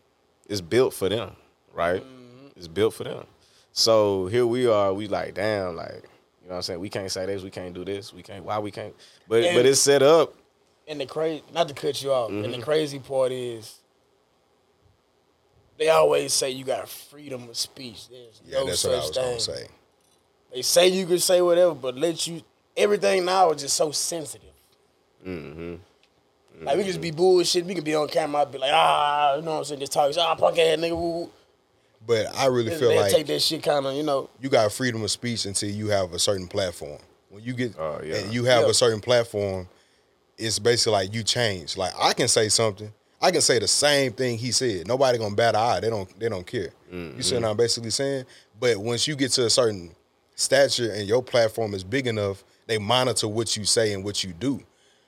It's 0.48 0.62
built 0.62 0.94
for 0.94 1.10
them, 1.10 1.36
right? 1.74 2.02
Mm-hmm. 2.02 2.48
It's 2.56 2.70
built 2.70 2.94
for 2.94 3.04
them. 3.04 3.26
So 3.78 4.26
here 4.26 4.48
we 4.48 4.66
are. 4.66 4.92
We 4.92 5.08
like, 5.08 5.36
damn, 5.36 5.76
like 5.76 5.92
you 6.42 6.48
know 6.48 6.50
what 6.50 6.56
I'm 6.56 6.62
saying? 6.64 6.80
We 6.80 6.90
can't 6.90 7.12
say 7.12 7.28
this. 7.28 7.44
We 7.44 7.52
can't 7.52 7.76
do 7.76 7.86
this. 7.86 8.12
We 8.12 8.24
can't. 8.24 8.44
Why 8.44 8.58
we 8.58 8.72
can't? 8.72 8.96
But 9.28 9.44
And- 9.44 9.56
but 9.56 9.68
it's 9.68 9.80
set 9.80 10.02
up. 10.02 10.34
And 10.88 11.00
the 11.00 11.06
crazy, 11.06 11.44
not 11.54 11.68
to 11.68 11.76
cut 11.76 12.02
you 12.02 12.12
off, 12.12 12.30
and 12.32 12.44
Mm-hmm. 12.44 12.60
the 12.60 12.66
crazy 12.66 12.98
part 12.98 13.32
is, 13.32 13.76
they 15.78 15.90
always 15.90 16.34
say 16.34 16.50
you 16.50 16.64
got 16.66 16.90
freedom 16.90 17.48
of 17.50 17.56
speech. 17.56 18.08
There's 18.10 18.42
Yeah, 18.48 18.60
no 18.62 18.66
that's 18.66 18.80
such 18.80 18.90
what 18.92 18.98
I 18.98 19.06
was 19.06 19.16
thing. 19.16 19.24
gonna 19.26 19.40
say. 19.60 19.68
They 20.54 20.62
say 20.64 20.88
you 20.88 21.06
can 21.06 21.20
say 21.20 21.42
whatever, 21.44 21.76
but 21.76 21.96
let 21.96 22.26
you. 22.26 22.42
Everything 22.76 23.26
now 23.26 23.52
is 23.52 23.62
just 23.62 23.76
so 23.78 23.92
sensitive. 23.92 24.50
Mm-hmm. 25.24 25.76
Like 26.66 26.78
we 26.78 26.82
can 26.84 26.88
just 26.92 27.02
be 27.02 27.12
bullshit. 27.12 27.64
We 27.66 27.76
can 27.76 27.84
be 27.84 27.94
on 27.94 28.08
camera. 28.08 28.42
I'd 28.42 28.52
be 28.52 28.58
like, 28.58 28.72
ah, 28.74 29.36
you 29.36 29.44
know 29.44 29.52
what 29.52 29.58
I'm 29.60 29.64
saying? 29.66 29.82
Just 29.82 29.92
talking, 29.92 30.18
ah, 30.18 30.34
punk 30.34 30.58
ass 30.58 30.80
nigga. 30.80 30.98
Woo. 30.98 31.30
But 32.08 32.34
I 32.36 32.46
really 32.46 32.70
They 32.70 32.78
feel 32.80 32.96
like 32.96 33.12
take 33.12 33.28
that 33.28 33.42
shit 33.42 33.62
kind 33.62 33.86
of, 33.86 33.94
you 33.94 34.04
know. 34.04 34.30
you 34.42 34.50
got 34.50 34.72
freedom 34.72 35.04
of 35.04 35.12
speech 35.12 35.46
until 35.46 35.70
you 35.70 35.88
have 35.90 36.14
a 36.14 36.20
certain 36.20 36.48
platform. 36.48 37.00
When 37.30 37.44
you 37.44 37.54
get 37.54 37.78
Oh, 37.78 38.00
yeah. 38.04 38.16
and 38.16 38.34
you 38.34 38.46
have 38.46 38.64
Yeah. 38.64 38.70
a 38.70 38.74
certain 38.74 39.02
platform, 39.02 39.68
it's 40.38 40.58
basically 40.58 40.94
like 40.94 41.14
you 41.14 41.24
change. 41.24 41.76
Like 41.76 41.94
I 42.00 42.14
can 42.14 42.30
say 42.30 42.48
something, 42.48 42.94
I 43.22 43.32
can 43.32 43.42
say 43.42 43.60
the 43.60 43.68
same 43.68 44.14
thing 44.14 44.38
he 44.38 44.52
said. 44.52 44.88
Nobody 44.88 45.18
gonna 45.18 45.36
bat 45.36 45.56
an 45.56 45.62
eye. 45.62 45.80
They 45.82 45.90
don't. 45.90 46.20
They 46.20 46.30
don't 46.30 46.48
care. 46.48 46.70
You 46.90 47.22
see 47.22 47.34
mm-hmm. 47.34 47.44
what 47.44 47.50
I'm 47.52 47.58
basically 47.58 47.90
saying? 47.90 48.26
But 48.60 48.78
once 48.78 49.08
you 49.08 49.16
get 49.16 49.32
to 49.34 49.46
a 49.46 49.50
certain 49.50 49.94
stature 50.36 50.92
and 50.94 51.08
your 51.08 51.22
platform 51.22 51.74
is 51.74 51.84
big 51.84 52.08
enough, 52.08 52.44
they 52.68 52.78
monitor 52.78 53.28
what 53.28 53.58
you 53.58 53.66
say 53.66 53.94
and 53.94 54.04
what 54.04 54.24
you 54.24 54.32
do. 54.34 54.62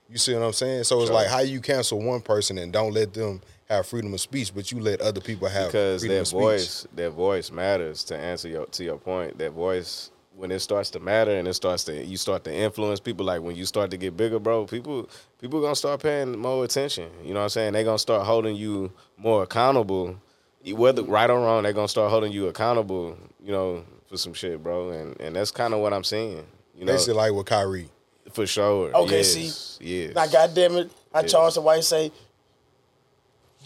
You 0.09 0.17
see 0.17 0.33
what 0.33 0.43
I'm 0.43 0.53
saying? 0.53 0.83
So 0.85 0.99
it's 1.01 1.07
Sure. 1.07 1.13
like 1.15 1.27
how 1.27 1.39
you 1.39 1.62
cancel 1.62 2.01
one 2.01 2.19
person 2.21 2.57
and 2.57 2.73
don't 2.73 2.93
let 2.93 3.13
them 3.13 3.41
have 3.69 3.86
freedom 3.86 4.13
of 4.13 4.19
speech, 4.21 4.53
but 4.53 4.71
you 4.71 4.79
let 4.79 4.99
other 5.01 5.21
people 5.21 5.47
have 5.47 5.67
because 5.67 6.01
freedom 6.01 6.15
their 6.15 6.21
of 6.21 6.27
speech. 6.27 6.39
voice 6.39 6.88
their 6.93 7.10
voice 7.10 7.51
matters 7.51 8.03
to 8.05 8.17
answer 8.17 8.47
your 8.47 8.65
to 8.67 8.84
your 8.84 8.97
point 8.97 9.38
that 9.38 9.51
voice 9.51 10.10
when 10.36 10.51
it 10.51 10.60
starts 10.60 10.89
to 10.89 10.99
matter 10.99 11.32
and 11.36 11.47
it 11.47 11.53
starts 11.53 11.84
to 11.84 12.03
you 12.03 12.17
start 12.17 12.43
to 12.43 12.53
influence 12.53 12.99
people 12.99 13.25
like 13.25 13.41
when 13.41 13.55
you 13.55 13.65
start 13.65 13.91
to 13.91 13.97
get 13.97 14.15
bigger 14.17 14.39
bro 14.39 14.65
people 14.65 15.08
people 15.39 15.62
gonna 15.62 15.75
start 15.75 16.01
paying 16.01 16.36
more 16.38 16.63
attention 16.63 17.10
you 17.23 17.34
know 17.34 17.41
what 17.41 17.43
i'm 17.43 17.49
saying 17.49 17.73
they 17.73 17.84
gonna 17.84 17.99
start 17.99 18.25
holding 18.25 18.55
you 18.55 18.91
more 19.17 19.43
accountable 19.43 20.15
whether 20.73 21.03
right 21.03 21.29
or 21.29 21.39
wrong 21.39 21.62
they 21.63 21.73
gonna 21.73 21.88
start 21.88 22.10
holding 22.10 22.32
you 22.32 22.47
accountable 22.47 23.17
you 23.43 23.51
know 23.51 23.84
for 24.08 24.17
some 24.17 24.34
shit 24.34 24.63
bro 24.63 24.89
and 24.91 25.19
and 25.21 25.36
that's 25.36 25.51
kind 25.51 25.73
of 25.73 25.79
what 25.82 25.93
i'm 25.93 26.03
seeing 26.03 26.43
you 26.73 26.86
know 26.86 26.93
Basically, 26.93 27.13
like 27.15 27.34
with 27.34 27.45
Kyrie. 27.45 27.89
for 28.32 28.47
sure 28.47 28.95
Okay, 28.95 29.17
yes, 29.17 29.34
see? 29.77 30.05
yes. 30.05 30.15
Now, 30.15 30.25
goddamn 30.27 30.75
it, 30.77 30.91
I 31.13 31.21
Yes. 31.21 31.32
Charles 31.32 31.60
White 31.60 31.84
say, 31.84 32.12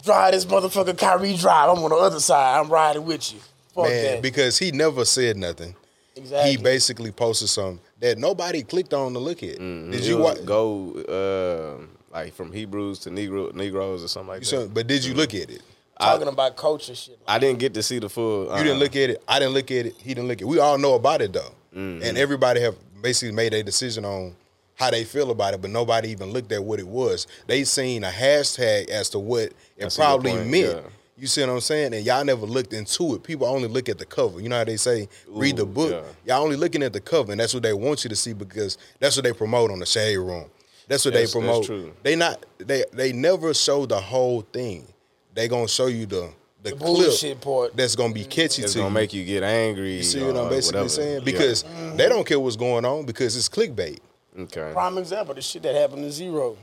drive 0.04 0.32
this 0.32 0.44
motherfucker 0.44 0.96
Kyrie 0.96 1.36
drive. 1.36 1.70
I'm 1.70 1.82
on 1.84 1.90
the 1.90 1.96
other 1.96 2.20
side. 2.20 2.60
I'm 2.60 2.68
riding 2.70 3.04
with 3.04 3.32
you. 3.32 3.40
Fuck 3.74 3.84
Man, 3.88 4.04
that. 4.04 4.22
because 4.22 4.58
he 4.58 4.70
never 4.70 5.04
said 5.04 5.36
nothing. 5.36 5.74
exactly. 6.16 6.50
He 6.52 6.56
basically 6.56 7.10
posted 7.10 7.48
something 7.48 7.80
that 8.00 8.18
nobody 8.18 8.62
clicked 8.62 8.94
on 8.94 9.12
to 9.14 9.18
look 9.18 9.42
at. 9.42 9.58
Mhm. 9.58 9.90
Did 9.92 10.00
It 10.02 10.06
you 10.06 10.18
was 10.18 10.36
watch? 10.38 10.46
go 10.46 11.74
um 11.78 11.88
like 12.12 12.32
from 12.34 12.52
hebrews 12.52 13.00
to 13.00 13.10
negro 13.10 13.52
negroes 13.54 14.04
or 14.04 14.08
something 14.08 14.28
like 14.28 14.44
You 14.44 14.58
that 14.58 14.66
saw, 14.68 14.72
but 14.72 14.86
did 14.86 15.04
you 15.04 15.14
look 15.14 15.34
at 15.34 15.50
it? 15.50 15.62
Talking 15.98 16.28
about 16.28 16.56
culture 16.56 16.94
shit. 16.94 17.18
I 17.26 17.38
didn't 17.38 17.58
get 17.60 17.72
to 17.74 17.82
see 17.82 17.98
the 17.98 18.08
full. 18.08 18.50
uh 18.52 18.58
You 18.58 18.64
didn't 18.64 18.78
look 18.80 18.94
at 18.96 19.10
it. 19.10 19.22
I 19.26 19.38
didn't 19.38 19.54
look 19.54 19.70
at 19.70 19.86
it. 19.86 19.94
He 19.98 20.14
didn't 20.14 20.28
look 20.28 20.38
at 20.38 20.42
it. 20.42 20.46
We 20.48 20.58
all 20.60 20.78
know 20.78 20.94
about 20.94 21.20
it 21.22 21.32
though, 21.32 21.52
Mm-hmm. 21.74 22.04
and 22.04 22.16
everybody 22.18 22.60
have 22.60 22.76
basically 23.02 23.34
made 23.34 23.52
a 23.54 23.62
decision 23.64 24.04
on 24.04 24.36
how 24.76 24.90
they 24.90 25.04
feel 25.04 25.30
about 25.30 25.54
it, 25.54 25.60
but 25.62 25.70
nobody 25.70 26.08
even 26.10 26.30
looked 26.32 26.50
at 26.52 26.62
what 26.64 26.78
it 26.80 26.86
was. 26.88 27.26
They 27.46 27.64
seen 27.64 28.04
a 28.04 28.10
hashtag 28.10 28.88
as 28.90 29.08
to 29.10 29.18
what 29.18 29.42
it 29.42 29.54
That's 29.78 29.96
a 29.96 30.00
probably 30.00 30.32
meant. 30.34 30.52
yeah. 30.52 30.80
You 31.16 31.28
see 31.28 31.42
what 31.42 31.50
I'm 31.50 31.60
saying? 31.60 31.94
And 31.94 32.04
y'all 32.04 32.24
never 32.24 32.44
looked 32.44 32.72
into 32.72 33.14
it. 33.14 33.22
People 33.22 33.46
only 33.46 33.68
look 33.68 33.88
at 33.88 33.98
the 33.98 34.04
cover. 34.04 34.40
You 34.40 34.48
know 34.48 34.56
how 34.58 34.64
they 34.64 34.76
say, 34.76 35.08
read 35.28 35.56
the 35.56 35.62
Ooh, 35.62 35.66
book. 35.66 36.04
yeah. 36.26 36.34
Y'all 36.34 36.42
only 36.44 36.56
looking 36.56 36.82
at 36.82 36.92
the 36.92 37.00
cover, 37.00 37.30
and 37.30 37.40
that's 37.40 37.54
what 37.54 37.62
they 37.62 37.72
want 37.72 38.02
you 38.02 38.10
to 38.10 38.16
see 38.16 38.32
because 38.32 38.78
that's 38.98 39.16
what 39.16 39.22
they 39.24 39.32
promote 39.32 39.70
on 39.70 39.78
the 39.78 39.86
shade 39.86 40.16
room. 40.16 40.50
That's 40.88 41.04
what 41.04 41.14
That's- 41.14 41.32
they 41.32 41.40
that's 41.40 41.46
promote. 41.46 41.64
true. 41.66 41.92
They 42.02 42.16
not 42.16 42.44
they 42.58 42.84
they 42.92 43.12
never 43.12 43.54
show 43.54 43.86
the 43.86 44.00
whole 44.00 44.40
thing. 44.42 44.86
They 45.34 45.46
gonna 45.46 45.68
show 45.68 45.86
you 45.86 46.06
the 46.06 46.30
the, 46.62 46.70
The 46.70 46.76
clip 46.76 46.80
bullshit 46.80 47.40
part. 47.40 47.76
that's 47.76 47.94
gonna 47.94 48.12
be 48.12 48.22
mm-hmm. 48.22 48.30
catchy 48.30 48.62
It's 48.62 48.72
to 48.72 48.78
gonna 48.80 48.88
you. 48.88 48.94
make 48.94 49.12
you 49.12 49.24
get 49.24 49.42
angry. 49.44 49.96
You 49.98 50.02
see 50.02 50.22
what 50.22 50.36
I'm 50.36 50.48
basically 50.48 50.78
whatever. 50.80 50.88
saying? 50.88 51.18
Yeah. 51.20 51.24
Because 51.24 51.64
they 51.96 52.08
don't 52.08 52.26
care 52.26 52.40
what's 52.40 52.56
going 52.56 52.84
on 52.84 53.04
because 53.06 53.36
it's 53.36 53.48
clickbait. 53.48 53.98
Okay, 54.38 54.70
Prime 54.72 54.98
example, 54.98 55.34
the 55.34 55.42
shit 55.42 55.62
that 55.62 55.74
happened 55.74 56.02
to 56.02 56.10
Z-Ro. 56.10 56.56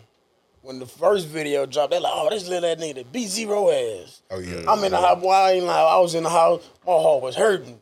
When 0.62 0.78
the 0.78 0.86
first 0.86 1.28
video 1.28 1.66
dropped, 1.66 1.92
they're 1.92 2.00
like, 2.00 2.12
oh, 2.14 2.30
this 2.30 2.48
little 2.48 2.70
that 2.70 2.78
nigga 2.80 3.04
beat 3.12 3.28
Z-Ro 3.30 3.72
ass. 3.72 4.22
Oh 4.30 4.40
yeah. 4.40 4.64
I'm 4.72 4.84
in 4.84 4.92
the 4.92 4.98
house. 5.02 5.20
Well, 5.24 5.32
I 5.32 5.52
ain't 5.54 5.66
like, 5.66 5.76
I 5.76 5.98
was 6.00 6.14
in 6.14 6.24
the 6.24 6.30
house. 6.30 6.62
My 6.86 6.94
heart 6.94 7.24
was 7.24 7.36
hurting. 7.36 7.80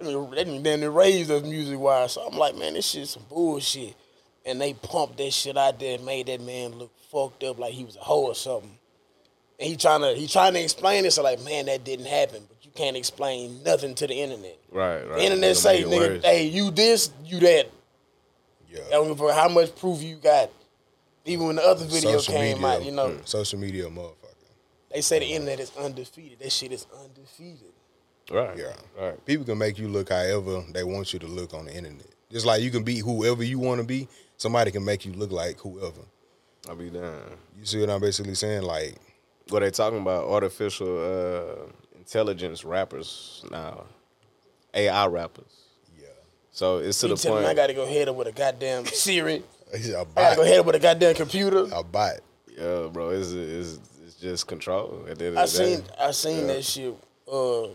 They 0.00 0.12
done- 0.12 0.62
they 0.62 0.88
raised 0.88 1.30
us 1.30 1.42
music 1.42 1.78
wise. 1.78 2.12
So 2.12 2.22
I'm 2.26 2.36
like, 2.36 2.54
man, 2.56 2.74
this 2.74 2.86
shit's 2.86 3.10
some 3.12 3.24
bullshit. 3.28 3.94
And 4.44 4.60
they 4.60 4.74
pumped 4.74 5.16
that 5.18 5.32
shit 5.32 5.56
out 5.56 5.78
there 5.80 5.96
and 5.96 6.04
made 6.04 6.26
that 6.26 6.40
man 6.40 6.72
look 6.72 6.90
fucked 7.10 7.44
up 7.44 7.58
like 7.58 7.72
he 7.72 7.84
was 7.84 7.96
a 7.96 8.00
hoe 8.00 8.26
or 8.26 8.34
something. 8.34 8.76
And 9.58 9.68
he 9.68 9.76
trying 9.76 10.02
to 10.02 10.14
he 10.14 10.26
trying 10.26 10.52
to 10.54 10.60
explain 10.60 11.02
this. 11.04 11.14
So 11.16 11.22
like, 11.22 11.42
man, 11.42 11.66
that 11.66 11.82
didn't 11.84 12.06
happen. 12.06 12.42
But 12.48 12.64
you 12.64 12.70
can't 12.74 12.96
explain 12.96 13.62
nothing 13.64 13.94
to 13.96 14.06
the 14.06 14.14
internet. 14.14 14.56
right, 14.70 14.98
right. 15.08 15.16
The 15.18 15.22
internet 15.24 15.56
say, 15.56 15.82
nigga, 15.84 16.22
hey, 16.24 16.44
you 16.44 16.70
this, 16.70 17.10
you 17.24 17.40
that. 17.40 17.68
I 18.70 18.76
yeah. 18.78 18.84
don't 18.90 19.08
give 19.08 19.20
a 19.20 19.34
how 19.34 19.48
much 19.48 19.74
proof 19.76 20.02
you 20.02 20.16
got. 20.16 20.50
Even 21.24 21.46
when 21.48 21.56
the 21.56 21.62
other 21.62 21.84
video 21.84 22.18
Social 22.18 22.34
came 22.34 22.56
media, 22.62 22.68
out, 22.76 22.84
you 22.84 22.92
know, 22.92 23.08
mm, 23.08 23.26
social 23.28 23.58
media, 23.58 23.84
motherfucker. 23.86 24.14
they 24.92 25.00
say 25.02 25.18
the 25.18 25.26
internet 25.26 25.60
is 25.60 25.72
undefeated. 25.76 26.38
That 26.38 26.50
shit 26.52 26.72
is 26.72 26.86
undefeated. 27.02 27.72
right, 28.30 28.56
Yeah. 28.56 28.72
right. 28.98 29.26
People 29.26 29.44
can 29.44 29.58
make 29.58 29.78
you 29.78 29.88
look 29.88 30.08
however 30.10 30.64
they 30.72 30.84
want 30.84 31.12
you 31.12 31.18
to 31.18 31.26
look 31.26 31.52
on 31.54 31.66
the 31.66 31.74
internet. 31.74 32.06
Just 32.30 32.46
like 32.46 32.62
you 32.62 32.70
can 32.70 32.82
be 32.82 32.98
whoever 32.98 33.42
you 33.42 33.58
want 33.58 33.80
to 33.80 33.86
be, 33.86 34.08
somebody 34.36 34.70
can 34.70 34.84
make 34.84 35.04
you 35.04 35.12
look 35.12 35.32
like 35.32 35.58
whoever. 35.60 36.02
I'll 36.68 36.76
be 36.76 36.90
down. 36.90 37.20
You 37.58 37.64
see 37.64 37.80
what 37.80 37.90
I'm 37.90 38.00
basically 38.00 38.34
saying? 38.34 38.62
Like, 38.62 38.96
What 39.48 39.60
they 39.60 39.70
talking 39.70 40.00
about? 40.00 40.24
Artificial 40.24 40.98
uh, 41.66 41.72
intelligence 41.96 42.64
rappers 42.64 43.44
now, 43.50 43.84
AI 44.74 45.06
rappers. 45.06 45.57
Yeah, 46.60 46.64
So 46.66 46.78
it's 46.78 47.00
to 47.00 47.08
You 47.08 47.14
the 47.16 47.20
tell 47.22 47.40
me 47.40 47.46
I 47.46 47.54
gotta 47.54 47.74
go 47.74 47.86
head 47.86 48.08
up 48.08 48.16
with 48.16 48.28
a 48.28 48.32
goddamn 48.32 48.86
Siri. 49.04 49.42
It's 49.72 49.88
a 49.88 50.00
I 50.00 50.04
gotta 50.04 50.36
go 50.36 50.42
bot. 50.42 50.46
head 50.46 50.58
up 50.60 50.66
with 50.66 50.74
a 50.76 50.78
goddamn 50.80 51.14
computer. 51.14 51.66
A 51.72 51.82
bot. 51.82 52.14
Yeah, 52.56 52.88
bro, 52.92 53.10
it's, 53.10 53.32
it's 53.32 53.78
it's 54.04 54.14
just 54.16 54.46
control. 54.46 55.06
At 55.08 55.18
the 55.18 55.26
end 55.26 55.38
I 55.38 55.44
of 55.44 55.52
the 55.52 55.58
day. 55.58 55.74
seen 55.76 55.84
I 56.00 56.10
seen 56.10 56.46
that 56.48 56.64
shit. 56.64 56.94
Uh, 57.30 57.68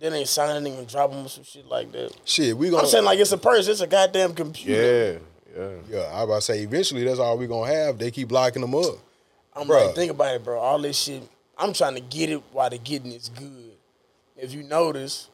then 0.00 0.12
they 0.12 0.24
signing 0.24 0.74
and 0.76 0.88
dropping 0.88 1.18
or 1.24 1.28
some 1.28 1.44
shit 1.44 1.66
like 1.66 1.92
that. 1.92 2.12
Shit, 2.24 2.56
we 2.56 2.70
gonna 2.70 2.82
I'm 2.82 2.88
saying 2.88 3.04
like 3.04 3.18
it's 3.20 3.30
a 3.32 3.38
person, 3.38 3.70
it's 3.70 3.80
a 3.80 3.86
goddamn 3.86 4.34
computer. 4.34 5.20
Yeah, 5.54 5.62
Yeah. 5.62 5.70
Yeah, 5.88 5.98
I 6.12 6.22
about 6.24 6.36
to 6.36 6.40
say 6.42 6.60
eventually 6.62 7.04
that's 7.04 7.20
all 7.20 7.38
we 7.38 7.46
gonna 7.46 7.72
have. 7.72 7.98
They 7.98 8.10
keep 8.10 8.32
locking 8.32 8.62
them 8.62 8.74
up. 8.74 8.96
I'm 9.54 9.68
Bruh. 9.68 9.86
like, 9.86 9.94
think 9.94 10.10
about 10.10 10.34
it, 10.34 10.42
bro. 10.44 10.58
All 10.58 10.78
this 10.80 10.98
shit, 10.98 11.22
I'm 11.58 11.72
trying 11.74 11.94
to 11.94 12.00
get 12.00 12.30
it 12.30 12.42
while 12.52 12.70
the 12.70 12.78
getting 12.78 13.12
is 13.12 13.28
good. 13.28 13.72
If 14.36 14.52
you 14.54 14.62
notice, 14.64 15.28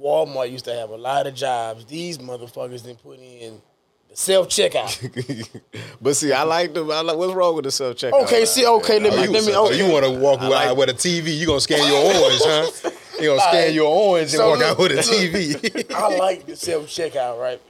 Walmart 0.00 0.50
used 0.50 0.64
to 0.66 0.74
have 0.74 0.90
a 0.90 0.96
lot 0.96 1.26
of 1.26 1.34
jobs. 1.34 1.84
These 1.86 2.18
motherfuckers 2.18 2.84
didn't 2.84 3.02
put 3.02 3.18
in 3.18 3.60
the 4.08 4.16
self 4.16 4.48
checkout. 4.48 5.60
but 6.00 6.16
see, 6.16 6.32
I 6.32 6.42
like 6.42 6.74
the. 6.74 6.84
I 6.84 7.00
like, 7.00 7.16
what's 7.16 7.34
wrong 7.34 7.56
with 7.56 7.64
the 7.64 7.70
self 7.70 7.96
checkout? 7.96 8.24
Okay, 8.24 8.44
see, 8.44 8.66
okay, 8.66 8.98
let 9.00 9.12
me, 9.12 9.24
you, 9.24 9.30
let 9.30 9.44
me, 9.44 9.52
so 9.52 9.66
okay. 9.66 9.78
you 9.78 9.90
want 9.90 10.04
to 10.04 10.10
walk 10.10 10.40
out 10.40 10.50
like- 10.50 10.76
with 10.76 10.90
a 10.90 10.94
TV? 10.94 11.36
You 11.36 11.46
gonna 11.46 11.60
scan 11.60 11.86
your 11.90 12.22
orange, 12.22 12.40
huh? 12.42 12.90
You 13.18 13.28
gonna 13.28 13.40
scan 13.40 13.72
your 13.72 13.86
orange 13.86 14.34
and 14.34 14.38
So 14.38 14.50
walk 14.50 14.60
out 14.60 14.78
with 14.78 14.92
a 14.92 14.96
TV? 14.96 15.90
I 15.94 16.18
like 16.18 16.44
the 16.44 16.54
self 16.54 16.86
checkout, 16.86 17.40
right? 17.40 17.60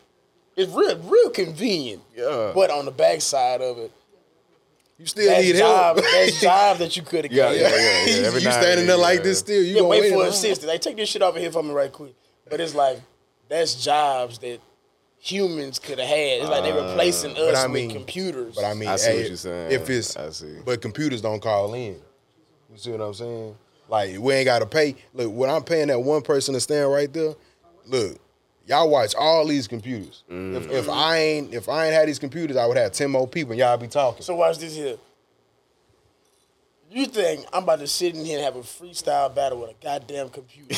It's 0.57 0.73
real, 0.73 0.99
real 0.99 1.31
convenient. 1.31 2.03
Yeah. 2.17 2.51
But 2.53 2.71
on 2.71 2.85
the 2.85 2.91
backside 2.91 3.61
of 3.61 3.79
it, 3.79 3.93
you 4.99 5.07
still 5.07 5.29
that's 5.29 5.45
need 5.45 5.57
job, 5.57 5.97
help. 5.97 6.07
that's 6.13 6.41
job 6.49 6.79
that 6.79 6.97
you 6.97 7.03
could 7.03 7.25
have 7.25 7.33
Yeah, 7.33 7.45
got. 7.45 7.57
yeah, 7.57 7.69
yeah, 7.69 8.07
yeah. 8.21 8.27
Every 8.27 8.41
you 8.41 8.47
now 8.47 8.53
standing 8.61 8.87
there 8.87 8.97
then, 8.97 9.01
like 9.01 9.19
yeah. 9.19 9.23
this 9.25 9.39
still. 9.41 9.63
You 9.63 9.77
Yeah, 9.77 9.83
wait 9.83 10.01
wait 10.03 10.13
for 10.13 10.21
around. 10.21 10.29
assistance. 10.29 10.71
They 10.71 10.79
take 10.79 10.97
this 10.97 11.09
shit 11.09 11.23
over 11.23 11.39
here 11.39 11.51
for 11.53 11.63
me 11.63 11.71
right 11.73 11.93
quick. 11.93 12.15
But 12.49 12.61
it's 12.61 12.75
like 12.75 13.01
that's 13.49 13.75
jobs 13.85 14.39
that 14.39 14.61
humans 15.19 15.79
could 15.79 15.99
have 15.99 16.09
had. 16.09 16.41
It's 16.41 16.49
like 16.49 16.63
they're 16.63 16.75
replacing 16.89 17.33
us 17.37 17.57
Uh, 17.57 17.65
I 17.65 17.67
mean- 17.69 17.89
with 17.89 17.97
computers. 17.97 18.55
But 18.55 18.65
I 18.65 18.75
mean, 18.75 18.89
I 18.89 18.97
see 18.97 19.11
hey, 19.11 19.17
what 19.21 19.29
you're 19.29 19.37
saying. 19.37 19.71
if 19.73 19.91
it's 19.91 20.17
I 20.17 20.31
see. 20.31 20.57
but 20.65 20.81
computers 20.81 21.21
don't 21.21 21.41
call 21.41 21.75
in. 21.75 21.97
You 22.71 22.77
see 22.79 22.91
what 22.93 23.01
I'm 23.01 23.15
saying? 23.15 23.57
Like 23.89 24.19
we 24.19 24.35
ain't 24.35 24.45
got 24.47 24.61
to 24.61 24.67
pay. 24.67 24.97
Look, 25.15 25.33
when 25.33 25.49
I'm 25.51 25.63
paying 25.63 25.89
that 25.89 26.01
one 26.01 26.23
person 26.23 26.55
to 26.55 26.61
stand 26.61 26.91
right 26.91 27.13
there, 27.13 27.35
look, 27.87 28.19
y'all 28.67 28.89
watch 28.91 29.15
all 29.15 29.47
these 29.47 29.69
computers. 29.69 30.25
Mm. 30.31 30.57
If, 30.57 30.71
if 30.71 30.89
I 30.89 31.19
ain't 31.19 31.55
if 31.55 31.69
I 31.69 31.87
ain't 31.87 31.95
had 31.95 32.09
these 32.09 32.19
computers, 32.19 32.57
I 32.57 32.67
would 32.67 32.77
have 32.77 32.93
ten 32.93 33.11
more 33.11 33.27
people. 33.29 33.53
and 33.53 33.59
Y'all 33.61 33.77
be 33.77 33.89
talking. 33.89 34.23
so 34.23 34.35
watch 34.37 34.59
this 34.59 34.75
here. 34.77 34.97
You 36.91 37.07
think 37.07 37.45
I'm 37.53 37.65
about 37.65 37.81
to 37.81 37.87
sit 37.87 38.15
in 38.15 38.25
here 38.25 38.37
and 38.39 38.45
have 38.45 38.57
a 38.57 38.61
freestyle 38.61 39.35
battle 39.35 39.61
with 39.61 39.71
a 39.71 39.75
goddamn 39.85 40.29
computer? 40.31 40.69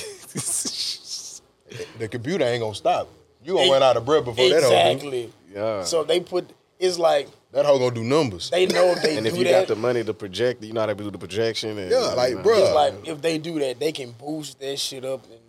the 1.98 2.08
computer 2.08 2.44
ain't 2.44 2.62
gonna 2.62 2.74
stop. 2.74 3.08
You 3.44 3.52
gonna 3.52 3.64
Ex- 3.66 3.72
run 3.72 3.82
out 3.82 3.96
of 3.96 4.04
breath 4.06 4.24
before 4.24 4.48
that 4.48 4.60
do. 4.60 4.66
exactly. 4.66 5.32
Yeah. 5.54 5.84
So 5.84 6.04
they 6.04 6.20
put 6.20 6.48
it's 6.78 6.98
like 6.98 7.28
That 7.52 7.66
hoe 7.66 7.78
gonna 7.78 7.94
do 7.94 8.04
numbers. 8.04 8.50
they 8.50 8.66
know 8.66 8.90
if 8.92 9.02
they 9.02 9.16
do 9.16 9.18
that. 9.18 9.18
and 9.18 9.26
do 9.26 9.32
if 9.32 9.38
you 9.38 9.44
that. 9.44 9.50
got 9.52 9.68
the 9.68 9.76
money 9.76 10.02
to 10.04 10.14
project, 10.14 10.62
you 10.64 10.72
know 10.72 10.80
how 10.80 10.86
to 10.86 10.94
do 10.94 11.10
the 11.10 11.18
projection. 11.18 11.78
And, 11.78 11.90
Yeah, 11.90 11.98
like, 11.98 12.30
you 12.30 12.36
know. 12.36 12.42
bruh. 12.42 12.62
it's 12.64 12.74
like 12.74 13.08
if 13.08 13.20
they 13.22 13.38
do 13.38 13.58
that, 13.60 13.78
they 13.78 13.92
can 13.92 14.12
boost 14.12 14.58
that 14.60 14.78
shit 14.78 15.04
up 15.04 15.22
and 15.24 15.32
the 15.32 15.36
views 15.38 15.47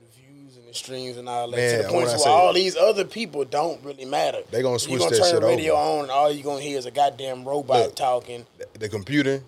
and 0.70 0.76
the 0.76 0.78
streams 0.78 1.18
and 1.18 1.28
all 1.28 1.50
that 1.50 1.58
Man, 1.58 1.78
to 1.78 1.84
the 1.84 1.90
point 1.90 2.08
where 2.08 2.28
all 2.30 2.54
these 2.54 2.76
other 2.76 3.04
people 3.06 3.44
don't 3.46 3.84
really 3.84 4.06
matter. 4.06 4.40
They 4.52 4.62
gonna 4.62 4.74
you 4.74 4.80
switch 4.80 5.00
gonna 5.00 5.12
that 5.12 5.18
turn 5.18 5.32
shit 5.32 5.42
the 5.42 5.48
radio 5.48 5.74
over. 5.74 5.82
on 5.82 6.02
and 6.04 6.12
all 6.12 6.32
you 6.32 6.44
gonna 6.44 6.62
hear 6.62 6.78
is 6.78 6.86
a 6.86 6.92
goddamn 6.92 7.44
robot 7.48 7.80
Look. 7.88 7.96
talking. 7.96 8.46
the 8.78 8.90
computer, 8.90 9.42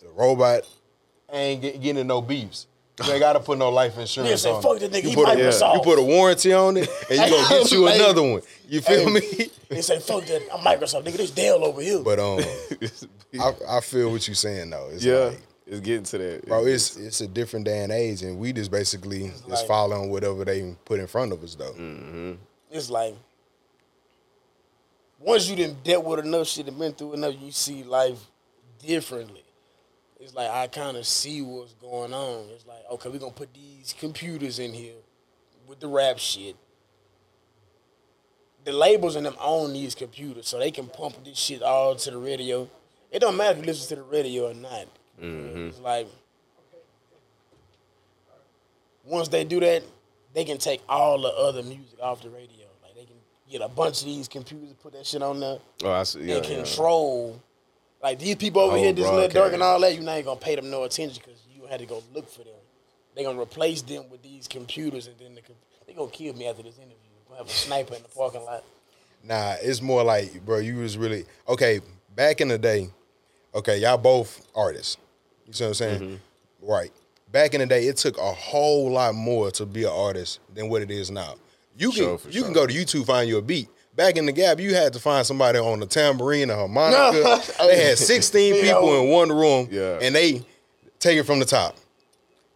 the 0.00 0.08
robot, 0.10 0.62
ain't 1.32 1.62
get, 1.62 1.80
getting 1.80 2.06
no 2.06 2.20
beefs. 2.20 2.66
You 3.04 3.12
ain't 3.12 3.20
gotta 3.20 3.38
put 3.40 3.58
no 3.58 3.70
life 3.70 3.96
insurance 3.96 4.30
Yeah, 4.30 4.36
say, 4.36 4.50
on 4.50 4.60
fuck 4.62 4.76
it. 4.82 4.90
that 4.90 4.92
nigga, 4.92 5.10
You 5.10 5.14
put, 5.14 5.28
a, 5.28 5.32
Microsoft. 5.36 5.74
you 5.74 5.80
put 5.82 5.98
a 6.00 6.02
warranty 6.02 6.52
on 6.52 6.76
it, 6.76 6.88
and 7.10 7.18
you 7.20 7.30
gonna 7.30 7.48
get 7.48 7.70
you 7.72 7.86
Hey, 7.86 7.96
another 7.96 8.22
one. 8.22 8.42
You 8.68 8.80
feel 8.80 9.06
hey. 9.08 9.12
me? 9.38 9.50
They 9.68 9.80
say 9.82 10.00
fuck 10.00 10.24
that. 10.26 10.42
I'm 10.52 10.60
Microsoft 10.60 11.04
nigga. 11.04 11.16
This 11.16 11.30
Dell 11.30 11.64
over 11.64 11.80
here. 11.80 12.00
But 12.00 12.18
um, 12.18 12.40
I, 13.40 13.52
I 13.76 13.80
feel 13.80 14.10
what 14.10 14.26
you're 14.26 14.34
saying 14.34 14.70
though. 14.70 14.88
It's 14.92 15.04
yeah, 15.04 15.16
like, 15.26 15.40
it's 15.68 15.80
getting 15.80 16.04
to 16.04 16.18
that. 16.18 16.46
bro, 16.46 16.64
it's 16.66 16.96
it's 16.96 17.20
a 17.20 17.26
different 17.26 17.66
day 17.66 17.82
and 17.82 17.92
age, 17.92 18.22
and 18.22 18.38
we 18.38 18.52
just 18.52 18.70
basically 18.70 19.28
just 19.28 19.48
like- 19.48 19.66
following 19.66 20.10
whatever 20.10 20.44
they 20.44 20.74
put 20.84 20.98
in 20.98 21.06
front 21.06 21.32
of 21.32 21.42
us 21.42 21.54
though. 21.54 21.72
Mm-hmm. 21.72 22.32
it's 22.70 22.88
like 22.90 23.14
once 25.20 25.48
you 25.48 25.56
done 25.56 25.76
dealt 25.84 26.04
with 26.04 26.20
enough 26.20 26.46
shit 26.46 26.68
and 26.68 26.78
been 26.78 26.92
through 26.92 27.14
enough, 27.14 27.34
you 27.40 27.50
see 27.50 27.82
life 27.82 28.18
differently. 28.78 29.42
It's 30.20 30.34
like 30.34 30.50
I 30.50 30.66
kind 30.68 30.96
of 30.96 31.06
see 31.06 31.42
what's 31.42 31.74
going 31.74 32.12
on. 32.12 32.46
It's 32.50 32.66
like 32.66 32.84
okay, 32.92 33.08
we're 33.08 33.18
gonna 33.18 33.32
put 33.32 33.52
these 33.52 33.94
computers 33.98 34.58
in 34.58 34.72
here 34.72 34.94
with 35.66 35.80
the 35.80 35.88
rap 35.88 36.18
shit. 36.18 36.56
The 38.64 38.72
labels 38.72 39.16
and 39.16 39.24
them 39.24 39.36
own 39.40 39.72
these 39.72 39.94
computers, 39.94 40.48
so 40.48 40.58
they 40.58 40.70
can 40.70 40.86
pump 40.88 41.22
this 41.24 41.38
shit 41.38 41.62
all 41.62 41.94
to 41.94 42.10
the 42.10 42.18
radio. 42.18 42.68
It 43.10 43.20
don't 43.20 43.36
matter 43.36 43.52
if 43.52 43.58
you 43.58 43.64
listen 43.64 43.88
to 43.96 44.02
the 44.02 44.08
radio 44.08 44.50
or 44.50 44.54
not. 44.54 44.88
Mm-hmm. 45.22 45.68
It's 45.68 45.80
like 45.80 46.06
once 49.04 49.28
they 49.28 49.44
do 49.44 49.60
that, 49.60 49.82
they 50.34 50.44
can 50.44 50.58
take 50.58 50.80
all 50.88 51.20
the 51.20 51.28
other 51.28 51.62
music 51.62 51.98
off 52.00 52.22
the 52.22 52.30
radio. 52.30 52.66
Like 52.82 52.94
they 52.94 53.04
can 53.04 53.16
get 53.50 53.60
a 53.62 53.68
bunch 53.68 54.00
of 54.00 54.06
these 54.06 54.28
computers, 54.28 54.68
and 54.68 54.78
put 54.80 54.92
that 54.92 55.06
shit 55.06 55.22
on 55.22 55.40
there, 55.40 55.58
Oh, 55.84 55.90
I 55.92 56.02
see. 56.02 56.20
Yeah, 56.20 56.36
and 56.36 56.46
yeah. 56.46 56.56
control. 56.56 57.40
Like 58.02 58.18
these 58.18 58.36
people 58.36 58.62
over 58.62 58.72
Whole 58.76 58.82
here, 58.84 58.92
this 58.92 59.02
little 59.04 59.16
broadcast. 59.18 59.34
dark 59.34 59.52
and 59.54 59.62
all 59.62 59.80
that, 59.80 59.94
you 59.94 60.02
not 60.02 60.12
even 60.14 60.26
gonna 60.26 60.40
pay 60.40 60.54
them 60.54 60.70
no 60.70 60.84
attention 60.84 61.20
because 61.24 61.40
you 61.52 61.66
had 61.66 61.80
to 61.80 61.86
go 61.86 62.02
look 62.14 62.28
for 62.30 62.44
them. 62.44 62.52
They 63.16 63.24
gonna 63.24 63.40
replace 63.40 63.82
them 63.82 64.04
with 64.10 64.22
these 64.22 64.46
computers, 64.46 65.08
and 65.08 65.16
then 65.18 65.34
the, 65.34 65.40
com- 65.40 65.56
they 65.86 65.94
gonna 65.94 66.10
kill 66.10 66.34
me 66.34 66.46
after 66.46 66.62
this 66.62 66.76
interview. 66.76 66.94
Gonna 67.26 67.38
have 67.38 67.46
a 67.48 67.50
sniper 67.50 67.94
in 67.96 68.02
the 68.02 68.08
parking 68.08 68.44
lot. 68.44 68.62
Nah, 69.24 69.54
it's 69.60 69.82
more 69.82 70.04
like, 70.04 70.44
bro, 70.46 70.58
you 70.58 70.76
was 70.76 70.96
really 70.96 71.24
okay. 71.48 71.80
Back 72.14 72.40
in 72.40 72.48
the 72.48 72.58
day, 72.58 72.88
okay, 73.54 73.78
y'all 73.78 73.98
both 73.98 74.46
artists. 74.54 74.96
You 75.48 75.52
see 75.54 75.64
what 75.64 75.68
I'm 75.68 75.74
saying? 75.74 76.00
Mm-hmm. 76.00 76.70
Right. 76.70 76.92
Back 77.32 77.54
in 77.54 77.60
the 77.60 77.66
day, 77.66 77.86
it 77.86 77.96
took 77.96 78.16
a 78.18 78.32
whole 78.32 78.90
lot 78.90 79.14
more 79.14 79.50
to 79.52 79.66
be 79.66 79.84
an 79.84 79.90
artist 79.92 80.40
than 80.54 80.68
what 80.68 80.82
it 80.82 80.90
is 80.90 81.10
now. 81.10 81.34
You 81.76 81.90
can 81.90 81.96
Sure, 81.98 82.18
for 82.18 82.28
you 82.30 82.42
can 82.42 82.52
go 82.52 82.66
to 82.66 82.72
YouTube 82.72 83.06
find 83.06 83.28
you 83.28 83.38
a 83.38 83.42
beat. 83.42 83.68
Back 83.94 84.16
in 84.16 84.26
the 84.26 84.32
gap, 84.32 84.60
you 84.60 84.74
had 84.74 84.92
to 84.92 85.00
find 85.00 85.26
somebody 85.26 85.58
on 85.58 85.80
the 85.80 85.86
tambourine, 85.86 86.50
a 86.50 86.54
harmonica. 86.54 87.40
they 87.66 87.84
had 87.88 87.98
16 87.98 88.54
people 88.62 88.82
know. 88.86 89.02
in 89.02 89.10
one 89.10 89.30
room, 89.32 89.68
Yeah. 89.70 89.98
and 90.00 90.14
they 90.14 90.44
take 91.00 91.18
it 91.18 91.24
from 91.24 91.38
the 91.40 91.44
top. 91.44 91.76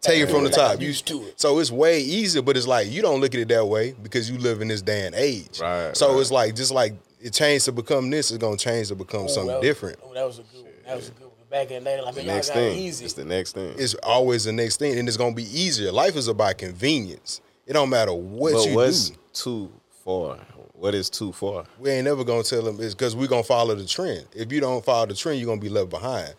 Take 0.01 0.21
it 0.23 0.31
from 0.31 0.45
the 0.45 0.51
top. 0.51 0.81
You- 0.81 0.89
used 0.89 1.07
to 1.09 1.23
it. 1.27 1.41
So 1.41 1.59
it's 1.59 1.71
way 1.71 2.01
easier, 2.01 2.43
but 2.43 2.57
it's 2.57 2.67
like 2.67 2.91
you 2.91 3.03
don't 3.03 3.21
look 3.21 3.35
at 3.35 3.41
it 3.41 3.49
that 3.49 3.65
way 3.67 3.93
because 4.03 4.29
you 4.31 4.39
live 4.39 4.61
in 4.61 4.69
this 4.69 4.83
day 4.83 5.07
and 5.07 5.15
age. 5.15 5.61
Right, 5.61 5.97
So 5.97 6.13
right. 6.13 6.21
it's 6.21 6.31
like 6.31 6.55
just 6.57 6.73
like 6.73 6.95
it 7.21 7.33
changed 7.33 7.67
to 7.67 7.73
become 7.73 8.11
this, 8.11 8.31
it's 8.33 8.39
gonna 8.39 8.57
change 8.57 8.89
to 8.89 8.95
become 8.97 9.23
Oh, 9.23 9.27
something 9.29 9.49
that 9.49 9.59
was- 9.61 9.67
different. 9.67 9.99
Oh, 10.05 10.13
that 10.15 10.25
was 10.27 10.39
a 10.39 10.43
good 10.43 10.63
one. 10.63 10.73
That 10.87 10.97
was 10.97 11.09
a 11.09 11.13
good 11.13 11.23
one. 11.23 11.32
Back 11.53 11.71
in 11.71 11.85
the 11.85 11.91
day, 11.91 12.01
like 12.01 12.17
man, 12.17 12.25
y'all 12.25 12.35
next 12.35 12.49
got 12.49 12.55
thing. 12.55 12.79
easy. 12.79 13.05
It's 13.05 13.13
the 13.13 13.27
next 13.27 13.53
thing. 13.53 13.75
It's 13.77 13.93
always 13.97 14.45
the 14.45 14.53
next 14.53 14.79
thing, 14.79 14.99
and 14.99 15.07
it's 15.07 15.19
gonna 15.19 15.35
be 15.35 15.43
easier. 15.43 15.93
Life 15.93 16.17
is 16.17 16.27
about 16.27 16.57
convenience. 16.57 17.43
It 17.67 17.75
don't 17.75 17.91
matter 17.91 18.15
what 18.15 18.55
but 18.55 18.67
you 18.67 18.75
what's 18.75 19.11
do. 19.11 19.17
too 19.35 19.73
far? 20.03 20.39
What 20.73 20.95
is 20.95 21.11
too 21.11 21.31
far? 21.31 21.67
We 21.79 21.91
ain't 21.91 22.07
never 22.07 22.25
gonna 22.25 22.43
tell 22.43 22.63
them 22.63 22.79
it's 22.81 22.95
because 22.95 23.15
we 23.15 23.29
gonna 23.29 23.43
follow 23.43 23.75
the 23.75 23.85
trend. 23.85 24.29
If 24.35 24.51
you 24.51 24.63
don't 24.63 24.83
follow 24.83 25.05
the 25.05 25.15
trend, 25.15 25.41
you're 25.41 25.47
gonna 25.47 25.61
be 25.61 25.69
left 25.69 25.91
behind. 25.91 26.35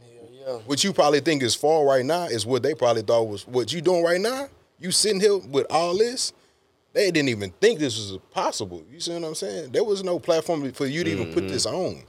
Hell 0.00 0.28
yeah. 0.32 0.52
What 0.66 0.82
you 0.82 0.92
probably 0.92 1.20
think 1.20 1.44
is 1.44 1.54
far 1.54 1.86
right 1.86 2.04
now 2.04 2.24
is 2.24 2.44
what 2.44 2.64
they 2.64 2.74
probably 2.74 3.02
thought 3.02 3.22
was 3.22 3.46
what 3.46 3.72
you 3.72 3.80
doing 3.80 4.02
right 4.02 4.20
now. 4.20 4.48
You 4.80 4.90
sitting 4.90 5.20
here 5.20 5.38
with 5.38 5.66
all 5.70 5.96
this, 5.96 6.32
they 6.92 7.12
didn't 7.12 7.28
even 7.28 7.52
think 7.60 7.78
this 7.78 7.96
was 7.96 8.18
possible. 8.32 8.82
You 8.90 8.98
see 8.98 9.14
what 9.14 9.22
I'm 9.22 9.36
saying? 9.36 9.70
There 9.70 9.84
was 9.84 10.02
no 10.02 10.18
platform 10.18 10.72
for 10.72 10.86
you 10.86 11.04
to 11.04 11.10
even 11.10 11.32
put 11.32 11.44
mm-hmm. 11.44 11.52
this 11.52 11.66
on. 11.66 12.02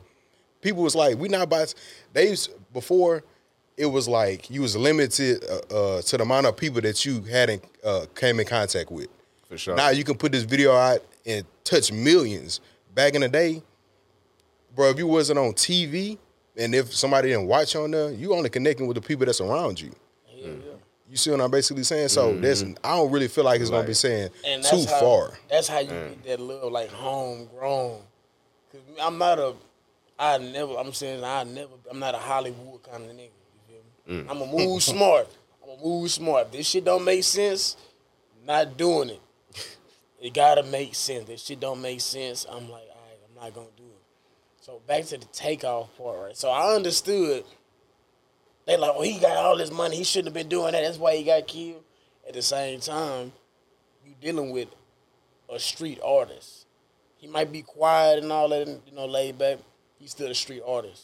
People 0.62 0.84
was 0.84 0.96
like, 0.96 1.18
we 1.18 1.30
not 1.30 1.44
about. 1.44 1.74
They 2.14 2.30
used- 2.30 2.52
before 2.74 3.24
it 3.78 3.86
was 3.86 4.08
like 4.08 4.50
you 4.50 4.62
was 4.62 4.76
limited 4.76 5.44
uh, 5.46 5.76
uh, 5.98 6.02
to 6.02 6.18
the 6.18 6.24
amount 6.24 6.48
of 6.48 6.58
people 6.58 6.82
that 6.82 7.06
you 7.06 7.22
hadn't 7.22 7.64
uh, 7.84 8.06
came 8.16 8.40
in 8.40 8.46
contact 8.46 8.92
with. 8.92 9.08
For 9.48 9.58
sure. 9.58 9.76
Now 9.76 9.90
you 9.90 10.04
can 10.04 10.18
put 10.18 10.32
this 10.32 10.44
video 10.44 10.74
out 10.74 11.00
and 11.26 11.46
touch 11.64 11.92
millions. 11.92 12.60
Back 12.94 13.14
in 13.14 13.22
the 13.22 13.30
day, 13.30 13.62
bro, 14.76 14.90
if 14.90 14.98
you 14.98 15.08
wasn't 15.08 15.38
on 15.40 15.54
TV 15.54 16.18
and 16.58 16.74
if 16.74 16.94
somebody 16.94 17.30
didn't 17.30 17.48
watch 17.48 17.76
on 17.76 17.92
there, 17.92 18.12
you 18.12 18.34
only 18.34 18.50
connecting 18.50 18.88
with 18.88 18.96
the 18.96 19.02
people 19.02 19.26
that's 19.28 19.40
around 19.40 19.80
you. 19.80 19.94
Hell 20.26 20.40
yeah. 20.50 20.54
You 21.10 21.16
see 21.16 21.32
what 21.32 21.40
I'm 21.40 21.52
basically 21.52 21.84
saying? 21.84 22.10
So 22.10 22.36
that's 22.36 22.64
I 22.84 22.96
don't 22.96 23.12
really 23.12 23.28
feel 23.28 23.46
like 23.46 23.62
it's 23.62 23.70
gonna 23.70 23.88
be 23.88 23.94
saying 23.94 24.30
And 24.46 24.64
too 24.64 24.86
how, 24.90 25.00
far. 25.00 25.34
That's 25.50 25.68
how 25.68 25.80
you 25.80 25.88
get 25.90 26.24
that 26.26 26.40
little 26.40 26.72
like 26.72 26.90
homegrown. 26.90 28.02
Cause 28.72 28.82
I'm 29.02 29.18
not 29.18 29.40
a, 29.40 29.54
I 30.20 30.38
never. 30.38 30.76
I'm 30.78 30.94
saying 30.94 31.24
I 31.24 31.44
never. 31.44 31.74
I'm 31.90 32.00
not 32.00 32.16
a 32.16 32.20
Hollywood 32.20 32.84
kind 32.84 33.04
of 33.04 33.12
nigga. 33.12 33.30
You 33.30 33.82
feel 34.06 34.16
me? 34.18 34.24
Mm. 34.24 34.30
I'm 34.30 34.42
a 34.42 34.46
move 34.46 34.82
smart. 34.82 35.28
I'm 35.64 35.78
a 35.80 35.84
move 35.84 36.10
smart. 36.10 36.48
If 36.48 36.52
this 36.54 36.68
shit 36.68 36.86
don't 36.86 37.04
make 37.04 37.24
sense, 37.24 37.78
not 38.46 38.78
doing 38.78 39.10
it. 39.10 39.22
It 40.20 40.34
gotta 40.34 40.64
make 40.64 40.96
sense. 40.96 41.30
If 41.30 41.42
shit 41.42 41.60
don't 41.60 41.80
make 41.80 42.02
sense. 42.02 42.48
I'm 42.50 42.72
like, 42.72 42.88
all 42.90 43.04
right, 43.06 43.20
I'm 43.30 43.44
not 43.44 43.54
gonna 43.54 43.68
do 43.78 43.84
it. 43.84 44.02
So 44.62 44.82
back 44.88 45.06
to 45.06 45.18
the 45.20 45.26
takeoff 45.26 45.96
part, 45.96 46.20
right? 46.20 46.36
So 46.36 46.50
I 46.50 46.76
understood. 46.76 47.44
They 48.66 48.78
like, 48.78 48.92
oh, 48.96 49.04
he 49.04 49.20
got 49.20 49.38
all 49.38 49.56
this 49.56 49.72
money. 49.72 49.96
He 49.96 50.04
shouldn't 50.04 50.28
have 50.28 50.34
been 50.34 50.50
doing 50.50 50.72
that. 50.72 50.82
That's 50.82 50.98
why 50.98 51.16
he 51.16 51.24
got 51.24 51.48
killed. 51.48 51.84
At 52.28 52.34
the 52.34 52.42
same 52.42 52.80
time, 52.80 53.32
you 54.04 54.14
dealing 54.20 54.52
with 54.52 54.70
a 55.50 55.60
street 55.60 56.00
artist. 56.04 56.66
He 57.18 57.28
might 57.28 57.52
be 57.52 57.62
quiet 57.62 58.22
and 58.24 58.32
all 58.32 58.50
that, 58.50 58.68
you 58.68 58.94
know, 58.94 59.06
laid 59.06 59.38
back. 59.38 59.60
He's 60.00 60.12
still 60.12 60.30
a 60.30 60.36
street 60.36 60.62
artist. 60.66 61.04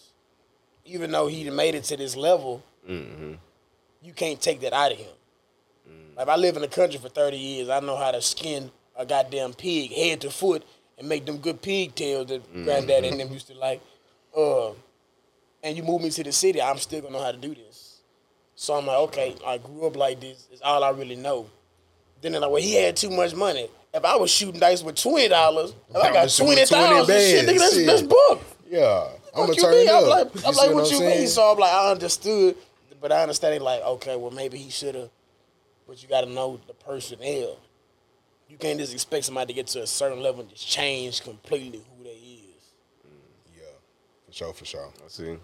Even 0.85 1.11
though 1.11 1.27
he 1.27 1.49
made 1.49 1.75
it 1.75 1.83
to 1.85 1.97
this 1.97 2.15
level, 2.15 2.63
you 2.87 4.13
can't 4.15 4.41
take 4.41 4.61
that 4.61 4.73
out 4.73 4.91
of 4.91 4.97
him. 4.97 5.07
Like 6.15 6.23
if 6.27 6.29
I 6.29 6.35
live 6.35 6.55
in 6.55 6.61
the 6.61 6.67
country 6.67 6.99
for 6.99 7.09
thirty 7.09 7.37
years, 7.37 7.69
I 7.69 7.79
know 7.79 7.95
how 7.95 8.11
to 8.11 8.21
skin 8.21 8.69
a 8.95 9.05
goddamn 9.05 9.53
pig 9.53 9.91
head 9.91 10.21
to 10.21 10.29
foot 10.29 10.63
and 10.97 11.09
make 11.09 11.25
them 11.25 11.37
good 11.37 11.61
pigtails 11.61 12.27
that 12.27 12.53
granddad 12.63 13.03
and 13.05 13.19
them 13.19 13.31
used 13.31 13.47
to 13.47 13.55
like. 13.55 13.81
Uh, 14.35 14.71
and 15.63 15.77
you 15.77 15.83
move 15.83 16.01
me 16.01 16.09
to 16.11 16.23
the 16.23 16.31
city, 16.31 16.61
I'm 16.61 16.77
still 16.77 17.01
gonna 17.01 17.17
know 17.17 17.23
how 17.23 17.31
to 17.31 17.37
do 17.37 17.55
this. 17.55 18.01
So 18.55 18.75
I'm 18.75 18.85
like, 18.85 18.97
okay, 18.97 19.35
I 19.45 19.57
grew 19.57 19.87
up 19.87 19.95
like 19.95 20.19
this. 20.19 20.47
It's 20.51 20.61
all 20.61 20.83
I 20.83 20.91
really 20.91 21.15
know. 21.15 21.49
Then 22.21 22.33
they're 22.33 22.41
like, 22.41 22.51
well, 22.51 22.61
he 22.61 22.75
had 22.75 22.95
too 22.95 23.09
much 23.09 23.33
money. 23.33 23.67
If 23.93 24.05
I 24.05 24.15
was 24.15 24.29
shooting 24.31 24.59
dice 24.59 24.83
with 24.83 24.95
twenty 24.95 25.29
dollars, 25.29 25.73
if 25.89 25.95
I 25.95 26.11
got 26.13 26.29
twenty 26.29 26.61
with 26.61 26.69
20 26.69 26.83
thousand, 26.83 27.15
shit, 27.19 27.45
nigga, 27.47 27.57
that's, 27.59 27.85
that's 27.85 28.01
book. 28.01 28.41
Yeah, 28.73 29.07
I'm 29.35 29.45
gonna 29.45 29.53
turn 29.53 29.71
mean? 29.71 29.87
up. 29.89 30.03
I'm 30.03 30.09
like, 30.09 30.25
I'm 30.25 30.31
see 30.31 30.45
like, 30.45 30.55
what 30.55 30.73
what 30.73 30.85
I'm 30.85 30.91
you 30.91 30.97
saying? 30.97 31.19
mean? 31.19 31.27
So 31.27 31.51
I'm 31.51 31.59
like, 31.59 31.71
I 31.71 31.91
understood, 31.91 32.55
but 32.99 33.11
I 33.11 33.21
understand. 33.21 33.63
Like, 33.63 33.81
okay, 33.83 34.15
well, 34.15 34.31
maybe 34.31 34.57
he 34.57 34.71
should 34.71 34.95
have, 34.95 35.11
but 35.87 36.01
you 36.01 36.09
got 36.09 36.21
to 36.21 36.29
know 36.29 36.59
the 36.65 36.73
personnel. 36.73 37.59
You 38.49 38.57
can't 38.57 38.79
just 38.79 38.91
expect 38.91 39.25
somebody 39.25 39.53
to 39.53 39.53
get 39.53 39.67
to 39.67 39.83
a 39.83 39.87
certain 39.87 40.21
level 40.21 40.41
and 40.41 40.49
just 40.49 40.67
change 40.67 41.21
completely 41.21 41.83
who 41.97 42.03
they 42.03 42.09
is. 42.09 42.73
Yeah, 43.55 43.63
for 44.25 44.31
sure, 44.33 44.53
for 44.53 44.65
sure. 44.65 44.89
I 45.05 45.07
see, 45.07 45.37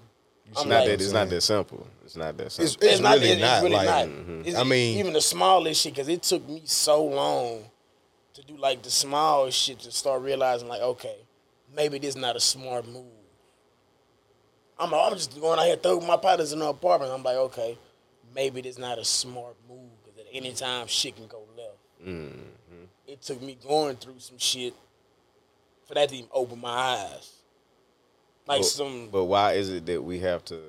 it's 0.49 0.65
not 0.65 0.67
like- 0.67 0.88
that. 0.88 1.01
It's 1.01 1.11
not 1.11 1.30
that 1.30 1.41
simple. 1.41 1.86
It's 2.03 2.15
not 2.15 2.36
that 2.36 2.51
simple. 2.51 2.65
It's, 2.65 2.75
it's, 2.82 2.99
really 3.01 3.30
it's 3.30 3.41
not 3.41 3.61
really 3.61 3.75
like. 3.75 3.86
not. 3.86 4.05
mm-hmm. 4.07 4.41
It's 4.45 4.57
I 4.57 4.63
mean- 4.63 4.97
even 4.97 5.13
the 5.13 5.21
smallest 5.21 5.84
shit 5.84 5.93
because 5.93 6.07
it 6.07 6.23
took 6.23 6.49
me 6.49 6.63
so 6.65 7.05
long 7.05 7.65
to 8.34 8.43
do 8.43 8.57
like 8.57 8.82
the 8.82 8.89
small 8.89 9.51
shit 9.51 9.77
to 9.82 9.91
start 9.91 10.23
realizing 10.23 10.67
like, 10.67 10.82
okay, 10.82 11.17
maybe 11.75 11.99
this 11.99 12.15
not 12.15 12.36
a 12.36 12.39
smart 12.39 12.88
move. 12.88 13.05
I'm 14.80 14.93
I'm 14.93 15.13
just 15.13 15.39
going 15.39 15.59
out 15.59 15.65
here 15.65 15.75
throwing 15.75 16.07
my 16.07 16.17
partners 16.17 16.53
in 16.53 16.59
the 16.59 16.67
apartment. 16.67 17.11
I'm 17.11 17.23
like, 17.23 17.36
okay, 17.36 17.77
maybe 18.34 18.61
this 18.61 18.77
not 18.77 18.97
a 18.97 19.05
smart 19.05 19.55
move 19.67 19.89
because 20.03 20.19
at 20.19 20.27
any 20.34 20.53
time 20.53 20.88
shit 20.88 21.15
can 21.15 21.27
go 21.27 21.43
left. 21.57 22.05
Mm-hmm. 22.05 22.84
It 23.07 23.21
took 23.21 23.41
me 23.41 23.57
going 23.67 23.97
through 23.97 24.19
some 24.19 24.38
shit 24.38 24.73
for 25.88 25.95
that 25.95 26.09
to 26.09 26.15
even 26.15 26.30
open 26.32 26.61
my 26.61 26.69
eyes. 26.69 27.34
Like 28.47 28.61
but, 28.61 28.65
some 28.65 29.09
but 29.11 29.25
why 29.25 29.53
is 29.53 29.69
it 29.69 29.86
that 29.88 30.01
we 30.01 30.19
have 30.19 30.45
to 30.45 30.59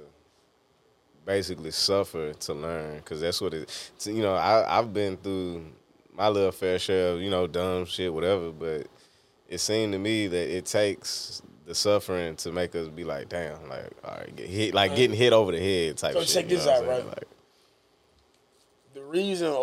basically 1.24 1.70
suffer 1.70 2.32
to 2.32 2.54
learn? 2.54 2.96
Because 2.96 3.20
that's 3.20 3.40
what 3.40 3.54
it. 3.54 3.92
You 4.04 4.22
know, 4.22 4.34
I 4.34 4.78
I've 4.78 4.92
been 4.92 5.16
through 5.16 5.66
my 6.14 6.28
little 6.28 6.52
fair 6.52 6.78
share 6.78 7.12
of 7.12 7.20
you 7.20 7.30
know 7.30 7.46
dumb 7.46 7.84
shit, 7.84 8.12
whatever. 8.12 8.50
But 8.50 8.88
it 9.48 9.58
seemed 9.58 9.92
to 9.92 9.98
me 9.98 10.26
that 10.26 10.56
it 10.56 10.66
takes 10.66 11.42
the 11.70 11.74
suffering 11.76 12.34
to 12.34 12.50
make 12.50 12.74
us 12.74 12.88
be 12.88 13.04
like, 13.04 13.28
damn, 13.28 13.68
like 13.68 13.92
all 14.04 14.16
right, 14.16 14.34
get 14.34 14.48
hit, 14.48 14.74
like 14.74 14.96
getting 14.96 15.16
hit 15.16 15.32
over 15.32 15.52
the 15.52 15.60
head 15.60 15.96
type. 15.96 16.14
So 16.14 16.20
shit, 16.22 16.28
check 16.28 16.48
this 16.48 16.66
out, 16.66 16.84
right? 16.84 17.06
Like, 17.06 17.28
the 18.92 19.02
reason, 19.02 19.54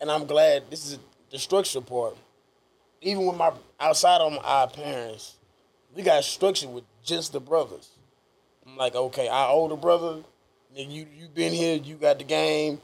and 0.00 0.10
I'm 0.10 0.24
glad 0.24 0.70
this 0.70 0.86
is 0.86 0.98
the 1.30 1.38
structure 1.38 1.82
part. 1.82 2.16
Even 3.02 3.26
with 3.26 3.36
my 3.36 3.52
outside 3.78 4.22
of 4.22 4.38
our 4.42 4.66
parents, 4.66 5.36
we 5.94 6.02
got 6.02 6.24
structure 6.24 6.68
with 6.68 6.84
just 7.04 7.34
the 7.34 7.40
brothers. 7.40 7.90
I'm 8.66 8.78
like, 8.78 8.94
okay, 8.94 9.28
our 9.28 9.50
older 9.50 9.76
brother, 9.76 10.22
nigga, 10.74 10.90
you 10.90 11.06
you 11.14 11.28
been 11.28 11.52
here, 11.52 11.76
you 11.76 11.96
got 11.96 12.18
the 12.18 12.24
game, 12.24 12.80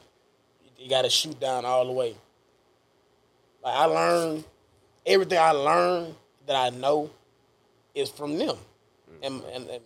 you 0.77 0.87
got 0.87 1.01
to 1.01 1.09
shoot 1.09 1.39
down 1.39 1.65
all 1.65 1.87
the 1.87 1.91
way. 1.91 2.15
Like 3.63 3.75
I 3.75 3.85
learned 3.85 4.43
everything 5.07 5.39
I 5.39 5.51
learned 5.53 6.13
that 6.45 6.55
I 6.55 6.69
know 6.69 7.09
is 7.95 8.09
from 8.09 8.37
them, 8.37 8.57
and 9.23 9.41
and, 9.53 9.69
and 9.69 9.81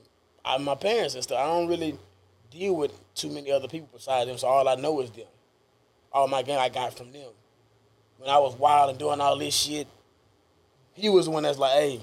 I, 0.45 0.57
my 0.57 0.75
parents 0.75 1.15
and 1.15 1.23
stuff. 1.23 1.39
I 1.39 1.45
don't 1.45 1.67
really 1.67 1.97
deal 2.51 2.75
with 2.75 2.91
too 3.15 3.29
many 3.29 3.51
other 3.51 3.67
people 3.67 3.89
besides 3.93 4.27
them, 4.29 4.37
so 4.37 4.47
all 4.47 4.67
I 4.67 4.75
know 4.75 5.01
is 5.01 5.11
them 5.11 5.25
all 6.13 6.27
my 6.27 6.43
game 6.43 6.59
I 6.59 6.69
got 6.69 6.95
from 6.95 7.11
them. 7.11 7.29
When 8.17 8.29
I 8.29 8.37
was 8.37 8.55
wild 8.55 8.91
and 8.91 8.99
doing 8.99 9.19
all 9.19 9.37
this 9.37 9.55
shit, 9.55 9.87
he 10.93 11.09
was 11.09 11.25
the 11.25 11.31
one 11.31 11.43
that's 11.43 11.57
like, 11.57 11.73
hey, 11.73 12.01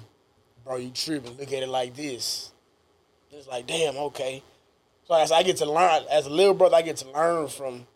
bro, 0.65 0.77
you 0.77 0.91
tripping. 0.91 1.37
Look 1.39 1.53
at 1.53 1.63
it 1.63 1.69
like 1.69 1.95
this. 1.95 2.51
It's 3.31 3.47
like, 3.47 3.67
damn, 3.67 3.97
okay. 3.97 4.43
So 5.07 5.15
as 5.15 5.31
I 5.31 5.45
get 5.45 5.57
to 5.59 5.71
learn, 5.71 6.03
as 6.11 6.27
a 6.27 6.31
little 6.31 6.55
brother, 6.55 6.77
I 6.77 6.83
get 6.83 6.97
to 6.99 7.11
learn 7.11 7.47
from 7.49 7.87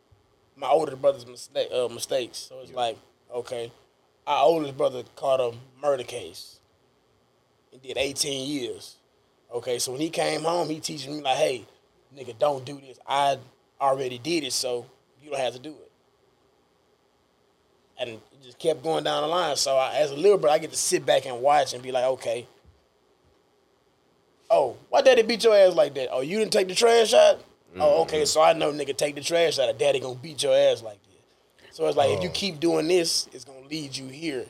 my 0.56 0.68
older 0.68 0.94
brother's 0.94 1.26
mistake, 1.26 1.68
uh, 1.72 1.88
mistakes. 1.88 2.38
So 2.38 2.60
it's 2.60 2.72
like, 2.72 2.96
okay, 3.34 3.72
our 4.26 4.44
oldest 4.44 4.76
brother 4.76 5.02
caught 5.16 5.40
a 5.40 5.52
murder 5.82 6.04
case 6.04 6.60
and 7.74 7.82
did 7.82 7.98
18 7.98 8.48
years. 8.48 8.96
Okay, 9.52 9.78
so 9.78 9.92
when 9.92 10.00
he 10.00 10.08
came 10.08 10.40
home, 10.40 10.70
he 10.70 10.80
teaching 10.80 11.16
me 11.16 11.22
like, 11.22 11.36
hey, 11.36 11.64
nigga, 12.16 12.38
don't 12.38 12.64
do 12.64 12.80
this. 12.80 12.98
I 13.06 13.36
already 13.78 14.16
did 14.16 14.44
it, 14.44 14.54
so 14.54 14.86
you 15.22 15.30
don't 15.30 15.38
have 15.38 15.52
to 15.52 15.60
do 15.60 15.70
it 15.70 15.84
and 17.98 18.10
it 18.10 18.20
just 18.42 18.58
kept 18.58 18.82
going 18.82 19.04
down 19.04 19.22
the 19.22 19.28
line. 19.28 19.56
So 19.56 19.76
I, 19.76 19.96
as 19.96 20.10
a 20.10 20.16
little 20.16 20.38
brother, 20.38 20.54
I 20.54 20.58
get 20.58 20.70
to 20.70 20.76
sit 20.76 21.04
back 21.06 21.26
and 21.26 21.40
watch 21.40 21.74
and 21.74 21.82
be 21.82 21.92
like, 21.92 22.04
okay, 22.04 22.46
oh, 24.50 24.76
why 24.88 25.02
daddy 25.02 25.22
beat 25.22 25.44
your 25.44 25.56
ass 25.56 25.74
like 25.74 25.94
that? 25.94 26.08
Oh, 26.10 26.20
you 26.20 26.38
didn't 26.38 26.52
take 26.52 26.68
the 26.68 26.74
trash 26.74 27.12
out? 27.12 27.42
Oh, 27.76 27.80
mm-hmm. 27.80 28.02
okay, 28.02 28.24
so 28.24 28.40
I 28.40 28.52
know 28.52 28.72
nigga 28.72 28.96
take 28.96 29.14
the 29.14 29.20
trash 29.20 29.58
out. 29.58 29.76
Daddy 29.78 30.00
gonna 30.00 30.14
beat 30.14 30.42
your 30.42 30.54
ass 30.54 30.82
like 30.82 31.02
that. 31.02 31.74
So 31.74 31.86
it's 31.86 31.96
like 31.96 32.10
if 32.10 32.22
you 32.22 32.28
oh. 32.28 32.32
keep 32.32 32.60
doing 32.60 32.86
this, 32.86 33.28
it's 33.32 33.44
gonna 33.44 33.66
lead 33.68 33.96
you 33.96 34.06
here. 34.08 34.46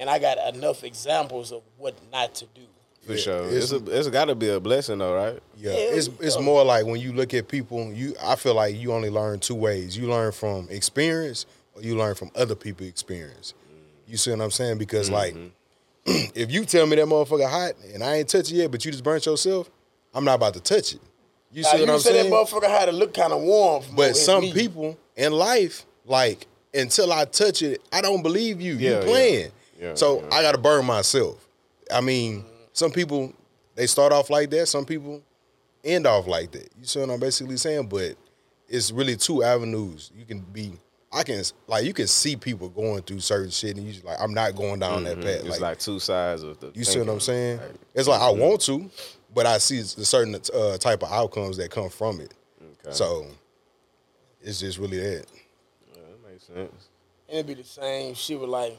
And 0.00 0.08
I 0.10 0.18
got 0.18 0.38
enough 0.54 0.82
examples 0.82 1.52
of 1.52 1.62
what 1.78 1.94
not 2.10 2.34
to 2.36 2.46
do. 2.54 2.62
for 3.06 3.12
Yeah, 3.12 3.18
sure, 3.18 3.44
it's- 3.46 3.70
it's 3.70 3.72
a, 3.72 3.98
it's 3.98 4.08
got 4.08 4.26
to 4.26 4.34
be 4.34 4.48
a 4.50 4.60
blessing 4.60 4.98
though, 4.98 5.14
right? 5.14 5.38
Yeah, 5.56 5.70
Yeah, 5.72 5.76
it's 5.78 6.08
it's 6.20 6.36
go. 6.36 6.42
more 6.42 6.64
like 6.64 6.84
when 6.86 7.00
you 7.00 7.12
look 7.14 7.32
at 7.32 7.48
people, 7.48 7.90
you 7.92 8.14
I 8.22 8.36
feel 8.36 8.54
like 8.54 8.76
you 8.76 8.92
only 8.92 9.08
learn 9.10 9.38
two 9.40 9.54
ways. 9.54 9.96
You 9.96 10.08
learn 10.08 10.32
from 10.32 10.68
experience 10.70 11.46
or 11.74 11.82
you 11.82 11.96
learn 11.96 12.14
from 12.14 12.30
other 12.34 12.54
people 12.54 12.86
experience. 12.86 13.54
You 14.06 14.16
see 14.18 14.30
what 14.32 14.40
I'm 14.42 14.50
saying? 14.50 14.76
Because 14.78 15.08
mm-hmm. 15.08 15.14
like 15.14 15.36
if 16.34 16.50
you 16.50 16.64
tell 16.66 16.86
me 16.86 16.96
that 16.96 17.06
motherfucker 17.06 17.48
hot 17.48 17.72
and 17.94 18.02
I 18.02 18.16
ain't 18.16 18.28
touch 18.28 18.50
it 18.50 18.56
yet, 18.56 18.70
but 18.70 18.84
you 18.84 18.90
just 18.92 19.04
burnt 19.04 19.24
yourself, 19.26 19.70
I'm 20.12 20.24
not 20.24 20.34
about 20.34 20.54
to 20.54 20.60
touch 20.60 20.94
it. 20.94 21.00
You 21.52 21.62
Now, 21.62 21.70
see 21.70 21.76
you 21.78 21.86
what 21.86 21.92
I'm 21.94 22.00
said 22.00 22.12
saying? 22.12 22.30
that 22.30 22.36
motherfucker 22.36 22.68
had 22.68 22.86
to 22.86 22.92
look 22.92 23.14
kind 23.14 23.32
of 23.32 23.40
warm. 23.42 23.82
But 23.96 24.16
some 24.16 24.42
meat. 24.42 24.54
people 24.54 24.98
in 25.16 25.32
life, 25.32 25.84
like 26.04 26.46
until 26.74 27.12
I 27.12 27.24
touch 27.24 27.62
it, 27.62 27.80
I 27.92 28.00
don't 28.02 28.22
believe 28.22 28.60
you. 28.60 28.74
Yeah, 28.74 28.90
you 28.90 28.96
yeah. 28.96 29.02
playing. 29.04 29.44
Yeah, 29.44 29.50
so 29.94 30.20
yeah. 30.22 30.28
I 30.32 30.42
gotta 30.42 30.58
burn 30.58 30.84
myself. 30.86 31.46
I 31.92 32.00
mean, 32.00 32.44
some 32.72 32.90
people 32.90 33.32
they 33.74 33.86
start 33.86 34.12
off 34.12 34.30
like 34.30 34.50
that. 34.50 34.66
Some 34.66 34.84
people 34.84 35.22
end 35.84 36.06
off 36.06 36.26
like 36.26 36.50
that. 36.52 36.68
You 36.78 36.84
see 36.84 37.00
what 37.00 37.10
I'm 37.10 37.20
basically 37.20 37.56
saying? 37.56 37.88
But 37.88 38.16
it's 38.68 38.92
really 38.92 39.16
two 39.16 39.42
avenues. 39.42 40.10
You 40.16 40.24
can 40.24 40.40
be. 40.40 40.72
I 41.12 41.24
can 41.24 41.42
like 41.66 41.84
you 41.84 41.92
can 41.92 42.06
see 42.06 42.36
people 42.36 42.68
going 42.68 43.02
through 43.02 43.20
certain 43.20 43.50
shit, 43.50 43.76
and 43.76 43.84
you 43.84 43.92
just 43.92 44.04
like 44.04 44.18
I'm 44.20 44.32
not 44.32 44.54
going 44.54 44.78
down 44.78 45.02
that 45.04 45.16
path. 45.16 45.24
Mm-hmm. 45.24 45.46
It's 45.48 45.60
Like, 45.60 45.60
like, 45.60 45.78
two 45.78 45.98
sides 45.98 46.42
of 46.42 46.60
the. 46.60 46.70
you 46.74 46.84
see 46.84 47.00
what 47.00 47.08
I'm 47.08 47.18
saying? 47.18 47.58
Like, 47.58 47.74
It's 47.94 48.06
like 48.06 48.20
I 48.20 48.30
want 48.30 48.60
to, 48.62 48.88
but 49.34 49.44
I 49.46 49.58
see 49.58 49.80
a 49.80 49.84
certain 49.84 50.36
uh, 50.54 50.78
type 50.78 51.02
of 51.02 51.10
outcomes 51.10 51.56
that 51.56 51.70
come 51.70 51.88
from 51.88 52.20
it. 52.20 52.32
okay. 52.62 52.94
So 52.94 53.26
it's 54.40 54.60
just 54.60 54.78
really 54.78 54.98
that. 54.98 55.26
Yeah, 55.94 56.02
that 56.02 56.30
makes 56.30 56.44
sense. 56.44 56.88
And 57.28 57.38
it'd 57.38 57.46
be 57.46 57.54
the 57.54 57.64
same 57.64 58.14
shit 58.14 58.40
with 58.40 58.50
like, 58.50 58.78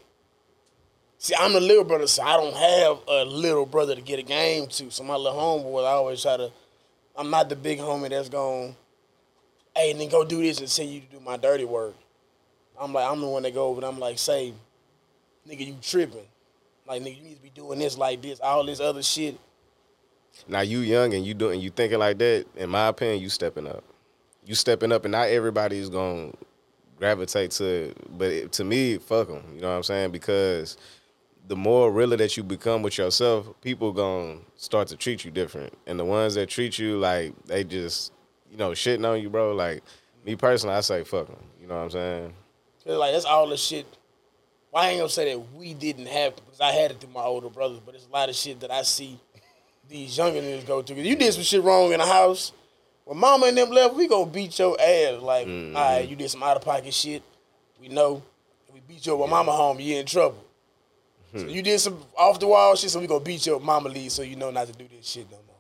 see, 1.22 1.36
I'm 1.40 1.54
the 1.54 1.62
little 1.62 1.84
brother, 1.84 2.08
so 2.08 2.24
I 2.24 2.36
don't 2.36 2.56
have 2.56 2.98
a 3.08 3.26
little 3.26 3.68
brother 3.68 3.94
to 3.94 4.02
get 4.02 4.18
a 4.18 4.24
game 4.24 4.68
to. 4.68 4.90
So 4.90 5.04
my 5.04 5.16
little 5.16 5.40
homeboy, 5.40 5.86
I 5.86 5.92
always 5.92 6.22
try 6.22 6.36
to, 6.36 6.52
I'm 7.16 7.30
not 7.30 7.48
the 7.48 7.56
big 7.56 7.78
homie 7.78 8.10
that's 8.10 8.28
going, 8.28 8.76
hey, 9.76 9.92
and 9.92 10.02
then 10.02 10.10
go 10.10 10.26
do 10.26 10.42
this 10.42 10.60
and 10.60 10.68
send 10.68 10.90
you 10.90 11.00
to 11.02 11.06
do 11.06 11.20
my 11.20 11.38
dirty 11.38 11.64
work. 11.64 11.94
I'm 12.80 12.92
like, 12.92 13.10
I'm 13.10 13.22
the 13.22 13.28
one 13.28 13.44
that 13.44 13.54
go 13.54 13.68
over 13.68 13.78
and 13.78 13.86
I'm 13.86 14.00
like, 14.00 14.18
say, 14.18 14.54
nigga, 15.48 15.68
you 15.68 15.78
tripping. 15.80 16.26
Like, 16.88 17.04
nigga, 17.04 17.18
you 17.18 17.24
need 17.24 17.36
to 17.36 17.44
be 17.44 17.52
doing 17.52 17.78
this 17.78 18.00
like 18.00 18.24
this, 18.24 18.40
all 18.40 18.66
this 18.66 18.80
other 18.80 19.04
shit. 19.04 19.40
Now 20.48 20.62
you 20.62 20.80
young 20.80 21.14
and 21.14 21.24
you 21.24 21.36
doing 21.36 21.62
you 21.62 21.70
thinking 21.70 22.00
like 22.00 22.18
that. 22.18 22.46
In 22.56 22.70
my 22.70 22.88
opinion, 22.88 23.22
you 23.22 23.30
stepping 23.30 23.68
up. 23.68 23.84
You 24.44 24.56
stepping 24.56 24.92
up, 24.92 25.06
and 25.06 25.12
not 25.12 25.28
everybody 25.28 25.78
is 25.78 25.90
gonna 25.90 26.32
gravitate 26.98 27.52
to. 27.52 27.94
But 28.18 28.32
it, 28.32 28.52
to 28.54 28.64
me, 28.64 28.98
fuck 28.98 29.28
them. 29.28 29.44
You 29.54 29.62
know 29.62 29.70
what 29.70 29.76
I'm 29.76 29.84
saying? 29.84 30.12
Because 30.12 30.78
the 31.48 31.56
more 31.56 31.92
realer 31.92 32.18
that 32.18 32.38
you 32.38 32.44
become 32.44 32.82
with 32.82 32.98
yourself, 32.98 33.50
people 33.62 33.92
gonna 33.92 34.38
start 34.56 34.88
to 34.90 34.96
treat 34.96 35.26
you 35.26 35.32
different. 35.32 35.78
And 35.88 36.00
the 36.00 36.06
ones 36.06 36.36
that 36.36 36.50
treat 36.50 36.80
you 36.80 36.98
like 36.98 37.34
they 37.46 37.64
just 37.64 38.14
you 38.50 38.58
know 38.58 38.72
shitting 38.72 39.08
on 39.08 39.22
you, 39.22 39.30
bro. 39.30 39.54
Like 39.54 39.84
me 40.26 40.36
personally, 40.36 40.76
I 40.76 40.82
say 40.82 41.04
fuck 41.04 41.28
them. 41.28 41.44
You 41.60 41.68
know 41.68 41.76
what 41.76 41.84
I'm 41.84 41.90
saying? 41.92 42.34
Like 42.86 43.14
that's 43.14 43.26
all 43.26 43.48
the 43.48 43.58
shit. 43.58 43.86
Well, 44.72 44.84
I 44.84 44.90
ain't 44.90 45.00
gonna 45.00 45.10
say 45.10 45.32
that 45.32 45.54
we 45.54 45.74
didn't 45.74 46.08
have 46.08 46.36
because 46.36 46.62
I 46.62 46.72
had 46.72 46.92
it 46.92 47.02
through 47.02 47.14
my 47.14 47.24
older 47.24 47.50
brothers, 47.50 47.80
but 47.86 47.96
it's 47.96 48.08
a 48.08 48.10
lot 48.10 48.30
of 48.30 48.36
shit 48.36 48.60
that 48.62 48.72
I 48.72 48.84
see 48.84 49.20
these 49.90 50.18
younger 50.18 50.40
niggas 50.40 50.66
go 50.66 50.82
through. 50.82 50.98
you 50.98 51.16
did 51.16 51.34
some 51.34 51.44
shit 51.44 51.62
wrong 51.62 51.92
in 51.92 52.00
the 52.00 52.06
house. 52.06 52.54
When 53.04 53.18
mama 53.18 53.48
and 53.48 53.58
them 53.58 53.70
left, 53.72 53.96
we 53.96 54.08
gonna 54.08 54.30
beat 54.30 54.58
your 54.58 54.80
ass. 54.80 55.22
Like, 55.22 55.48
mm-hmm. 55.48 55.76
all 55.76 55.98
right, 55.98 56.08
you 56.08 56.16
did 56.16 56.30
some 56.30 56.42
out 56.44 56.56
of 56.56 56.64
pocket 56.64 56.94
shit. 56.94 57.24
We 57.80 57.90
know. 57.90 58.24
We 58.72 58.80
beat 58.80 59.06
your 59.06 59.28
mama 59.28 59.52
home. 59.52 59.80
You 59.80 59.98
in 59.98 60.06
trouble. 60.06 60.46
So 61.36 61.44
hmm. 61.44 61.50
you 61.50 61.62
did 61.62 61.80
some 61.80 62.04
off 62.18 62.40
the 62.40 62.48
wall 62.48 62.76
shit. 62.76 62.90
So 62.90 63.00
we 63.00 63.08
gonna 63.08 63.24
beat 63.24 63.46
your 63.46 63.60
mama 63.60 63.90
leave. 63.90 64.12
So 64.12 64.22
you 64.22 64.36
know 64.36 64.52
not 64.52 64.68
to 64.68 64.74
do 64.74 64.86
this 64.88 65.08
shit 65.08 65.30
no 65.32 65.38
more. 65.48 65.56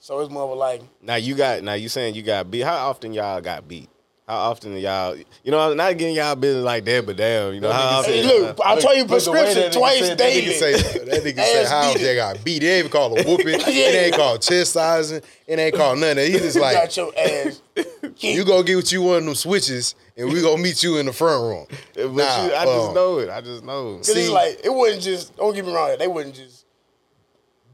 So 0.00 0.20
it's 0.20 0.30
more 0.30 0.44
of 0.44 0.50
a 0.50 0.54
like 0.54 0.82
Now 1.02 1.16
you 1.16 1.34
got 1.34 1.62
now 1.62 1.74
you 1.74 1.88
saying 1.88 2.14
you 2.14 2.22
got 2.22 2.50
beat. 2.50 2.62
How 2.62 2.88
often 2.88 3.12
y'all 3.12 3.40
got 3.40 3.68
beat? 3.68 3.88
How 4.28 4.36
often 4.50 4.76
y'all, 4.76 5.16
you 5.16 5.50
know, 5.50 5.58
I'm 5.58 5.74
not 5.74 5.96
getting 5.96 6.14
y'all 6.14 6.34
business 6.36 6.62
like 6.62 6.84
that, 6.84 7.06
but 7.06 7.16
damn, 7.16 7.54
you 7.54 7.60
know, 7.60 7.72
how 7.72 8.00
often? 8.00 8.12
Hey, 8.12 8.40
look, 8.40 8.60
I 8.62 8.78
told 8.78 8.94
you 8.98 9.06
But 9.06 9.24
the 9.24 9.32
way 9.32 9.38
prescription 9.38 9.62
that 9.62 9.72
twice 9.72 9.98
said- 10.00 10.18
that 10.18 10.18
daily. 10.18 10.42
nigga 10.42 10.58
say, 10.58 10.72
that 11.04 11.24
nigga 11.24 11.36
say 11.36 11.62
Ass 11.62 11.70
how 11.70 11.94
they 11.94 12.14
got 12.14 12.44
beat. 12.44 12.62
It 12.62 12.66
ain't 12.66 12.78
even 12.80 12.90
called 12.92 13.18
a 13.18 13.22
whooping. 13.22 13.46
It 13.66 13.66
ain't 13.68 14.14
called 14.14 14.42
chastising. 14.42 15.22
It 15.46 15.58
ain't 15.58 15.74
called 15.74 15.98
nothing. 15.98 16.30
He 16.30 16.38
just 16.38 16.58
like, 16.58 16.76
got 16.76 16.94
your 16.94 17.10
ass. 17.18 17.62
you 18.18 18.44
go 18.44 18.62
get 18.62 18.76
what 18.76 18.92
you 18.92 19.00
one 19.00 19.16
of 19.16 19.24
them 19.24 19.34
switches, 19.34 19.94
and 20.14 20.30
we 20.30 20.42
gonna 20.42 20.60
meet 20.60 20.82
you 20.82 20.98
in 20.98 21.06
the 21.06 21.12
front 21.14 21.42
room. 21.42 21.66
But 21.94 22.12
Nah, 22.12 22.44
you, 22.48 22.54
I 22.54 22.64
just 22.66 22.90
uh, 22.90 22.92
know 22.92 23.18
it. 23.20 23.30
I 23.30 23.40
just 23.40 23.64
know. 23.64 23.96
Cause 23.96 24.10
it's 24.10 24.26
See- 24.26 24.28
like 24.28 24.60
it 24.62 24.68
wasn't 24.74 25.04
just. 25.04 25.34
Don't 25.38 25.54
get 25.54 25.64
me 25.64 25.72
wrong. 25.72 25.96
They 25.98 26.06
wouldn't 26.06 26.34
just 26.34 26.66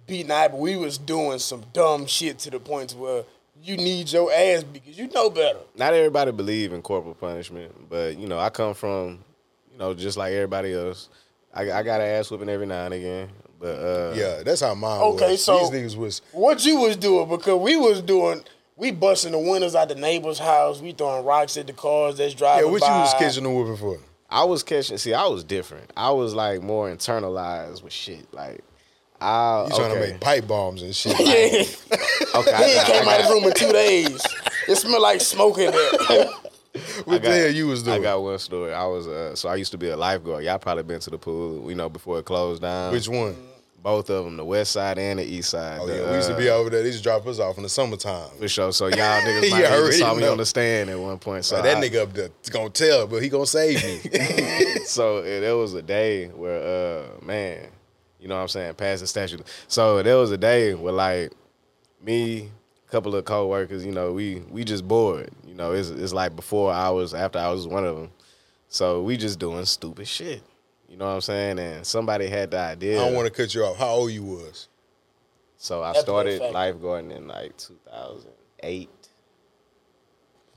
beating 0.06 0.30
I, 0.30 0.46
but 0.46 0.60
we 0.60 0.76
was 0.76 0.98
doing 0.98 1.40
some 1.40 1.64
dumb 1.72 2.06
shit 2.06 2.38
to 2.40 2.50
the 2.50 2.60
point 2.60 2.92
where 2.92 3.24
you 3.64 3.76
need 3.76 4.12
your 4.12 4.32
ass 4.32 4.62
because 4.64 4.98
you 4.98 5.08
know 5.08 5.30
better. 5.30 5.58
Not 5.76 5.94
everybody 5.94 6.30
believe 6.32 6.72
in 6.72 6.82
corporal 6.82 7.14
punishment, 7.14 7.88
but 7.88 8.16
you 8.18 8.26
know, 8.28 8.38
I 8.38 8.50
come 8.50 8.74
from, 8.74 9.24
you 9.72 9.78
know, 9.78 9.94
just 9.94 10.16
like 10.16 10.32
everybody 10.32 10.72
else. 10.74 11.08
I, 11.52 11.70
I 11.72 11.82
got 11.82 12.00
an 12.00 12.06
ass 12.08 12.30
whooping 12.30 12.48
every 12.48 12.66
now 12.66 12.84
and 12.84 12.94
again, 12.94 13.28
but 13.60 13.76
uh, 13.78 14.12
Yeah, 14.16 14.42
that's 14.42 14.60
how 14.60 14.74
mine 14.74 15.00
Okay, 15.00 15.32
was. 15.32 15.44
so- 15.44 15.70
These 15.70 15.94
niggas 15.94 15.96
was 15.96 16.22
What 16.32 16.64
you 16.64 16.80
was 16.80 16.96
doing 16.96 17.28
because 17.28 17.60
we 17.60 17.76
was 17.76 18.02
doing. 18.02 18.42
We 18.76 18.90
busting 18.90 19.30
the 19.30 19.38
windows 19.38 19.76
out 19.76 19.88
the 19.88 19.94
neighbor's 19.94 20.40
house. 20.40 20.80
We 20.80 20.90
throwing 20.92 21.24
rocks 21.24 21.56
at 21.56 21.68
the 21.68 21.72
cars 21.72 22.18
that's 22.18 22.34
driving. 22.34 22.64
yeah. 22.64 22.70
driving 22.70 22.72
What 22.72 22.82
you 22.82 22.88
by. 22.88 23.00
was 23.02 23.14
catching 23.14 23.44
the 23.44 23.50
whooping 23.50 23.76
for? 23.76 23.98
I 24.28 24.42
was 24.42 24.64
catching. 24.64 24.98
See, 24.98 25.14
I 25.14 25.26
was 25.28 25.44
different. 25.44 25.92
I 25.96 26.10
was 26.10 26.34
like 26.34 26.60
more 26.60 26.90
internalized 26.90 27.84
with 27.84 27.92
shit. 27.92 28.26
Like, 28.34 28.64
I 29.24 29.64
You 29.64 29.76
trying 29.76 29.90
okay. 29.92 30.06
to 30.06 30.10
make 30.12 30.20
pipe 30.20 30.46
bombs 30.46 30.82
and 30.82 30.94
shit. 30.94 31.18
yeah, 31.20 31.26
okay. 32.40 32.52
I 32.52 32.64
he 32.64 32.72
ain't 32.72 32.86
got- 32.86 32.86
came 32.86 33.08
I 33.08 33.14
out 33.14 33.20
of 33.22 33.26
the 33.28 33.32
room 33.34 33.44
in 33.44 33.52
two 33.54 33.72
days. 33.72 34.22
It 34.68 34.76
smelled 34.76 35.02
like 35.02 35.20
smoke 35.20 35.58
in 35.58 35.70
there. 35.70 36.26
what 37.04 37.22
the 37.22 37.30
hell 37.30 37.50
you 37.50 37.66
was 37.66 37.82
doing? 37.82 38.00
I 38.00 38.02
got 38.02 38.22
one 38.22 38.38
story. 38.38 38.72
I 38.72 38.84
was 38.86 39.06
uh, 39.06 39.34
so 39.36 39.48
I 39.48 39.56
used 39.56 39.72
to 39.72 39.78
be 39.78 39.88
a 39.88 39.96
lifeguard. 39.96 40.44
Y'all 40.44 40.58
probably 40.58 40.82
been 40.84 41.00
to 41.00 41.10
the 41.10 41.18
pool, 41.18 41.68
you 41.68 41.74
know, 41.76 41.88
before 41.88 42.18
it 42.18 42.24
closed 42.24 42.62
down. 42.62 42.92
Which 42.92 43.08
one? 43.08 43.36
Both 43.82 44.08
of 44.08 44.24
them, 44.24 44.38
the 44.38 44.44
west 44.46 44.72
side 44.72 44.98
and 44.98 45.18
the 45.18 45.24
east 45.24 45.50
side. 45.50 45.78
Oh 45.82 45.86
The, 45.86 45.96
yeah, 45.96 46.10
we 46.10 46.16
used 46.16 46.28
to 46.28 46.34
uh, 46.34 46.38
be 46.38 46.48
over 46.48 46.70
there. 46.70 46.80
They 46.80 46.86
used 46.86 47.00
to 47.00 47.04
drop 47.04 47.26
us 47.26 47.38
off 47.38 47.58
in 47.58 47.62
the 47.64 47.68
summertime. 47.68 48.30
for 48.38 48.48
sure. 48.48 48.72
So 48.72 48.86
y'all 48.86 48.96
niggas 48.96 49.42
You 49.44 49.50
might 49.50 49.64
have 49.66 49.78
already 49.78 49.96
saw 49.98 50.14
me 50.14 50.22
know. 50.22 50.32
on 50.32 50.38
the 50.38 50.46
stand 50.46 50.88
at 50.88 50.98
one 50.98 51.18
point. 51.18 51.44
So 51.44 51.56
So 51.56 51.62
that 51.62 51.76
I- 51.76 51.80
nigga 51.86 52.02
up 52.02 52.14
there 52.14 52.30
gonna 52.50 52.70
tell, 52.70 53.06
but 53.06 53.22
he 53.22 53.28
gonna 53.28 53.44
save 53.46 53.84
me. 53.84 53.98
so 54.86 55.18
uh, 55.18 55.22
there 55.22 55.56
was 55.58 55.74
a 55.74 55.82
day 55.82 56.28
where 56.28 57.02
uh 57.20 57.24
man, 57.26 57.66
you 58.24 58.28
know 58.28 58.36
what 58.36 58.40
I'm 58.40 58.48
saying, 58.48 58.72
past 58.76 59.02
the 59.02 59.06
statute. 59.06 59.42
So 59.68 60.02
there 60.02 60.16
was 60.16 60.30
a 60.30 60.38
day 60.38 60.72
where 60.72 60.94
like 60.94 61.30
me, 62.02 62.48
a 62.88 62.90
couple 62.90 63.14
of 63.14 63.26
co-workers, 63.26 63.84
you 63.84 63.92
know, 63.92 64.14
we 64.14 64.36
we 64.50 64.64
just 64.64 64.88
bored. 64.88 65.28
You 65.46 65.54
know, 65.54 65.72
it's 65.72 65.90
it's 65.90 66.14
like 66.14 66.34
before 66.34 66.72
hours, 66.72 67.12
after 67.12 67.38
hours 67.38 67.58
was 67.58 67.68
one 67.68 67.84
of 67.84 67.96
them. 67.96 68.10
So 68.70 69.02
we 69.02 69.18
just 69.18 69.38
doing 69.38 69.66
stupid 69.66 70.08
shit. 70.08 70.42
You 70.88 70.96
know 70.96 71.04
what 71.04 71.12
I'm 71.16 71.20
saying? 71.20 71.58
And 71.58 71.84
somebody 71.86 72.26
had 72.28 72.50
the 72.52 72.58
idea. 72.60 72.98
I 72.98 73.04
don't 73.04 73.14
want 73.14 73.26
to 73.26 73.30
cut 73.42 73.54
you 73.54 73.62
off. 73.62 73.76
How 73.76 73.90
old 73.90 74.10
you 74.10 74.22
was? 74.22 74.68
so 75.58 75.82
I 75.82 75.88
That's 75.92 76.00
started 76.00 76.40
fact. 76.40 76.54
lifeguarding 76.54 77.14
in 77.14 77.28
like 77.28 77.54
2008. 77.58 78.88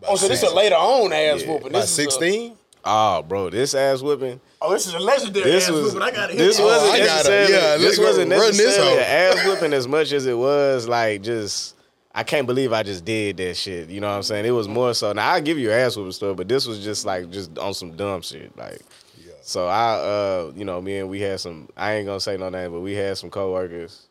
oh, 0.08 0.16
so 0.16 0.28
this 0.30 0.42
is 0.42 0.50
a 0.52 0.56
later 0.56 0.76
on 0.76 1.12
ass 1.12 1.42
Yeah. 1.42 1.48
whooping. 1.50 1.68
About 1.68 1.82
This 1.82 1.90
is 1.90 1.96
sixteen? 1.96 2.56
Oh, 2.88 3.22
bro, 3.24 3.50
this 3.50 3.74
ass 3.76 4.02
whipping. 4.02 4.40
oh, 4.62 4.72
this 4.74 4.88
is 4.88 4.94
a 4.94 5.00
legendary 5.00 5.52
This 5.52 5.66
ass 5.66 5.72
was 5.72 5.84
whooping. 5.94 6.02
I 6.02 6.12
got 6.12 6.30
to 6.32 6.36
this 6.38 6.58
hit 6.58 6.64
wasn't 6.66 6.90
Oh, 6.90 6.94
I 6.94 6.98
gotta- 7.00 7.08
necessarily 7.30 7.54
yeah, 7.54 7.78
this 7.78 7.98
wasn't 8.00 8.32
run 8.32 8.40
this 8.40 8.58
necessarily 8.58 8.98
an 8.98 9.04
ass 9.38 9.46
whipping 9.46 9.74
as 9.74 9.88
much 9.88 10.12
as 10.14 10.26
it 10.26 10.38
was 10.38 10.88
like 10.88 11.22
just 11.22 11.76
I 12.16 12.24
can't 12.24 12.48
believe 12.48 12.74
I 12.74 12.82
just 12.82 13.06
did 13.06 13.38
that 13.38 13.56
shit. 13.56 13.90
You 13.90 14.02
know 14.02 14.08
what 14.10 14.16
I'm 14.16 14.24
saying? 14.24 14.46
It 14.46 14.52
was 14.52 14.68
more 14.68 14.94
so. 14.96 15.14
Now 15.14 15.30
I 15.32 15.40
give 15.40 15.60
you 15.60 15.72
an 15.72 15.78
ass 15.80 15.96
whooping 15.96 16.14
story, 16.14 16.34
but 16.34 16.48
this 16.48 16.66
was 16.66 16.84
just 16.84 17.06
like 17.06 17.30
just 17.30 17.56
on 17.60 17.74
some 17.76 17.92
dumb 17.96 18.22
shit. 18.24 18.58
Like 18.58 18.82
Yeah. 19.24 19.34
so 19.42 19.68
I 19.68 19.94
uh 19.96 20.52
you 20.56 20.66
know 20.66 20.82
me 20.82 20.98
and 20.98 21.10
we 21.10 21.20
had 21.22 21.40
some 21.40 21.70
I 21.78 21.94
ain't 21.94 22.08
gonna 22.08 22.20
say 22.20 22.38
no 22.38 22.50
name, 22.50 22.72
but 22.72 22.80
we 22.82 22.94
had 22.94 23.18
some 23.20 23.30
coworkers, 23.30 24.08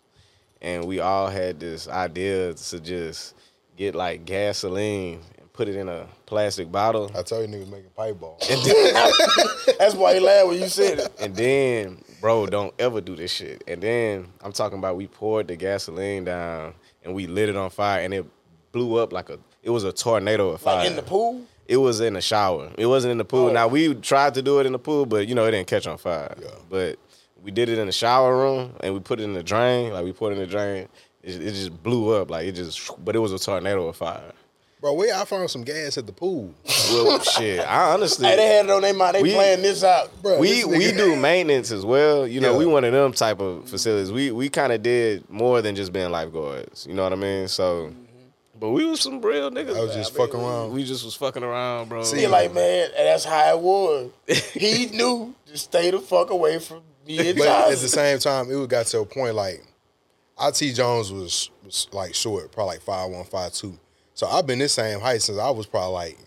and 0.62 0.84
we 0.84 1.00
all 1.00 1.26
had 1.28 1.58
this 1.58 1.88
idea 1.88 2.54
to 2.54 2.78
just 2.80 3.34
get 3.76 3.94
like 3.96 4.24
gasoline 4.24 5.20
and 5.35 5.35
put 5.56 5.68
it 5.68 5.76
in 5.76 5.88
a 5.88 6.06
plastic 6.26 6.70
bottle. 6.70 7.10
I 7.16 7.22
told 7.22 7.48
you 7.48 7.56
niggas 7.56 7.70
making 7.70 7.90
pipe 7.96 8.20
bombs. 8.20 8.46
That's 9.78 9.94
why 9.94 10.14
he 10.14 10.20
laughed 10.20 10.48
when 10.48 10.60
you 10.60 10.68
said 10.68 10.98
it. 10.98 11.12
And 11.18 11.34
then, 11.34 12.02
bro, 12.20 12.46
don't 12.46 12.74
ever 12.78 13.00
do 13.00 13.16
this 13.16 13.32
shit. 13.32 13.64
And 13.66 13.82
then 13.82 14.28
I'm 14.42 14.52
talking 14.52 14.78
about 14.78 14.96
we 14.96 15.06
poured 15.06 15.48
the 15.48 15.56
gasoline 15.56 16.24
down 16.24 16.74
and 17.04 17.14
we 17.14 17.26
lit 17.26 17.48
it 17.48 17.56
on 17.56 17.70
fire 17.70 18.02
and 18.02 18.12
it 18.12 18.26
blew 18.72 18.96
up 18.96 19.12
like 19.12 19.30
a 19.30 19.38
it 19.62 19.70
was 19.70 19.84
a 19.84 19.92
tornado 19.92 20.50
of 20.50 20.60
fire. 20.60 20.76
Like 20.76 20.90
in 20.90 20.96
the 20.96 21.02
pool. 21.02 21.42
It 21.66 21.78
was 21.78 22.00
in 22.00 22.12
the 22.12 22.20
shower. 22.20 22.70
It 22.78 22.86
wasn't 22.86 23.12
in 23.12 23.18
the 23.18 23.24
pool. 23.24 23.46
Oh. 23.46 23.52
Now 23.52 23.66
we 23.66 23.94
tried 23.94 24.34
to 24.34 24.42
do 24.42 24.60
it 24.60 24.66
in 24.66 24.72
the 24.72 24.78
pool, 24.78 25.06
but 25.06 25.26
you 25.26 25.34
know 25.34 25.44
it 25.46 25.50
didn't 25.50 25.66
catch 25.66 25.86
on 25.86 25.98
fire. 25.98 26.34
Yeah. 26.40 26.48
But 26.68 26.98
we 27.42 27.50
did 27.50 27.68
it 27.68 27.78
in 27.78 27.86
the 27.86 27.92
shower 27.92 28.36
room 28.36 28.74
and 28.80 28.92
we 28.92 29.00
put 29.00 29.20
it 29.20 29.24
in 29.24 29.32
the 29.32 29.42
drain. 29.42 29.92
Like 29.92 30.04
we 30.04 30.12
put 30.12 30.32
it 30.32 30.36
in 30.36 30.40
the 30.40 30.46
drain. 30.46 30.88
It, 31.22 31.42
it 31.42 31.52
just 31.52 31.82
blew 31.82 32.10
up. 32.10 32.30
Like 32.30 32.46
it 32.46 32.52
just. 32.52 33.02
But 33.04 33.16
it 33.16 33.20
was 33.20 33.32
a 33.32 33.38
tornado 33.38 33.88
of 33.88 33.96
fire. 33.96 34.32
Bro, 34.86 34.92
where 34.92 35.16
I 35.16 35.24
found 35.24 35.50
some 35.50 35.64
gas 35.64 35.98
at 35.98 36.06
the 36.06 36.12
pool. 36.12 36.54
Well, 36.92 37.20
shit. 37.20 37.58
I 37.58 37.92
honestly. 37.92 38.28
Hey, 38.28 38.36
they 38.36 38.46
had 38.46 38.66
it 38.66 38.70
on 38.70 38.82
their 38.82 38.94
mind. 38.94 39.16
They 39.16 39.22
We- 39.24 39.34
playing 39.34 39.62
this 39.62 39.82
out. 39.82 40.12
Bro, 40.22 40.38
we 40.38 40.62
this 40.62 40.66
we 40.66 40.92
do 40.92 41.16
maintenance 41.16 41.72
as 41.72 41.84
well. 41.84 42.24
You 42.24 42.38
know, 42.38 42.52
Yeah. 42.52 42.58
we 42.58 42.66
one 42.66 42.84
of 42.84 42.92
them 42.92 43.12
type 43.12 43.40
of 43.40 43.68
facilities. 43.68 44.12
We 44.12 44.30
we 44.30 44.48
kind 44.48 44.72
of 44.72 44.84
did 44.84 45.28
more 45.28 45.60
than 45.60 45.74
just 45.74 45.92
being 45.92 46.12
lifeguards. 46.12 46.86
You 46.88 46.94
know 46.94 47.02
what 47.02 47.12
I 47.12 47.16
mean? 47.16 47.48
So, 47.48 47.86
mm-hmm. 47.88 47.98
but 48.60 48.70
we 48.70 48.84
was 48.84 49.00
some 49.00 49.20
real 49.20 49.50
niggas. 49.50 49.76
I 49.76 49.80
was 49.82 49.92
just 49.92 50.16
mean, 50.16 50.24
fucking 50.24 50.40
we- 50.40 50.46
around. 50.46 50.72
We 50.72 50.84
just 50.84 51.04
was 51.04 51.16
fucking 51.16 51.42
around, 51.42 51.88
bro. 51.88 52.04
See, 52.04 52.20
He 52.20 52.26
like, 52.28 52.54
man, 52.54 52.88
that's 52.96 53.24
how 53.24 53.56
it 53.56 53.60
was. 53.60 54.12
He 54.52 54.86
knew 54.92 55.34
to 55.46 55.58
stay 55.58 55.90
the 55.90 55.98
fuck 55.98 56.30
away 56.30 56.60
from 56.60 56.82
me 57.04 57.30
and 57.30 57.36
But 57.36 57.48
at 57.48 57.78
the 57.78 57.88
same 57.88 58.20
time, 58.20 58.52
it 58.52 58.68
got 58.68 58.86
to 58.86 59.00
a 59.00 59.04
point 59.04 59.34
like 59.34 59.64
IT 60.40 60.74
Jones 60.74 61.10
was, 61.10 61.50
was 61.64 61.88
like 61.90 62.14
short, 62.14 62.52
probably 62.52 62.74
like 62.74 62.82
five 62.82 63.10
one, 63.10 63.24
five 63.24 63.52
two. 63.52 63.76
So 64.16 64.26
I've 64.26 64.46
been 64.46 64.58
this 64.58 64.72
same 64.72 64.98
height 65.00 65.20
since 65.20 65.38
I 65.38 65.50
was 65.50 65.66
probably 65.66 65.92
like 65.92 66.18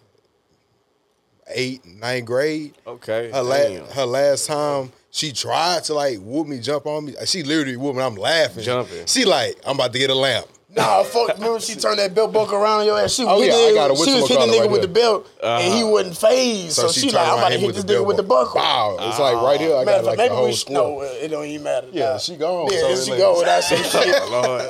eight, 1.48 1.84
ninth 1.86 2.26
grade. 2.26 2.76
okay. 2.86 3.32
Her, 3.32 3.44
damn. 3.44 3.82
la- 3.84 3.92
her 3.94 4.06
last 4.06 4.46
time 4.46 4.92
she 5.10 5.32
tried 5.32 5.84
to 5.86 5.96
like 5.96 6.20
whoop 6.20 6.48
me, 6.48 6.60
jump 6.60 6.86
on 6.86 7.06
me. 7.06 7.16
She 7.26 7.42
literally 7.42 7.78
whooped 7.78 7.98
me. 7.98 8.04
I'm 8.04 8.14
laughing. 8.16 8.64
Jumping. 8.64 9.08
She 9.08 9.26
like, 9.26 9.56
I'm 9.66 9.76
about 9.76 9.92
to 9.94 9.98
get 9.98 10.12
a 10.12 10.16
lamp. 10.16 10.46
Nah, 10.76 11.02
fuck. 11.02 11.34
Remember 11.34 11.60
she 11.60 11.74
turned 11.74 11.98
that 11.98 12.14
belt 12.14 12.32
buckle 12.32 12.58
around 12.58 12.82
on 12.82 12.86
your 12.86 13.00
ass. 13.00 13.16
She, 13.16 13.26
Oh, 13.26 13.42
yeah, 13.42 13.54
I 13.54 13.74
got 13.74 13.90
a 13.90 13.96
she 13.96 14.14
was 14.14 14.28
hitting 14.30 14.52
the 14.52 14.54
nigga 14.56 14.60
right 14.62 14.70
with 14.70 14.82
the 14.82 14.88
there. 14.88 15.02
belt, 15.04 15.28
and 15.44 15.64
he 15.74 15.82
uh-huh. 15.82 15.88
wasn't 15.90 16.18
phased. 16.18 16.74
So, 16.74 16.90
she, 16.90 17.10
turned 17.10 17.14
like, 17.16 17.28
I'm 17.28 17.38
about 17.40 17.48
to 17.48 17.54
hit 17.58 17.62
hit 17.62 17.74
this 17.74 17.84
the 17.86 17.94
nigga 17.96 18.06
with 18.06 18.18
the 18.18 18.22
belt. 18.24 18.54
buckle. 18.54 18.62
Wow. 18.62 18.98
It's 19.00 19.18
like 19.18 19.36
right 19.42 19.60
here. 19.60 19.76
I 19.76 19.84
Matter 19.84 20.04
got 20.04 20.06
like 20.06 20.18
fact, 20.18 20.18
the 20.18 20.24
maybe 20.26 20.36
whole 20.36 20.46
we 20.46 20.52
should, 20.52 20.60
square. 20.60 20.78
no, 20.78 21.02
it 21.02 21.28
don't 21.30 21.46
even 21.48 21.64
matter. 21.64 21.88
Yeah, 21.92 22.10
Nah. 22.12 22.18
she 22.20 22.36
gone. 22.38 22.70
Yeah, 22.72 22.80
So 22.82 22.96
she 23.04 23.10
like- 23.10 23.20
go, 23.20 23.44
that's 23.44 23.68
some 23.68 23.80
oh, 23.84 24.04
shit. 24.04 24.30
Lord. 24.30 24.62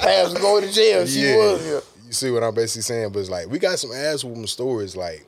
Perhaps 0.00 0.34
go 0.40 0.60
to 0.62 0.72
jail. 0.72 1.04
She 1.06 1.20
yeah. 1.20 1.36
was 1.36 1.62
here. 1.62 1.82
You 2.12 2.14
see 2.14 2.30
what 2.30 2.42
I'm 2.42 2.54
basically 2.54 2.82
saying? 2.82 3.10
But 3.10 3.20
it's 3.20 3.30
like 3.30 3.48
we 3.48 3.58
got 3.58 3.78
some 3.78 3.90
ass 3.90 4.22
whooping 4.22 4.46
stories. 4.46 4.94
Like 4.94 5.24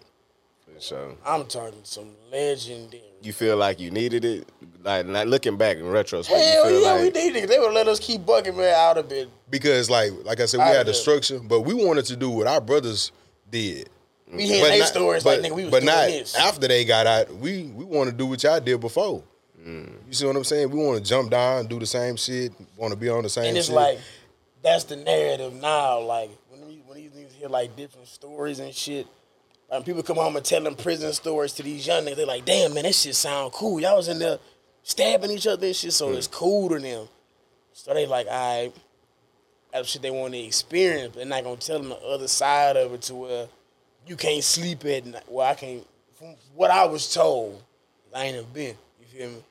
so 0.78 1.16
I'm 1.24 1.46
turning 1.46 1.80
some 1.82 2.10
legendary. 2.30 3.02
you 3.22 3.32
feel 3.32 3.56
like 3.56 3.80
you 3.80 3.90
needed 3.90 4.22
it, 4.26 4.46
like 4.82 5.06
not 5.06 5.26
looking 5.26 5.56
back 5.56 5.78
in 5.78 5.88
retrospect. 5.88 6.38
Hell 6.38 6.70
you 6.70 6.76
feel 6.76 6.82
yeah, 6.82 6.92
like, 6.92 7.14
we 7.14 7.22
needed 7.22 7.44
it. 7.44 7.48
They 7.48 7.58
would 7.58 7.72
let 7.72 7.88
us 7.88 7.98
keep 7.98 8.26
bucking 8.26 8.54
man 8.54 8.74
out 8.74 8.98
of 8.98 9.10
it. 9.12 9.30
because 9.48 9.88
like 9.88 10.12
like 10.24 10.40
I 10.40 10.44
said, 10.44 10.58
we 10.58 10.64
I 10.64 10.74
had 10.74 10.84
the 10.84 10.92
structure, 10.92 11.38
but 11.38 11.62
we 11.62 11.72
wanted 11.72 12.04
to 12.04 12.16
do 12.16 12.28
what 12.28 12.46
our 12.46 12.60
brothers 12.60 13.12
did. 13.50 13.88
We 14.30 14.46
hear 14.46 14.66
their 14.66 14.84
stories 14.84 15.24
but, 15.24 15.40
like 15.40 15.50
nigga, 15.50 15.56
we 15.56 15.62
was 15.62 15.70
but 15.70 15.80
doing 15.80 15.86
not 15.86 16.08
this. 16.08 16.36
after 16.36 16.68
they 16.68 16.84
got 16.84 17.06
out. 17.06 17.34
We 17.34 17.62
we 17.62 17.86
want 17.86 18.10
to 18.10 18.14
do 18.14 18.26
what 18.26 18.42
y'all 18.42 18.60
did 18.60 18.78
before. 18.78 19.22
Mm. 19.58 19.90
You 20.06 20.12
see 20.12 20.26
what 20.26 20.36
I'm 20.36 20.44
saying? 20.44 20.68
We 20.70 20.84
want 20.84 21.02
to 21.02 21.08
jump 21.08 21.30
down, 21.30 21.66
do 21.66 21.78
the 21.78 21.86
same 21.86 22.16
shit, 22.16 22.52
want 22.76 22.92
to 22.92 23.00
be 23.00 23.08
on 23.08 23.22
the 23.22 23.30
same. 23.30 23.46
and 23.46 23.56
it's 23.56 23.68
shit. 23.68 23.74
like 23.74 23.98
that's 24.64 24.84
the 24.84 24.96
narrative 24.96 25.54
now. 25.54 26.00
Like 26.00 26.30
when 26.48 26.68
these, 26.68 26.80
when 26.86 26.96
these 26.96 27.10
niggas 27.10 27.33
hear 27.44 27.50
like 27.50 27.76
different 27.76 28.08
stories 28.08 28.58
and 28.58 28.74
shit, 28.74 29.06
and 29.70 29.84
people 29.84 30.02
come 30.02 30.16
home 30.16 30.36
and 30.36 30.44
tell 30.44 30.62
them 30.62 30.74
prison 30.74 31.12
stories 31.12 31.52
to 31.54 31.62
these 31.62 31.86
young 31.86 32.04
niggas, 32.04 32.16
they're 32.16 32.26
like, 32.26 32.44
"Damn 32.44 32.74
man, 32.74 32.84
that 32.84 32.94
shit 32.94 33.14
sound 33.14 33.52
cool. 33.52 33.80
Y'all 33.80 33.96
was 33.96 34.08
in 34.08 34.18
there 34.18 34.38
stabbing 34.82 35.30
each 35.30 35.46
other 35.46 35.66
and 35.66 35.76
shit, 35.76 35.92
so 35.92 36.12
it's 36.12 36.26
cool 36.26 36.68
to 36.70 36.78
them." 36.78 37.08
So 37.72 37.94
they 37.94 38.06
like, 38.06 38.28
"I." 38.28 38.64
Right, 38.64 38.72
that's 39.72 39.88
shit 39.88 40.02
they 40.02 40.10
want 40.10 40.32
to 40.32 40.38
experience. 40.38 41.16
They're 41.16 41.24
not 41.26 41.44
gonna 41.44 41.56
tell 41.56 41.80
them 41.80 41.88
the 41.90 41.98
other 41.98 42.28
side 42.28 42.76
of 42.76 42.94
it 42.94 43.02
to 43.02 43.14
where 43.14 43.48
you 44.06 44.16
can't 44.16 44.44
sleep 44.44 44.84
at 44.84 45.04
night. 45.04 45.24
Well, 45.28 45.46
I 45.46 45.54
can't. 45.54 45.86
From 46.14 46.36
what 46.54 46.70
I 46.70 46.84
was 46.86 47.12
told, 47.12 47.62
I 48.14 48.26
ain't 48.26 48.36
never 48.36 48.46
been. 48.48 48.76
You 49.00 49.06
feel 49.06 49.28
me? 49.30 49.42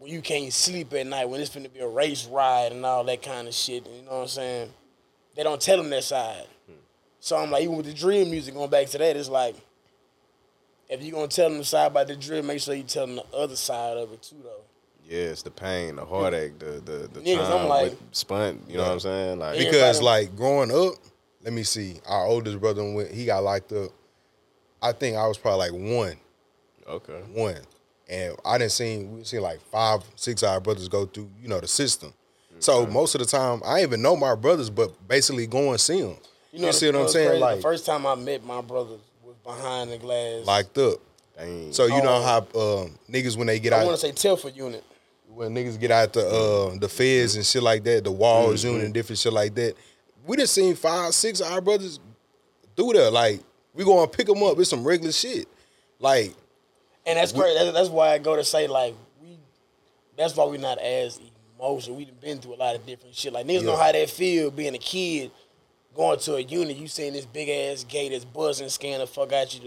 when 0.00 0.10
you 0.10 0.22
can't 0.22 0.50
sleep 0.50 0.94
at 0.94 1.06
night, 1.06 1.28
when 1.28 1.42
it's 1.42 1.50
going 1.50 1.64
to 1.64 1.68
be 1.68 1.80
a 1.80 1.86
race 1.86 2.26
ride 2.26 2.72
and 2.72 2.86
all 2.86 3.04
that 3.04 3.22
kind 3.22 3.46
of 3.46 3.52
shit, 3.52 3.86
you 3.86 4.02
know 4.02 4.12
what 4.12 4.22
I'm 4.22 4.28
saying? 4.28 4.70
They 5.36 5.42
don't 5.42 5.60
tell 5.60 5.76
them 5.76 5.90
that 5.90 6.04
side. 6.04 6.46
So 7.20 7.36
I'm 7.36 7.50
like, 7.50 7.62
even 7.62 7.76
with 7.76 7.86
the 7.86 7.92
drill 7.94 8.26
music, 8.26 8.54
going 8.54 8.70
back 8.70 8.86
to 8.88 8.98
that, 8.98 9.16
it's 9.16 9.28
like, 9.28 9.54
if 10.88 11.02
you're 11.02 11.12
gonna 11.14 11.28
tell 11.28 11.48
them 11.48 11.58
the 11.58 11.64
side 11.64 11.86
about 11.88 12.08
the 12.08 12.16
drill, 12.16 12.42
make 12.42 12.60
sure 12.60 12.74
you 12.74 12.82
tell 12.82 13.06
them 13.06 13.16
the 13.16 13.36
other 13.36 13.56
side 13.56 13.96
of 13.96 14.12
it 14.12 14.22
too, 14.22 14.36
though. 14.42 14.62
yeah, 15.06 15.24
it's 15.30 15.42
the 15.42 15.50
pain, 15.50 15.96
the 15.96 16.04
heartache, 16.04 16.58
the 16.58 16.80
the 16.84 17.08
the 17.12 17.20
Niggas, 17.20 17.44
I'm 17.44 17.58
time 17.60 17.68
like- 17.68 17.90
with 17.90 17.98
spent. 18.12 18.62
You 18.68 18.78
know 18.78 18.84
what 18.84 18.92
I'm 18.92 19.00
saying? 19.00 19.38
Like 19.38 19.58
because 19.58 20.02
like 20.02 20.34
growing 20.34 20.72
up, 20.72 20.94
let 21.44 21.52
me 21.52 21.62
see, 21.62 22.00
our 22.06 22.24
oldest 22.26 22.58
brother 22.60 22.82
went, 22.92 23.10
he 23.12 23.24
got 23.26 23.42
locked 23.44 23.72
up. 23.72 23.90
I 24.82 24.92
think 24.92 25.16
I 25.16 25.26
was 25.28 25.36
probably 25.38 25.70
like 25.70 25.96
one, 25.98 26.16
Okay. 26.88 27.20
one, 27.34 27.58
and 28.08 28.34
I 28.44 28.58
didn't 28.58 28.72
see 28.72 29.04
we 29.04 29.22
seen 29.24 29.42
like 29.42 29.60
five, 29.70 30.02
six 30.16 30.42
of 30.42 30.48
our 30.48 30.60
brothers 30.60 30.88
go 30.88 31.06
through, 31.06 31.28
you 31.40 31.48
know, 31.48 31.60
the 31.60 31.68
system. 31.68 32.14
So 32.58 32.84
most 32.86 33.14
of 33.14 33.20
the 33.20 33.26
time, 33.26 33.62
I 33.64 33.76
didn't 33.76 33.88
even 33.90 34.02
know 34.02 34.16
my 34.16 34.34
brothers, 34.34 34.68
but 34.70 35.06
basically 35.08 35.46
go 35.46 35.70
and 35.70 35.80
see 35.80 36.02
them. 36.02 36.16
You, 36.52 36.66
the- 36.66 36.72
see 36.72 36.86
what 36.86 36.96
I'm 36.96 37.08
saying? 37.08 37.28
crazy, 37.28 37.40
Like 37.40 37.56
the 37.56 37.62
first 37.62 37.86
time 37.86 38.06
I 38.06 38.14
met 38.14 38.44
my 38.44 38.60
brother 38.60 38.96
was 39.24 39.36
behind 39.44 39.90
the 39.90 39.98
glass. 39.98 40.44
locked 40.46 40.76
up. 40.78 40.98
Dang. 41.38 41.72
So 41.72 41.86
you 41.86 42.02
know 42.02 42.20
Oh. 42.22 42.22
how 42.22 42.82
um, 42.82 42.98
niggas 43.10 43.36
when 43.36 43.46
they 43.46 43.58
get 43.60 43.72
I 43.72 43.80
out, 43.80 43.86
want 43.86 43.98
to 44.00 44.06
say 44.06 44.12
Telford 44.12 44.56
unit. 44.56 44.84
when 45.32 45.54
niggas 45.54 45.78
get 45.78 45.90
out 45.90 46.12
the 46.12 46.26
uh, 46.26 46.78
the 46.78 46.88
feds 46.88 47.36
and 47.36 47.44
shit 47.46 47.62
like 47.62 47.84
that, 47.84 48.04
the 48.04 48.10
walls 48.10 48.64
unit 48.64 48.84
and 48.84 48.92
different 48.94 49.18
shit 49.18 49.32
like 49.32 49.54
that. 49.54 49.74
We 50.26 50.36
done 50.36 50.46
seen 50.46 50.74
five, 50.74 51.14
six 51.14 51.40
of 51.40 51.50
our 51.52 51.60
brothers 51.60 51.98
do 52.76 52.92
that. 52.92 53.12
Like 53.12 53.40
we 53.74 53.84
gonna 53.84 54.06
pick 54.08 54.26
them 54.26 54.42
up. 54.42 54.58
It's 54.58 54.68
some 54.70 54.84
regular 54.84 55.12
shit. 55.12 55.46
Like 55.98 56.34
And 57.06 57.16
that's 57.18 57.32
great. 57.32 57.54
That's, 57.56 57.72
that's 57.72 57.88
why 57.88 58.10
I 58.14 58.18
go 58.18 58.34
to 58.36 58.44
say 58.44 58.66
like 58.66 58.94
we. 59.22 59.38
That's 60.18 60.36
why 60.36 60.44
we're 60.44 60.58
not 60.60 60.78
as 60.78 61.20
emotional. 61.58 61.96
We 61.96 62.04
done 62.06 62.14
been 62.20 62.38
through 62.38 62.54
a 62.54 62.56
lot 62.56 62.74
of 62.74 62.84
different 62.84 63.14
shit. 63.14 63.32
Like 63.32 63.46
niggas 63.46 63.62
know 63.64 63.76
how 63.76 63.92
that 63.92 64.10
feel 64.10 64.50
being 64.50 64.74
a 64.74 64.78
kid, 64.78 65.30
going 65.94 66.18
to 66.20 66.36
a 66.36 66.40
unit. 66.40 66.76
You 66.76 66.88
seeing 66.88 67.12
this 67.12 67.26
big 67.26 67.48
ass 67.48 67.84
gate 67.84 68.10
that's 68.12 68.24
buzzing, 68.24 68.68
scanning 68.68 69.00
the 69.00 69.06
fuck 69.06 69.32
out 69.32 69.52
you. 69.54 69.60
To, 69.60 69.66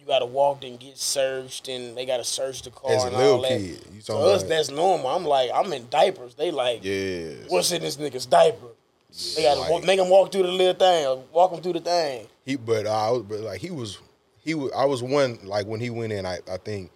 you 0.00 0.08
gotta 0.08 0.26
walk 0.26 0.64
and 0.64 0.78
get 0.78 0.98
searched, 0.98 1.68
and 1.68 1.96
they 1.96 2.04
gotta 2.04 2.24
search 2.24 2.60
the 2.62 2.70
car 2.70 2.92
As 2.92 3.04
a 3.04 3.06
and 3.06 3.16
little 3.16 3.36
all 3.36 3.42
that. 3.42 3.48
kid, 3.48 3.80
you 3.92 4.02
to 4.02 4.14
us, 4.16 4.42
about- 4.42 4.48
that's 4.50 4.70
normal. 4.70 5.06
I'm 5.08 5.24
like, 5.24 5.50
I'm 5.54 5.72
in 5.72 5.88
diapers. 5.88 6.34
They 6.34 6.50
like, 6.50 6.84
yes. 6.84 7.46
what's 7.48 7.72
in 7.72 7.80
this 7.80 7.96
nigga's 7.96 8.26
diaper? 8.26 8.66
They 9.36 9.42
gotta 9.44 9.60
Like- 9.60 9.70
walk, 9.70 9.84
make 9.84 9.98
him 9.98 10.10
walk 10.10 10.30
through 10.32 10.42
the 10.42 10.52
little 10.52 10.74
thing, 10.74 11.22
walk 11.32 11.52
him 11.52 11.62
through 11.62 11.74
the 11.74 11.80
thing. 11.80 12.26
he, 12.44 12.56
but 12.56 12.86
I, 12.86 13.10
was- 13.12 13.22
but 13.22 13.40
like 13.40 13.60
he 13.60 13.70
was, 13.70 13.98
he 14.38 14.52
was. 14.54 14.70
I 14.76 14.84
was 14.84 15.02
one 15.02 15.38
like 15.44 15.66
when 15.66 15.80
he 15.80 15.88
went 15.88 16.12
in. 16.12 16.26
I, 16.26 16.38
I 16.52 16.58
think, 16.58 16.90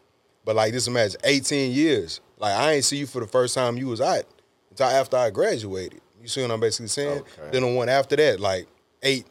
but 0.44 0.54
like 0.56 0.72
just 0.74 0.86
imagine, 0.88 1.18
eighteen 1.24 1.72
years. 1.72 2.20
Like 2.38 2.54
I 2.54 2.72
ain't 2.72 2.84
see 2.84 2.98
you 2.98 3.06
for 3.06 3.20
the 3.20 3.26
first 3.26 3.54
time 3.54 3.78
you 3.78 3.86
was 3.86 4.02
out 4.02 4.24
until 4.70 4.86
after 4.86 5.16
I 5.16 5.30
graduated. 5.30 6.00
You 6.20 6.28
see 6.28 6.42
what 6.42 6.50
I'm 6.50 6.60
basically 6.60 6.88
saying? 6.88 7.18
Okay. 7.20 7.50
Then 7.52 7.62
the 7.62 7.68
one 7.68 7.88
after 7.88 8.16
that, 8.16 8.40
like 8.40 8.66
eight, 9.02 9.26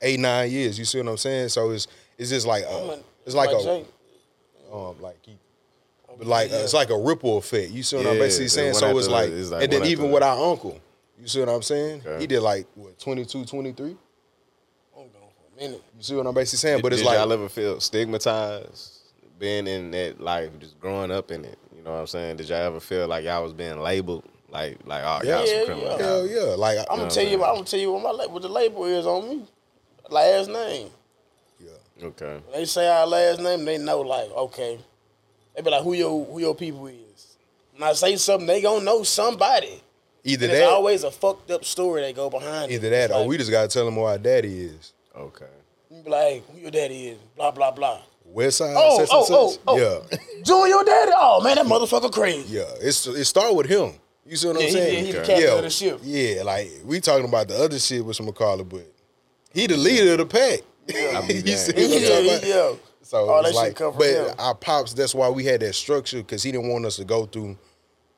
eight 0.00 0.20
nine 0.20 0.50
years. 0.50 0.78
You 0.78 0.84
see 0.84 0.98
what 0.98 1.08
I'm 1.08 1.16
saying? 1.16 1.48
So 1.50 1.70
it's 1.70 1.86
it's 2.18 2.30
just 2.30 2.46
like 2.46 2.64
I'm 2.66 2.90
uh, 2.90 2.92
in- 2.94 3.04
it's 3.26 3.34
like 3.34 3.50
a 3.50 3.62
Jay. 3.62 3.84
um 4.72 4.96
like 5.00 5.16
he, 5.24 5.36
but 6.18 6.26
like 6.26 6.50
uh, 6.52 6.56
it's 6.56 6.74
like 6.74 6.90
a 6.90 6.98
ripple 6.98 7.38
effect. 7.38 7.70
You 7.72 7.82
see 7.82 7.96
what 7.96 8.06
I'm 8.06 8.18
basically 8.18 8.48
saying? 8.48 8.74
So 8.74 8.96
it's 8.98 9.08
like, 9.08 9.30
it's 9.30 9.50
like 9.50 9.64
and 9.64 9.72
then 9.72 9.84
even 9.86 10.10
with 10.10 10.20
the- 10.22 10.26
our 10.28 10.50
uncle, 10.50 10.80
you 11.20 11.26
see 11.28 11.40
what 11.40 11.48
I'm 11.48 11.62
saying? 11.62 12.02
Okay. 12.06 12.20
He 12.20 12.26
did 12.26 12.40
like 12.40 12.66
what 12.74 12.98
22, 12.98 13.44
23. 13.44 13.86
I'm 13.90 13.96
gone 14.96 15.08
for 15.12 15.58
a 15.58 15.60
minute. 15.62 15.82
You 15.96 16.02
see 16.02 16.14
what 16.14 16.26
I'm 16.26 16.34
basically 16.34 16.58
saying? 16.58 16.76
Did, 16.78 16.82
but 16.82 16.92
it's 16.92 17.02
did 17.02 17.06
like 17.08 17.18
y'all 17.18 17.32
ever 17.32 17.48
feel 17.48 17.80
stigmatized 17.80 18.98
being 19.38 19.66
in 19.66 19.90
that 19.92 20.20
life, 20.20 20.50
just 20.60 20.78
growing 20.80 21.10
up 21.10 21.30
in 21.30 21.44
it? 21.44 21.58
You 21.76 21.82
know 21.82 21.92
what 21.92 22.00
I'm 22.00 22.06
saying? 22.06 22.36
Did 22.36 22.48
y'all 22.48 22.58
ever 22.58 22.80
feel 22.80 23.08
like 23.08 23.24
y'all 23.24 23.42
was 23.42 23.52
being 23.52 23.78
labeled 23.80 24.24
like 24.52 24.78
like 24.86 25.02
oh 25.04 25.20
Yeah. 25.24 25.44
Yeah, 25.44 25.64
criminal? 25.64 25.90
yeah. 25.90 25.96
hell 25.98 26.26
yeah, 26.26 26.40
like 26.56 26.78
I'm 26.90 26.98
gonna 26.98 27.10
tell 27.10 27.26
you. 27.26 27.42
I'm 27.42 27.54
gonna 27.56 27.64
tell 27.64 27.80
you 27.80 27.92
what 27.92 28.02
my 28.02 28.10
la- 28.10 28.28
what 28.32 28.42
the 28.42 28.48
label 28.48 28.84
is 28.84 29.06
on 29.06 29.28
me. 29.28 29.44
Last 30.10 30.48
name. 30.50 30.90
yeah. 31.58 32.06
Okay. 32.08 32.34
When 32.46 32.52
they 32.52 32.64
say 32.66 32.86
our 32.88 33.06
last 33.06 33.40
name, 33.40 33.64
they 33.64 33.78
know 33.78 34.00
like 34.02 34.30
okay. 34.30 34.78
They 35.56 35.62
be 35.62 35.70
like, 35.70 35.82
who 35.82 35.94
your 35.94 36.24
who 36.26 36.38
your 36.40 36.54
people 36.54 36.86
is. 36.86 37.36
When 37.74 37.82
I 37.88 37.92
say 37.94 38.16
something, 38.16 38.46
they 38.46 38.60
gonna 38.60 38.84
know 38.84 39.02
somebody. 39.02 39.82
Either 40.24 40.44
And 40.46 40.52
that, 40.54 40.58
There's 40.58 40.70
always 40.70 41.02
a 41.04 41.10
fucked 41.10 41.50
up 41.50 41.64
story 41.64 42.02
that 42.02 42.14
go 42.14 42.30
behind 42.30 42.70
it. 42.70 42.74
either 42.76 42.90
that, 42.90 43.10
It's 43.10 43.14
or 43.18 43.26
we 43.26 43.36
just 43.38 43.50
gotta 43.50 43.66
tell 43.68 43.84
them 43.84 43.94
who 43.94 44.02
our 44.02 44.18
daddy 44.18 44.66
is. 44.66 44.92
Okay. 45.16 45.46
you 45.90 46.02
be 46.02 46.10
like, 46.10 46.48
who 46.50 46.60
your 46.60 46.70
daddy 46.70 47.08
is? 47.08 47.18
Blah 47.36 47.50
blah 47.50 47.70
blah. 47.72 48.02
West 48.24 48.58
Side. 48.58 48.74
Oh, 48.76 48.98
such 48.98 49.10
and 49.10 49.36
oh, 49.36 49.48
such. 49.50 49.60
oh, 49.66 49.74
oh. 49.74 49.78
Yeah, 50.12 50.18
Doing 50.44 50.70
your 50.70 50.84
daddy? 50.84 51.12
Oh 51.14 51.42
man, 51.42 51.56
that 51.56 51.66
motherfucker 51.66 52.12
crazy. 52.12 52.54
yeah. 52.54 52.62
It's 52.80 53.06
it 53.06 53.24
start 53.24 53.54
with 53.54 53.66
him. 53.66 53.92
You 54.26 54.36
see 54.36 54.46
what 54.48 54.56
Yeah, 54.56 54.60
I'm 54.62 54.66
he- 54.66 54.72
saying? 54.72 55.04
he 55.06 55.12
the 55.12 55.18
Okay. 55.20 55.26
captain 55.28 55.46
yeah, 55.48 55.54
of 55.56 55.62
the 55.62 55.70
ship. 55.70 56.00
yeah. 56.02 56.42
Like 56.44 56.70
we 56.84 57.00
talking 57.00 57.24
about 57.26 57.48
the 57.48 57.56
other 57.56 57.78
shit 57.78 58.04
with 58.04 58.16
some 58.16 58.26
McCullough, 58.26 58.68
but 58.68 58.86
he 59.52 59.66
the 59.66 59.76
leader 59.76 60.12
of 60.12 60.18
the 60.18 60.26
pack. 60.26 60.60
I 60.88 61.26
be 61.26 61.34
you 61.50 61.56
see 61.56 61.72
damned. 61.72 61.90
what 61.90 61.96
I'm 61.96 62.02
Yeah, 62.02 62.08
talking 62.08 62.26
about? 62.30 62.46
yeah. 62.46 62.72
So 63.02 63.28
All 63.28 63.40
it's 63.40 63.48
that 63.48 63.54
shit 63.54 63.54
like, 63.56 63.76
come 63.76 63.92
from 63.92 63.98
but 63.98 64.08
him. 64.08 64.34
our 64.38 64.54
pops, 64.54 64.94
that's 64.94 65.14
why 65.14 65.28
we 65.28 65.44
had 65.44 65.60
that 65.60 65.74
structure 65.74 66.18
because 66.18 66.42
he 66.42 66.52
didn't 66.52 66.68
want 66.68 66.86
us 66.86 66.96
to 66.96 67.04
go 67.04 67.26
through 67.26 67.58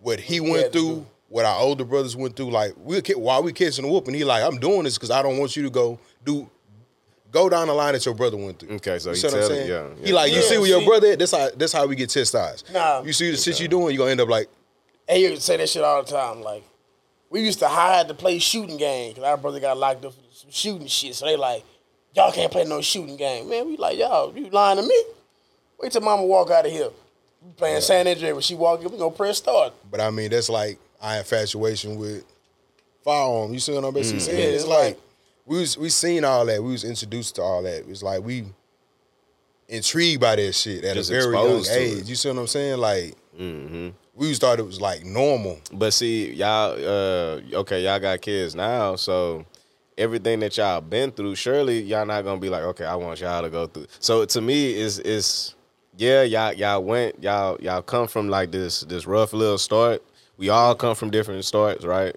what 0.00 0.20
he 0.20 0.36
had 0.36 0.42
went 0.48 0.72
through, 0.72 1.07
what 1.28 1.46
our 1.46 1.59
older 1.59 1.84
brothers 1.84 2.14
went 2.16 2.36
through. 2.36 2.50
Like 2.50 2.74
we 2.78 3.00
while 3.16 3.42
we 3.42 3.52
catching 3.55 3.84
the 3.86 3.90
whoop, 3.90 4.07
and 4.07 4.14
he 4.14 4.24
like, 4.24 4.44
I'm 4.44 4.59
doing 4.59 4.84
this 4.84 4.94
because 4.98 5.11
I 5.11 5.22
don't 5.22 5.38
want 5.38 5.57
you 5.57 5.62
to 5.62 5.70
go 5.70 5.98
do. 6.24 6.48
Go 7.32 7.48
down 7.48 7.66
the 7.66 7.74
line 7.74 7.94
that 7.94 8.07
your 8.07 8.14
brother 8.14 8.36
went 8.36 8.61
through. 8.61 8.76
Okay, 8.76 8.98
so 9.00 9.09
you 9.11 9.14
he 9.16 9.20
see 9.20 9.26
what 9.26 9.36
I'm 9.36 9.42
saying? 9.48 9.66
it, 9.66 9.68
yeah, 9.68 10.05
He 10.05 10.11
yeah. 10.11 10.14
like, 10.14 10.32
you 10.32 10.40
see 10.42 10.57
where 10.59 10.68
your 10.68 10.84
brother 10.84 11.09
at? 11.12 11.18
That's 11.18 11.32
how 11.32 11.50
that's 11.57 11.72
how 11.72 11.84
we 11.86 11.96
get 11.96 12.11
chastised. 12.11 12.72
Nah. 12.72 13.02
you 13.02 13.12
see 13.12 13.30
the 13.32 13.36
shit 13.36 13.59
you 13.59 13.66
doing, 13.66 13.88
you're 13.92 13.98
gonna 13.98 14.12
end 14.12 14.20
up 14.20 14.28
like, 14.28 14.48
And 15.09 15.18
he 15.18 15.28
would 15.30 15.42
say 15.42 15.57
that 15.59 15.68
shit 15.68 15.82
all 15.84 16.02
the 16.02 16.11
time. 16.11 16.42
Like, 16.42 16.64
we 17.30 17.40
used 17.42 17.59
to 17.59 17.68
hide 17.68 18.09
to 18.09 18.14
play 18.14 18.38
shooting 18.38 18.76
game 18.78 19.11
because 19.12 19.24
our 19.24 19.36
brother 19.36 19.61
got 19.61 19.76
locked 19.76 20.05
up 20.05 20.12
for 20.14 20.20
some 20.32 20.50
shooting 20.50 20.86
shit. 20.86 21.14
So 21.14 21.26
they 21.26 21.36
like, 21.36 21.62
y'all 22.14 22.32
can't 22.32 22.50
play 22.50 22.64
no 22.64 22.80
shooting 22.80 23.16
game. 23.16 23.48
Man, 23.48 23.66
we 23.66 23.76
like, 23.76 23.98
y'all, 23.98 24.32
you 24.36 24.48
lying 24.50 24.78
to 24.78 24.82
me? 24.82 25.05
Wait 25.80 25.92
till 25.92 26.00
mama 26.00 26.22
walk 26.24 26.50
out 26.50 26.64
of 26.66 26.72
here. 26.72 26.88
We 27.44 27.50
playing 27.52 27.80
San 27.82 28.07
Andreas. 28.07 28.32
When 28.32 28.40
she 28.42 28.55
walk 28.55 28.82
in, 28.82 28.90
we 28.90 28.96
gonna 28.96 29.11
press 29.11 29.38
start. 29.38 29.74
but 29.90 30.00
I 30.00 30.11
mean 30.11 30.30
that's 30.30 30.48
like 30.48 30.78
our 31.02 31.18
infatuation 31.18 31.96
with 31.96 32.24
firearm. 33.02 33.52
You 33.52 33.59
see 33.61 33.74
what 33.74 33.84
I'm 33.84 33.92
basically 33.92 34.20
saying? 34.20 34.38
Yeah, 34.38 34.44
it's 34.46 34.62
it's 34.62 34.70
like 34.70 34.84
like- 34.94 35.00
we 35.44 35.59
was 35.59 35.76
we 35.76 35.90
seen 35.90 36.24
all 36.24 36.46
that. 36.46 36.62
We 36.62 36.72
was 36.72 36.84
introduced 36.84 37.34
to 37.34 37.42
all 37.42 37.62
that. 37.64 37.86
It's 37.86 38.02
like 38.02 38.22
we 38.22 38.44
intrigued 39.68 40.20
by 40.20 40.36
that 40.36 40.52
shit 40.55 40.84
at 40.84 40.96
a 40.96 41.02
very 41.02 41.24
young 41.34 41.59
exposed 41.59 41.70
it. 41.72 41.74
age. 41.74 42.09
You 42.09 42.14
see 42.14 42.28
what 42.30 42.38
I'm 42.38 42.46
saying? 42.46 42.78
Like 42.78 43.14
Mm-hmm. 43.38 43.88
We 44.14 44.28
just 44.28 44.40
thought 44.40 44.58
it 44.58 44.66
was 44.66 44.80
like 44.80 45.04
normal. 45.04 45.60
But 45.72 45.92
see, 45.92 46.32
y'all, 46.32 46.72
uh, 46.72 47.40
okay, 47.60 47.84
y'all 47.84 47.98
got 47.98 48.20
kids 48.20 48.54
now, 48.54 48.96
so 48.96 49.44
everything 49.98 50.40
that 50.40 50.56
y'all 50.56 50.80
been 50.80 51.10
through, 51.10 51.34
surely 51.34 51.82
y'all 51.82 52.06
not 52.06 52.24
gonna 52.24 52.40
be 52.40 52.48
like, 52.48 52.62
okay, 52.62 52.84
I 52.84 52.94
want 52.94 53.20
y'all 53.20 53.42
to 53.42 53.50
go 53.50 53.66
through. 53.66 53.86
So 53.98 54.24
to 54.24 54.40
me, 54.40 54.74
is 54.74 54.98
is 55.00 55.54
yeah, 55.96 56.22
y'all 56.22 56.52
y'all 56.52 56.82
went, 56.82 57.22
y'all 57.22 57.58
y'all 57.60 57.82
come 57.82 58.06
from 58.06 58.28
like 58.28 58.50
this 58.50 58.80
this 58.82 59.06
rough 59.06 59.32
little 59.32 59.58
start. 59.58 60.02
We 60.36 60.48
all 60.48 60.74
come 60.74 60.94
from 60.94 61.10
different 61.10 61.44
starts, 61.44 61.84
right? 61.84 62.16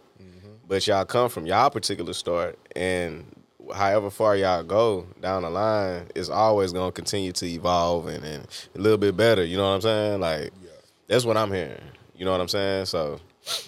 But 0.68 0.86
y'all 0.86 1.06
come 1.06 1.30
from 1.30 1.46
y'all 1.46 1.70
particular 1.70 2.14
start, 2.14 2.60
and 2.76 3.26
however 3.74 4.10
far 4.10 4.36
y'all 4.36 4.64
go 4.64 5.06
down 5.22 5.44
the 5.44 5.50
line, 5.50 6.08
it's 6.16 6.30
always 6.30 6.74
gonna 6.74 6.92
continue 6.92 7.32
to 7.34 7.46
evolve 7.46 8.08
and, 8.08 8.24
and 8.26 8.48
a 8.76 8.80
little 8.80 8.98
bit 8.98 9.16
better. 9.16 9.46
You 9.46 9.58
know 9.58 9.64
what 9.64 9.76
I'm 9.76 9.82
saying? 9.82 10.20
Like 10.20 10.52
that's 11.08 11.26
what 11.26 11.38
I'm 11.38 11.52
hearing. 11.52 11.82
You 12.16 12.26
know 12.26 12.32
what 12.32 12.42
I'm 12.42 12.48
saying? 12.48 12.86
So. 12.86 13.20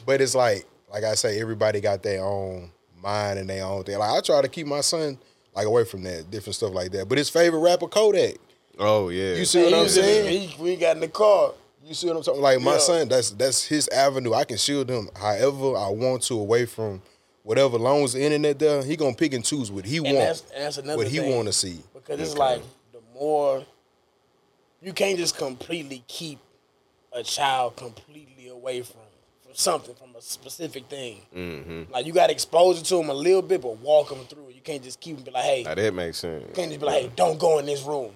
But 0.05 0.21
it's 0.21 0.35
like 0.35 0.65
like 0.91 1.03
I 1.03 1.13
say, 1.15 1.39
everybody 1.39 1.79
got 1.81 2.01
their 2.03 2.23
own 2.23 2.71
mind 3.01 3.39
and 3.39 3.49
their 3.49 3.63
own 3.65 3.83
thing. 3.83 3.97
Like 3.97 4.11
I 4.11 4.21
try 4.21 4.41
to 4.41 4.47
keep 4.49 4.67
my 4.67 4.81
son 4.81 5.17
like 5.55 5.65
away 5.65 5.85
from 5.85 6.03
that, 6.03 6.29
different 6.31 6.55
stuff 6.55 6.73
like 6.73 6.91
that. 6.91 7.07
But 7.07 7.17
his 7.17 7.29
favorite 7.29 7.59
rapper 7.59 7.87
Kodak. 7.87 8.35
Oh 8.77 9.09
yeah. 9.09 9.35
You 9.35 9.45
see 9.45 9.59
what 9.63 9.69
He 9.69 9.75
I'm 9.75 9.83
was 9.83 9.97
in 9.97 10.03
saying? 10.03 10.49
he- 10.49 10.61
we 10.63 10.75
got 10.75 10.95
in 10.95 11.01
the 11.01 11.07
car. 11.07 11.53
You 11.85 11.93
see 11.93 12.07
what 12.07 12.17
I'm 12.17 12.23
talking? 12.23 12.41
Like 12.41 12.59
my 12.61 12.73
Yeah. 12.73 12.77
son, 12.79 13.07
that's 13.09 13.31
that's 13.31 13.63
his 13.65 13.87
avenue. 13.89 14.33
I 14.33 14.43
can 14.43 14.57
shield 14.57 14.89
him 14.89 15.09
however 15.15 15.75
I 15.77 15.89
want 15.89 16.23
to 16.23 16.39
away 16.39 16.65
from 16.65 17.01
whatever 17.43 17.77
long 17.77 18.03
as 18.03 18.13
the 18.13 18.21
internet 18.23 18.59
there. 18.59 18.83
He 18.83 18.95
gonna 18.95 19.15
pick 19.15 19.33
and 19.33 19.43
choose 19.45 19.71
what 19.71 19.85
he 19.85 19.99
wants. 19.99 20.41
that's, 20.41 20.41
that's 20.41 20.77
another 20.79 20.97
what 20.97 21.07
he 21.07 21.19
want 21.19 21.47
to 21.47 21.53
see. 21.53 21.79
Because 21.93 22.19
it's 22.19 22.31
Okay. 22.31 22.39
like 22.39 22.61
the 22.91 22.99
more 23.13 23.63
you 24.81 24.93
can't 24.93 25.17
just 25.17 25.37
completely 25.37 26.03
keep 26.07 26.39
a 27.13 27.23
child 27.23 27.75
completely 27.75 28.49
away 28.49 28.81
from 28.81 29.01
from 29.41 29.55
something 29.55 29.95
from 29.95 30.15
a 30.15 30.21
specific 30.21 30.85
thing. 30.87 31.21
Mm-hmm. 31.35 31.91
Like 31.91 32.05
you 32.05 32.13
got 32.13 32.27
to 32.27 32.33
expose 32.33 32.79
it 32.81 32.85
to 32.85 32.95
them 32.97 33.09
a 33.09 33.13
little 33.13 33.41
bit, 33.41 33.61
but 33.61 33.77
walk 33.79 34.09
them 34.09 34.19
through 34.25 34.49
it. 34.49 34.55
You 34.55 34.61
can't 34.61 34.83
just 34.83 34.99
keep 34.99 35.15
them 35.15 35.23
be 35.25 35.31
like, 35.31 35.43
hey, 35.43 35.63
Now, 35.63 35.73
that 35.75 35.93
makes 35.93 36.17
sense. 36.19 36.45
you 36.47 36.53
can't 36.53 36.69
just 36.69 36.79
be 36.79 36.85
like, 36.85 37.01
hey, 37.03 37.11
don't 37.15 37.39
go 37.39 37.57
in 37.59 37.65
this 37.65 37.81
room. 37.83 38.11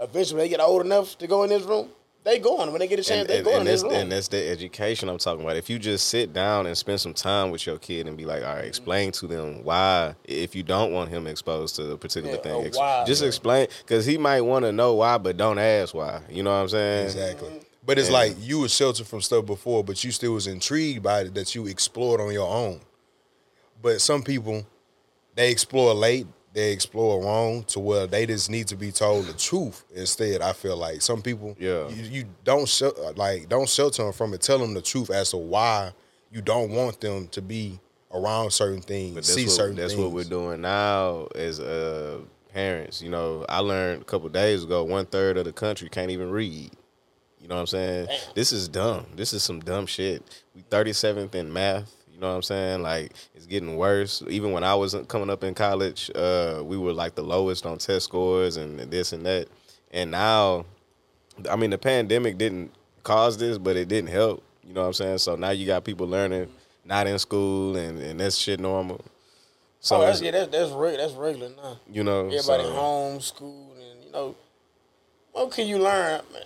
Eventually, 0.00 0.42
they 0.42 0.48
get 0.48 0.60
old 0.60 0.84
enough 0.84 1.16
to 1.18 1.26
go 1.26 1.42
in 1.42 1.48
this 1.48 1.62
room. 1.64 1.88
They 2.22 2.40
going 2.40 2.70
when 2.72 2.80
they 2.80 2.88
get 2.88 2.98
a 2.98 3.04
chance. 3.04 3.20
And, 3.20 3.28
they 3.28 3.36
and, 3.36 3.44
going 3.44 3.56
and 3.60 3.68
in 3.68 3.72
this 3.72 3.82
that's 3.82 3.92
room. 3.92 4.02
and 4.02 4.12
that's 4.12 4.28
the 4.28 4.48
education 4.50 5.08
I'm 5.08 5.16
talking 5.18 5.42
about. 5.44 5.56
If 5.56 5.70
you 5.70 5.78
just 5.78 6.08
sit 6.08 6.32
down 6.32 6.66
and 6.66 6.76
spend 6.76 7.00
some 7.00 7.14
time 7.14 7.50
with 7.52 7.64
your 7.66 7.78
kid 7.78 8.06
and 8.08 8.16
be 8.16 8.24
like, 8.24 8.42
all 8.44 8.56
right, 8.56 8.64
explain 8.64 9.12
to 9.12 9.26
them 9.28 9.62
why, 9.64 10.14
if 10.24 10.54
you 10.56 10.62
don't 10.64 10.92
want 10.92 11.08
him 11.08 11.26
exposed 11.28 11.76
to 11.76 11.92
a 11.92 11.96
particular 11.96 12.34
Yeah, 12.36 12.42
thing, 12.42 12.52
or 12.52 12.66
ex- 12.66 12.76
why, 12.76 13.04
just 13.06 13.22
yeah. 13.22 13.28
explain 13.28 13.68
because 13.78 14.04
he 14.06 14.18
might 14.18 14.40
want 14.40 14.64
to 14.64 14.72
know 14.72 14.94
why, 14.94 15.18
but 15.18 15.36
don't 15.36 15.58
ask 15.58 15.94
why. 15.94 16.20
You 16.28 16.42
know 16.42 16.50
what 16.50 16.56
I'm 16.62 16.68
saying? 16.68 17.04
Exactly. 17.06 17.60
But 17.86 17.98
it's 17.98 18.10
like 18.10 18.34
you 18.40 18.58
was 18.58 18.74
sheltered 18.74 19.06
from 19.06 19.20
stuff 19.20 19.46
before, 19.46 19.84
but 19.84 20.02
you 20.02 20.10
still 20.10 20.32
was 20.32 20.48
intrigued 20.48 21.02
by 21.04 21.20
it 21.20 21.34
that 21.34 21.54
you 21.54 21.66
explored 21.68 22.20
on 22.20 22.32
your 22.32 22.48
own. 22.48 22.80
But 23.80 24.00
some 24.00 24.22
people, 24.22 24.66
they 25.36 25.50
explore 25.52 25.94
late, 25.94 26.26
they 26.52 26.72
explore 26.72 27.22
wrong 27.22 27.62
to 27.64 27.78
where 27.78 28.06
they 28.06 28.26
just 28.26 28.50
need 28.50 28.66
to 28.68 28.76
be 28.76 28.90
told 28.90 29.26
the 29.26 29.34
truth 29.34 29.84
instead. 29.94 30.40
I 30.40 30.52
feel 30.52 30.76
like 30.76 31.00
some 31.02 31.22
people, 31.22 31.54
Yeah. 31.60 31.88
you, 31.88 32.02
you 32.04 32.24
don't 32.44 32.66
shel- 32.68 33.12
like 33.14 33.48
don't 33.48 33.68
shelter 33.68 34.02
them 34.02 34.12
from 34.12 34.34
it. 34.34 34.40
Tell 34.40 34.58
them 34.58 34.74
the 34.74 34.82
truth 34.82 35.10
as 35.10 35.30
to 35.30 35.36
why 35.36 35.92
you 36.32 36.40
don't 36.42 36.70
want 36.70 37.00
them 37.00 37.28
to 37.28 37.40
be 37.42 37.78
around 38.12 38.50
certain 38.52 38.80
things, 38.80 39.26
see 39.32 39.44
what, 39.44 39.50
certain 39.52 39.76
that's 39.76 39.92
things. 39.92 40.02
what 40.02 40.12
we're 40.12 40.24
doing 40.24 40.62
now 40.62 41.28
as 41.34 41.60
uh, 41.60 42.18
parents. 42.54 43.02
You 43.02 43.10
know, 43.10 43.44
I 43.48 43.58
learned 43.58 44.02
a 44.02 44.04
couple 44.06 44.28
days 44.30 44.64
ago 44.64 44.82
one 44.82 45.04
third 45.06 45.36
of 45.36 45.44
the 45.44 45.52
country 45.52 45.88
can't 45.88 46.10
even 46.10 46.30
read. 46.30 46.70
You 47.46 47.50
know 47.50 47.54
what 47.54 47.60
I'm 47.60 47.66
saying? 47.68 48.06
Damn. 48.06 48.18
This 48.34 48.50
is 48.50 48.66
dumb. 48.66 49.06
This 49.14 49.32
is 49.32 49.44
some 49.44 49.60
dumb 49.60 49.86
shit. 49.86 50.20
We 50.56 50.62
37th 50.62 51.32
in 51.36 51.52
math. 51.52 51.94
You 52.12 52.18
know 52.18 52.30
what 52.30 52.34
I'm 52.34 52.42
saying? 52.42 52.82
Like 52.82 53.12
it's 53.36 53.46
getting 53.46 53.76
worse. 53.76 54.20
Even 54.28 54.50
when 54.50 54.64
I 54.64 54.74
was 54.74 54.96
coming 55.06 55.30
up 55.30 55.44
in 55.44 55.54
college, 55.54 56.10
uh, 56.16 56.60
we 56.64 56.76
were 56.76 56.92
like 56.92 57.14
the 57.14 57.22
lowest 57.22 57.64
on 57.64 57.78
test 57.78 58.06
scores 58.06 58.56
and 58.56 58.80
this 58.90 59.12
and 59.12 59.24
that. 59.26 59.46
And 59.92 60.10
now, 60.10 60.64
I 61.48 61.54
mean, 61.54 61.70
the 61.70 61.78
pandemic 61.78 62.36
didn't 62.36 62.72
cause 63.04 63.38
this, 63.38 63.58
but 63.58 63.76
it 63.76 63.86
didn't 63.86 64.10
help. 64.10 64.42
You 64.64 64.74
know 64.74 64.80
what 64.80 64.88
I'm 64.88 64.94
saying? 64.94 65.18
So 65.18 65.36
now 65.36 65.50
you 65.50 65.68
got 65.68 65.84
people 65.84 66.08
learning 66.08 66.48
not 66.84 67.06
in 67.06 67.16
school, 67.20 67.76
and 67.76 68.00
and 68.00 68.18
that's 68.18 68.36
shit 68.38 68.58
normal. 68.58 69.04
So 69.78 69.98
oh, 69.98 70.00
that's, 70.00 70.20
yeah, 70.20 70.32
that's 70.32 70.50
that's, 70.50 70.72
reg- 70.72 70.96
that's 70.96 71.12
regular 71.12 71.50
now. 71.50 71.78
you 71.88 72.02
know, 72.02 72.26
Everybody 72.26 72.64
so- 72.64 72.72
homeschooled, 72.72 73.76
and 73.92 74.04
you 74.04 74.10
know, 74.10 74.34
what 75.30 75.52
can 75.52 75.68
you 75.68 75.78
learn? 75.78 76.22
Man, 76.32 76.42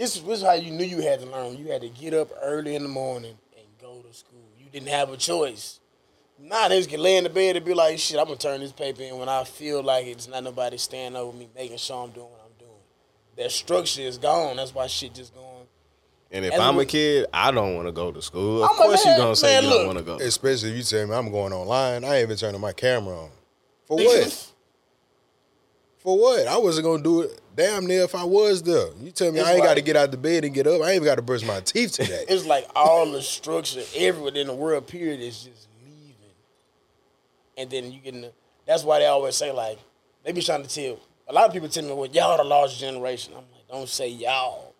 this 0.00 0.16
is 0.16 0.22
this 0.22 0.38
is 0.38 0.44
how 0.44 0.54
you 0.54 0.70
knew 0.70 0.84
you 0.84 1.02
had 1.02 1.20
to 1.20 1.26
learn. 1.26 1.58
You 1.58 1.70
had 1.70 1.82
to 1.82 1.90
get 1.90 2.14
up 2.14 2.30
early 2.42 2.74
in 2.74 2.82
the 2.82 2.88
morning 2.88 3.36
and 3.54 3.66
go 3.78 4.00
to 4.00 4.14
school. 4.14 4.40
You 4.58 4.64
didn't 4.72 4.88
have 4.88 5.10
a 5.10 5.16
choice. 5.18 5.78
Now 6.38 6.68
they 6.68 6.78
just 6.78 6.88
can 6.88 7.02
lay 7.02 7.18
in 7.18 7.24
the 7.24 7.30
bed 7.30 7.56
and 7.56 7.64
be 7.66 7.74
like, 7.74 7.98
"Shit, 7.98 8.18
I'm 8.18 8.24
gonna 8.24 8.38
turn 8.38 8.60
this 8.60 8.72
paper 8.72 9.02
in 9.02 9.18
when 9.18 9.28
I 9.28 9.44
feel 9.44 9.82
like 9.82 10.06
it's 10.06 10.26
not 10.26 10.42
nobody 10.42 10.78
standing 10.78 11.20
over 11.20 11.36
me, 11.36 11.50
making 11.54 11.76
sure 11.76 12.02
I'm 12.02 12.12
doing 12.12 12.30
what 12.30 12.40
I'm 12.42 12.58
doing." 12.58 12.80
That 13.36 13.52
structure 13.52 14.00
is 14.00 14.16
gone. 14.16 14.56
That's 14.56 14.74
why 14.74 14.86
shit 14.86 15.12
just 15.12 15.34
going. 15.34 15.66
And 16.32 16.46
if 16.46 16.54
And 16.54 16.62
I'm 16.62 16.78
a 16.78 16.86
kid, 16.86 17.26
I 17.34 17.50
don't 17.50 17.74
want 17.74 17.88
to 17.88 17.92
go 17.92 18.10
to 18.10 18.22
school. 18.22 18.64
Of 18.64 18.70
I'm 18.70 18.76
course, 18.76 19.04
you're 19.04 19.18
gonna 19.18 19.36
say 19.36 19.56
man, 19.56 19.64
you 19.64 19.68
look. 19.68 19.78
don't 19.80 19.86
want 19.86 19.98
to 19.98 20.04
go. 20.04 20.16
Especially 20.16 20.70
if 20.70 20.76
you 20.78 20.82
tell 20.82 21.06
me 21.06 21.14
I'm 21.14 21.30
going 21.30 21.52
online. 21.52 22.04
I 22.04 22.16
ain't 22.16 22.22
even 22.22 22.38
turning 22.38 22.60
my 22.60 22.72
camera 22.72 23.24
on. 23.24 23.30
For 23.84 23.96
what? 23.98 24.52
For 26.00 26.18
what? 26.18 26.46
I 26.46 26.56
wasn't 26.56 26.86
gonna 26.86 27.02
do 27.02 27.20
it 27.22 27.40
damn 27.54 27.86
near 27.86 28.02
if 28.04 28.14
I 28.14 28.24
was 28.24 28.62
there. 28.62 28.88
You 29.00 29.10
tell 29.10 29.30
me 29.32 29.40
It's 29.40 29.48
I 29.48 29.54
ain't 29.54 29.62
got 29.62 29.74
to 29.74 29.82
get 29.82 29.96
out 29.96 30.10
the 30.10 30.16
bed 30.16 30.44
and 30.46 30.54
get 30.54 30.66
up. 30.66 30.80
I 30.80 30.86
ain't 30.92 30.96
even 30.96 31.04
got 31.04 31.16
to 31.16 31.22
brush 31.22 31.44
my 31.44 31.60
teeth 31.60 31.92
today. 31.92 32.24
It's 32.28 32.46
like 32.46 32.66
all 32.74 33.10
the 33.10 33.20
structure 33.20 33.82
everywhere 33.94 34.32
in 34.34 34.46
the 34.46 34.54
world 34.54 34.86
period 34.86 35.20
is 35.20 35.44
just 35.44 35.68
leaving. 35.84 36.14
And 37.58 37.70
then 37.70 37.92
you 37.92 38.00
get 38.00 38.14
in 38.14 38.22
the, 38.22 38.32
that's 38.66 38.82
why 38.82 39.00
they 39.00 39.06
always 39.06 39.34
say 39.36 39.52
like 39.52 39.78
they 40.24 40.32
be 40.32 40.40
trying 40.40 40.62
to 40.62 40.68
tell 40.74 40.98
a 41.28 41.32
lot 41.34 41.46
of 41.48 41.52
people 41.52 41.68
tell 41.68 41.84
me 41.84 41.92
well 41.92 42.06
y'all 42.08 42.38
the 42.38 42.44
lost 42.44 42.80
generation. 42.80 43.34
I'm 43.36 43.44
like, 43.52 43.68
don't 43.70 43.88
say 43.88 44.08
y'all. 44.08 44.74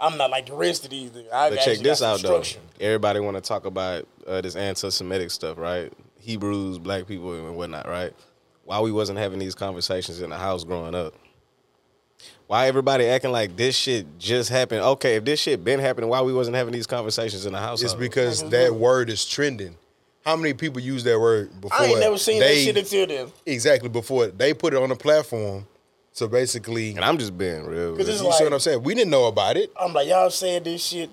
I'm 0.00 0.16
not 0.16 0.30
like 0.30 0.46
the 0.46 0.54
rest 0.54 0.84
of 0.84 0.90
these 0.90 1.10
niggas. 1.10 1.30
I 1.32 1.50
But 1.50 1.58
actually 1.58 1.76
check 1.76 1.84
this 1.84 2.00
got 2.00 2.14
out 2.14 2.20
though. 2.20 2.42
structure. 2.42 2.60
Everybody 2.80 3.20
want 3.20 3.36
to 3.36 3.40
talk 3.42 3.66
about 3.66 4.08
uh, 4.26 4.40
this 4.40 4.56
anti-Semitic 4.56 5.30
stuff, 5.30 5.56
right? 5.58 5.92
Hebrews, 6.20 6.78
black 6.78 7.06
people, 7.06 7.32
and 7.34 7.54
whatnot, 7.54 7.86
right? 7.86 8.12
Why 8.64 8.80
we 8.80 8.92
wasn't 8.92 9.18
having 9.18 9.38
these 9.38 9.54
conversations 9.54 10.20
in 10.20 10.30
the 10.30 10.38
house 10.38 10.64
growing 10.64 10.94
up? 10.94 11.14
Why 12.46 12.66
everybody 12.66 13.06
acting 13.06 13.32
like 13.32 13.56
this 13.56 13.76
shit 13.76 14.18
just 14.18 14.50
happened? 14.50 14.80
Okay, 14.82 15.16
if 15.16 15.24
this 15.24 15.40
shit 15.40 15.64
been 15.64 15.80
happening, 15.80 16.08
why 16.10 16.20
we 16.22 16.32
wasn't 16.32 16.56
having 16.56 16.72
these 16.72 16.86
conversations 16.86 17.46
in 17.46 17.52
the 17.52 17.58
house? 17.58 17.82
It's 17.82 17.94
because 17.94 18.48
that 18.50 18.74
word 18.74 19.10
is 19.10 19.24
trending. 19.24 19.76
How 20.24 20.36
many 20.36 20.54
people 20.54 20.80
use 20.80 21.04
that 21.04 21.20
word 21.20 21.60
before? 21.60 21.78
I 21.78 21.86
ain't 21.86 22.00
never 22.00 22.16
seen 22.16 22.40
they, 22.40 22.54
that 22.54 22.60
shit 22.64 22.76
until 22.78 23.06
then. 23.06 23.32
Exactly 23.44 23.90
before 23.90 24.28
they 24.28 24.54
put 24.54 24.72
it 24.72 24.82
on 24.82 24.88
the 24.88 24.96
platform. 24.96 25.66
So 26.12 26.28
basically, 26.28 26.90
and 26.90 27.04
I'm 27.04 27.18
just 27.18 27.36
being 27.36 27.66
real. 27.66 27.92
with 27.92 28.06
you. 28.06 28.14
you 28.14 28.22
like- 28.22 28.34
see 28.34 28.44
what 28.44 28.52
I'm 28.52 28.60
saying? 28.60 28.82
We 28.82 28.94
didn't 28.94 29.10
know 29.10 29.26
about 29.26 29.56
it. 29.56 29.70
I'm 29.78 29.92
like, 29.92 30.08
y'all 30.08 30.30
saying 30.30 30.62
this 30.62 30.82
shit 30.82 31.10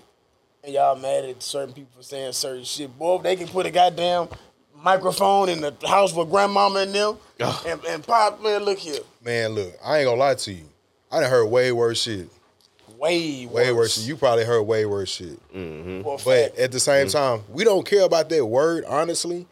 and 0.63 0.73
y'all 0.73 0.95
mad 0.95 1.25
at 1.25 1.41
certain 1.41 1.73
people 1.73 1.91
for 1.97 2.03
saying 2.03 2.33
certain 2.33 2.63
shit. 2.63 2.97
Boy, 2.97 3.15
if 3.17 3.23
they 3.23 3.35
can 3.35 3.47
put 3.47 3.65
a 3.65 3.71
goddamn 3.71 4.27
microphone 4.83 5.49
in 5.49 5.61
the 5.61 5.73
house 5.87 6.13
with 6.13 6.29
grandmama 6.29 6.79
and 6.79 6.93
them 6.93 7.17
and, 7.67 7.83
and 7.85 8.03
pop, 8.05 8.41
man, 8.41 8.63
look 8.63 8.79
here. 8.79 8.99
Man, 9.23 9.51
look, 9.51 9.73
I 9.83 9.99
ain't 9.99 10.07
gonna 10.07 10.19
lie 10.19 10.35
to 10.35 10.53
you. 10.53 10.65
I 11.11 11.19
done 11.19 11.29
heard 11.29 11.45
way 11.47 11.71
worse 11.71 12.01
shit. 12.01 12.27
Way 12.97 13.45
worse. 13.47 13.53
Way 13.55 13.71
worse. 13.73 13.95
shit. 13.97 14.07
You 14.07 14.15
probably 14.15 14.45
heard 14.45 14.61
way 14.63 14.85
worse 14.85 15.09
shit. 15.11 15.39
For 15.51 15.57
a 15.59 16.03
But 16.03 16.19
fact. 16.19 16.57
at 16.59 16.71
the 16.71 16.79
same 16.79 17.07
time, 17.07 17.41
we 17.49 17.63
don't 17.63 17.85
care 17.85 18.03
about 18.03 18.29
that 18.29 18.45
word, 18.45 18.85
honestly. 18.85 19.47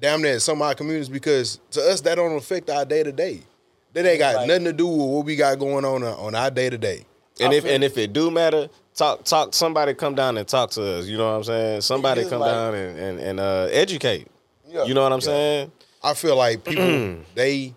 Damn 0.00 0.20
near 0.20 0.34
in 0.34 0.40
some 0.40 0.60
of 0.60 0.68
our 0.68 0.74
communities 0.74 1.08
because 1.08 1.58
to 1.70 1.80
us 1.80 2.02
that 2.02 2.16
don't 2.16 2.36
affect 2.36 2.68
our 2.68 2.84
day 2.84 3.02
to 3.02 3.12
day. 3.12 3.40
That 3.94 4.04
ain't 4.04 4.18
got 4.18 4.36
Like- 4.36 4.48
nothing 4.48 4.64
to 4.64 4.72
do 4.74 4.86
with 4.86 5.06
what 5.08 5.24
we 5.24 5.36
got 5.36 5.58
going 5.58 5.86
on 5.86 6.02
uh, 6.02 6.14
on 6.16 6.34
our 6.34 6.50
day 6.50 6.68
to 6.68 6.76
day. 6.76 7.06
And 7.40 7.52
I 7.52 7.56
if 7.56 7.64
feel- 7.64 7.72
and 7.72 7.82
if 7.82 7.96
it 7.96 8.12
do 8.12 8.30
matter, 8.30 8.68
talk 8.94 9.24
talk 9.24 9.54
somebody 9.54 9.94
come 9.94 10.14
down 10.14 10.36
and 10.36 10.46
talk 10.46 10.70
to 10.72 10.98
us. 10.98 11.06
You 11.06 11.16
know 11.16 11.30
what 11.30 11.36
I'm 11.38 11.44
saying? 11.44 11.80
Somebody 11.80 12.20
It's 12.22 12.30
come 12.30 12.40
like- 12.40 12.50
down 12.50 12.74
and 12.74 12.98
and, 12.98 13.20
and 13.20 13.40
uh, 13.40 13.68
educate. 13.70 14.26
Yeah. 14.68 14.84
You 14.84 14.94
know 14.94 15.02
what 15.02 15.12
I'm 15.12 15.20
saying? 15.20 15.72
I 16.02 16.14
feel 16.14 16.36
like 16.36 16.64
people 16.64 17.16
they 17.34 17.74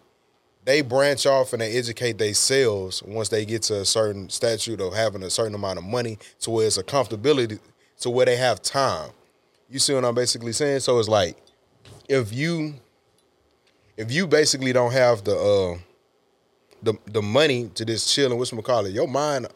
they 0.66 0.82
branch 0.82 1.26
off 1.26 1.54
and 1.54 1.62
they 1.62 1.78
educate 1.78 2.18
themselves 2.18 3.02
once 3.04 3.30
they 3.30 3.46
get 3.46 3.64
to 3.64 3.82
a 3.82 3.86
certain 3.86 4.30
statute 4.30 4.82
of 4.82 4.94
having 4.94 5.24
a 5.24 5.30
certain 5.30 5.56
amount 5.56 5.80
of 5.80 5.84
money 5.86 6.18
to 6.42 6.52
where 6.52 6.68
it's 6.68 6.78
a 6.78 6.84
comfortability 6.84 7.60
to 8.02 8.10
where 8.10 8.26
they 8.26 8.36
have 8.36 8.62
time. 8.62 9.12
You 9.70 9.80
see 9.80 9.94
what 9.94 10.06
I'm 10.06 10.16
basically 10.16 10.52
saying? 10.52 10.82
So 10.82 11.00
it's 11.00 11.08
like 11.08 11.38
if 12.08 12.34
you 12.34 12.76
if 13.98 14.12
you 14.12 14.28
basically 14.28 14.74
don't 14.74 14.92
have 14.92 15.24
the 15.24 15.36
uh 15.36 15.78
the 16.82 16.94
the 17.06 17.22
money 17.22 17.70
to 17.76 17.86
just 17.86 18.14
chill 18.14 18.32
and 18.32 18.40
what's 18.40 18.52
call 18.52 18.86
it, 18.86 18.94
your 18.94 19.08
mind 19.08 19.48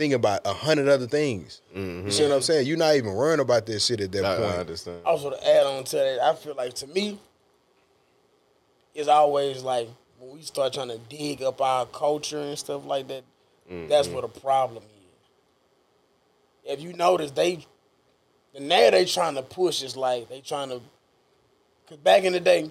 thinking 0.00 0.14
about 0.14 0.40
a 0.46 0.54
hundred 0.54 0.88
other 0.88 1.06
things. 1.06 1.60
You 1.74 2.10
see 2.10 2.22
what 2.22 2.32
I'm 2.32 2.40
saying? 2.40 2.66
You're 2.66 2.78
not 2.78 2.96
even 2.96 3.12
worrying 3.12 3.38
about 3.38 3.66
this 3.66 3.84
shit 3.84 4.00
at 4.00 4.10
that 4.12 4.24
I, 4.24 4.36
point. 4.36 4.48
I 4.48 4.56
understand. 4.56 5.00
also 5.04 5.28
to 5.28 5.46
add 5.46 5.66
on 5.66 5.84
to 5.84 5.96
that, 5.96 6.20
I 6.22 6.34
feel 6.34 6.54
like 6.54 6.72
to 6.76 6.86
me, 6.86 7.18
it's 8.94 9.08
always 9.08 9.62
like 9.62 9.88
when 10.18 10.32
we 10.32 10.40
start 10.40 10.72
trying 10.72 10.88
to 10.88 10.98
dig 11.10 11.42
up 11.42 11.60
our 11.60 11.84
culture 11.84 12.40
and 12.40 12.58
stuff 12.58 12.86
like 12.86 13.08
that, 13.08 13.24
that's 13.68 14.06
mm-hmm. 14.06 14.14
where 14.14 14.22
the 14.22 14.40
problem 14.40 14.82
is. 14.82 16.72
If 16.72 16.80
you 16.80 16.94
notice, 16.94 17.30
they 17.32 17.66
the 18.54 18.60
narrative 18.60 19.00
they 19.00 19.04
trying 19.04 19.34
to 19.34 19.42
push 19.42 19.82
is 19.82 19.98
like 19.98 20.30
they 20.30 20.40
trying 20.40 20.70
to, 20.70 20.80
cause 21.86 21.98
back 21.98 22.24
in 22.24 22.32
the 22.32 22.40
day, 22.40 22.70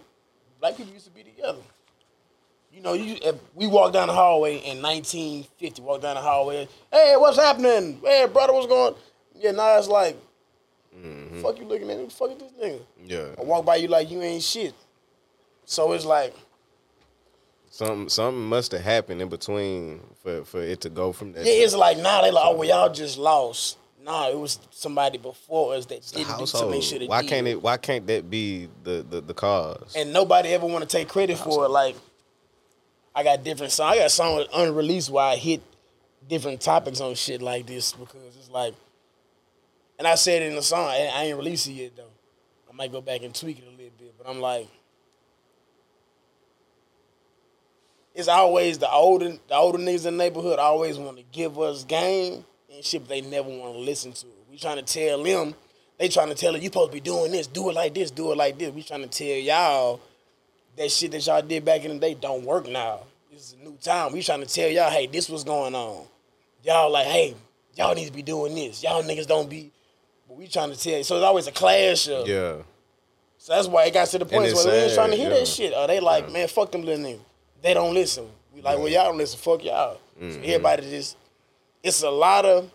black 0.60 0.76
people 0.78 0.94
used 0.94 1.06
to 1.06 1.12
be 1.12 1.22
together. 1.22 1.62
You 2.80 2.86
know, 2.86 2.94
you 2.94 3.18
if 3.22 3.36
we 3.56 3.68
walk 3.68 3.92
down 3.92 4.08
the 4.08 4.14
hallway 4.14 4.60
in 4.60 4.82
1950, 4.82 5.82
walk 5.82 6.02
down 6.02 6.16
the 6.16 6.22
hallway, 6.22 6.66
hey, 6.90 7.16
what's 7.18 7.38
happening? 7.38 8.00
Hey, 8.02 8.26
brother, 8.32 8.54
what's 8.54 8.68
going? 8.68 8.96
Yeah, 9.36 9.52
now 9.52 9.78
it's 9.78 9.90
like, 9.90 10.16
mm-hmm. 10.98 11.42
fuck 11.42 11.60
you 11.60 11.66
looking 11.66 11.92
at? 11.92 11.98
Who 11.98 12.06
the 12.06 12.10
fuck 12.10 12.32
is 12.32 12.38
this 12.38 12.54
nigga? 12.54 12.80
Yeah. 13.04 13.36
I 13.38 13.44
walk 13.44 13.66
by 13.66 13.76
you 13.76 13.90
like 13.90 14.10
you 14.10 14.22
ain't 14.22 14.42
shit. 14.42 14.74
So 15.66 15.92
it's 15.92 16.06
like, 16.06 16.34
Something 17.70 18.08
something 18.08 18.44
must 18.44 18.72
have 18.72 18.82
happened 18.82 19.22
in 19.22 19.28
between 19.28 20.00
for, 20.24 20.46
for 20.46 20.62
it 20.62 20.80
to 20.82 20.90
go 20.90 21.12
from 21.12 21.34
that. 21.34 21.46
yeah, 21.46 21.52
it's 21.52 21.76
like 21.76 21.98
nah, 21.98 22.22
they 22.22 22.32
like, 22.32 22.46
oh 22.46 22.56
well, 22.56 22.68
y'all 22.68 22.94
just 22.94 23.18
lost. 23.18 23.78
Nah, 24.02 24.30
it 24.30 24.40
was 24.40 24.58
somebody 24.72 25.18
before 25.18 25.76
us 25.76 25.86
that 25.88 26.02
didn't 26.14 26.38
do 26.40 26.46
something 26.46 26.80
should 26.80 27.02
have 27.02 27.10
Why 27.10 27.22
did. 27.22 27.30
can't 27.30 27.48
it? 27.48 27.62
Why 27.62 27.76
can't 27.76 28.08
that 28.08 28.30
be 28.30 28.70
the 28.86 29.06
the, 29.08 29.20
the 29.20 29.34
cause? 29.34 29.94
and 29.98 30.14
nobody 30.14 30.50
ever 30.50 30.66
want 30.66 30.82
to 30.82 30.88
take 30.90 31.10
credit 31.10 31.38
for 31.38 31.66
it. 31.66 31.70
Like, 31.70 31.96
I 33.16 33.24
got 33.24 33.44
different 33.44 33.72
songs. 33.72 33.96
I 33.96 34.00
got 34.00 34.12
songs 34.12 34.46
unreleased 34.54 35.10
where 35.10 35.26
I 35.26 35.36
hit 35.36 35.62
different 36.28 36.62
topics 36.62 37.02
on 37.02 37.16
shit 37.16 37.42
like 37.42 37.66
this 37.66 37.94
because 37.94 38.36
it's 38.38 38.50
like, 38.50 38.74
and 39.98 40.08
I 40.08 40.16
said 40.16 40.42
it 40.42 40.50
in 40.50 40.56
the 40.56 40.62
song. 40.62 40.88
I, 40.88 41.12
I 41.14 41.24
ain't 41.26 41.38
released 41.38 41.68
it 41.68 41.74
yet 41.74 41.98
though. 41.98 42.04
I 42.70 42.76
might 42.76 42.92
go 42.92 43.02
back 43.02 43.24
and 43.24 43.34
tweak 43.34 43.60
it 43.60 43.66
a 43.68 43.72
little 43.72 43.92
bit, 43.98 44.14
but 44.18 44.30
I'm 44.30 44.40
like, 44.40 44.68
it's 48.16 48.28
always 48.28 48.78
the 48.78 48.90
older 48.90 49.38
the 49.48 49.56
older 49.56 49.78
niggas 49.78 50.06
in 50.06 50.18
the 50.18 50.24
neighborhood 50.24 50.60
always 50.60 50.98
want 50.98 51.18
to 51.18 51.24
give 51.32 51.60
us 51.60 51.84
game 51.84 52.46
and 52.74 52.84
shit, 52.84 53.02
but 53.02 53.10
they 53.10 53.22
never 53.22 53.50
want 53.50 53.74
to 53.74 53.80
listen 53.80 54.12
to 54.14 54.28
it. 54.28 54.34
We 54.50 54.58
trying 54.58 54.84
to 54.84 54.84
tell 54.84 55.24
them, 55.24 55.56
they 55.98 56.10
trying 56.10 56.30
to 56.30 56.36
tell 56.36 56.56
it, 56.56 56.62
you 56.62 56.68
supposed 56.68 56.92
to 56.92 56.96
be 56.96 57.02
doing 57.02 57.32
this, 57.32 57.48
do 57.48 57.70
it 57.70 57.74
like 57.74 57.94
this, 57.94 58.12
do 58.12 58.32
it 58.32 58.38
like 58.38 58.58
this. 58.58 58.72
We 58.72 58.84
trying 58.84 59.08
to 59.08 59.10
tell 59.10 59.28
y'all 59.28 60.00
that 60.80 60.90
shit 60.90 61.12
that 61.12 61.28
y'all 61.28 61.42
did 61.42 61.66
back 61.66 61.84
in 61.84 61.92
the 61.92 62.00
day 62.00 62.14
don't 62.14 62.46
work 62.46 62.68
now. 62.68 63.02
This 63.30 63.50
is 63.50 63.56
a 63.62 63.64
new 63.66 63.76
time. 63.82 64.14
We 64.14 64.24
trying 64.24 64.40
to 64.40 64.48
tell 64.48 64.70
y'all, 64.70 64.90
hey, 64.90 65.08
this 65.08 65.28
was 65.30 65.44
going 65.44 65.76
on. 65.76 66.06
Y'all 66.64 66.90
like, 66.90 67.06
hey, 67.06 67.36
y'all 67.76 67.94
need 67.94 68.08
to 68.08 68.14
be 68.14 68.22
doing 68.22 68.56
this. 68.56 68.82
Y'all 68.82 69.04
niggas 69.04 69.28
don't 69.28 69.50
be. 69.50 69.72
But 70.26 70.38
we 70.38 70.48
trying 70.48 70.72
to 70.72 70.80
tell 70.80 70.98
you. 70.98 71.04
So 71.04 71.18
it's 71.18 71.26
always 71.26 71.48
a 71.48 71.52
clash 71.52 72.08
of. 72.08 72.28
yeah. 72.28 72.56
So 73.38 73.54
that's 73.54 73.68
why 73.68 73.86
it 73.86 73.94
got 73.94 74.08
to 74.08 74.20
the 74.20 74.26
point 74.26 74.46
it's 74.46 74.66
where 74.66 74.74
we 74.74 74.80
ain't 74.84 74.94
trying 74.94 75.12
to 75.12 75.18
hear 75.18 75.30
yeah. 75.30 75.40
that 75.40 75.48
shit. 75.48 75.74
Or 75.74 75.86
they 75.86 76.00
like, 76.00 76.32
man, 76.32 76.48
fuck 76.48 76.72
them 76.72 76.84
little 76.84 77.06
niggas. 77.06 77.20
They 77.62 77.74
don't 77.74 77.94
listen. 77.94 78.30
We 78.56 78.62
like, 78.62 78.78
well, 78.78 78.88
y'all 78.88 79.06
don't 79.06 79.18
listen. 79.18 79.38
Fuck 79.38 79.66
y'all. 79.66 80.00
Mm-hmm. 80.18 80.32
So 80.32 80.40
everybody 80.40 80.90
just, 80.90 81.18
it's 81.84 82.04
a 82.04 82.10
lot 82.10 82.46
of, 82.46 82.72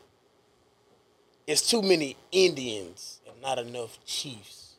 it's 1.46 1.68
too 1.68 1.80
many 1.80 2.16
Indians 2.32 3.20
and 3.26 3.40
not 3.40 3.58
enough 3.58 3.98
chiefs. 4.04 4.74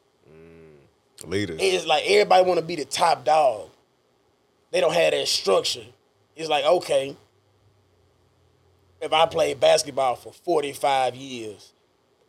Leaders. 1.24 1.59
It's 1.61 1.86
like 1.86 2.03
everybody 2.07 2.43
want 2.45 2.59
to 2.59 2.66
be 2.66 2.76
the 2.76 2.86
top 2.86 3.24
dog. 3.26 3.70
They 4.72 4.82
don't 4.82 4.93
have 4.93 5.11
that 5.11 5.28
structure. 5.28 5.86
It's 6.36 6.49
like 6.49 6.66
okay, 6.66 7.16
if 9.01 9.13
I 9.13 9.26
played 9.26 9.59
basketball 9.59 10.16
for 10.16 10.34
forty 10.34 10.74
five 10.74 11.16
years, 11.16 11.72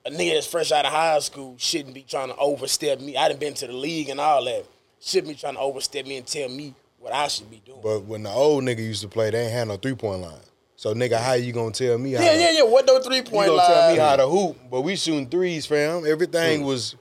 a 0.05 0.11
nigga 0.11 0.35
that's 0.35 0.47
fresh 0.47 0.73
out 0.73 0.85
of 0.87 0.93
high 0.93 1.19
school 1.19 1.57
shouldn't 1.59 1.95
be 1.95 2.03
trying 2.03 2.29
to 2.29 2.37
overstep 2.37 3.01
me. 3.01 3.17
I 3.17 3.29
done 3.29 3.39
been 3.39 3.55
to 3.55 3.67
the 3.67 3.73
league 3.73 4.09
and 4.09 4.21
all 4.21 4.45
that. 4.45 4.65
Shouldn't 5.01 5.29
be 5.29 5.35
trying 5.35 5.55
to 5.55 5.61
overstep 5.61 6.07
me 6.07 6.17
and 6.19 6.27
tell 6.27 6.49
me 6.49 6.75
what 6.99 7.13
I 7.13 7.29
should 7.29 7.51
be 7.51 7.61
doing. 7.65 7.81
But 7.83 8.05
when 8.05 8.23
the 8.23 8.31
old 8.31 8.65
nigga 8.65 8.79
used 8.79 9.03
to 9.03 9.09
play, 9.09 9.31
they 9.31 9.43
ain't 9.45 9.53
had 9.53 9.69
no 9.69 9.77
three 9.77 9.95
point 9.95 10.23
line. 10.23 10.41
So 10.77 10.95
nigga, 10.95 11.19
how 11.19 11.33
you 11.33 11.53
gonna 11.53 11.73
tell 11.73 11.99
me 11.99 12.13
how 12.13 12.23
yeah, 12.23 12.33
to, 12.33 12.39
yeah, 12.39 12.51
yeah. 12.59 12.63
What 12.63 12.87
those 12.87 13.05
three 13.05 13.23
point 13.23 13.35
line? 13.35 13.51
you 13.51 13.57
gonna 13.57 13.67
tell 13.67 13.93
me 13.93 13.99
how 13.99 14.17
to 14.17 14.27
hoop? 14.29 14.57
But 14.71 14.83
we 14.83 14.95
shooting 14.97 15.29
threes, 15.29 15.67
fam. 15.67 16.07
Everything 16.07 16.61
Hmm. 16.61 16.67
was 16.67 16.95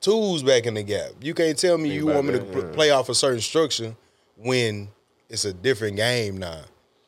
tools 0.00 0.42
back 0.42 0.66
in 0.66 0.74
the 0.74 0.82
gap. 0.82 1.10
You 1.20 1.34
can't 1.34 1.58
tell 1.58 1.76
me 1.78 1.90
Think 1.90 2.00
you 2.00 2.06
want 2.06 2.26
me 2.26 2.34
about 2.34 2.52
to 2.52 2.58
yeah. 2.60 2.72
play 2.74 2.90
off 2.90 3.08
a 3.08 3.14
certain 3.14 3.40
structure 3.40 3.94
when 4.36 4.88
it's 5.28 5.44
a 5.44 5.52
different 5.52 5.96
game 5.96 6.38
now. 6.38 6.62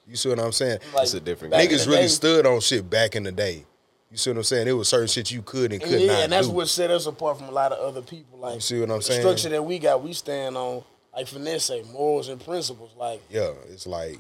You 0.06 0.16
see 0.16 0.28
what 0.28 0.38
I'm 0.40 0.52
saying? 0.52 0.80
Like, 0.94 1.04
It's 1.04 1.14
a 1.14 1.20
different 1.20 1.52
back 1.52 1.68
game. 1.68 1.78
Niggas 1.78 1.86
really 1.86 2.02
day- 2.02 2.08
stood 2.08 2.46
on 2.46 2.60
shit 2.60 2.88
back 2.88 3.16
in 3.16 3.22
the 3.22 3.32
day. 3.32 3.64
You 4.10 4.18
see 4.18 4.28
what 4.30 4.36
I'm 4.36 4.42
saying? 4.42 4.68
It 4.68 4.72
was 4.72 4.88
certain 4.88 5.06
shit 5.08 5.30
you 5.30 5.40
could 5.40 5.72
and 5.72 5.80
could 5.80 5.90
yeah, 6.00 6.06
not 6.06 6.12
Yeah, 6.18 6.24
and 6.24 6.32
that's 6.32 6.46
do. 6.48 6.52
what 6.52 6.68
set 6.68 6.90
us 6.90 7.06
apart 7.06 7.38
from 7.38 7.48
a 7.48 7.50
lot 7.52 7.72
of 7.72 7.78
other 7.78 8.02
people. 8.02 8.38
Like 8.40 8.56
You 8.56 8.60
see 8.60 8.78
what 8.80 8.90
I'm 8.90 8.98
the 8.98 9.02
saying? 9.02 9.20
structure 9.22 9.48
that 9.48 9.62
we 9.64 9.78
got, 9.78 10.02
we 10.02 10.12
stand 10.12 10.54
on 10.56 10.82
like 11.16 11.28
finesse, 11.28 11.64
say 11.64 11.82
morals 11.92 12.28
and 12.28 12.38
principles. 12.44 12.90
Like 12.96 13.22
yeah, 13.30 13.52
it's 13.70 13.86
like. 13.86 14.18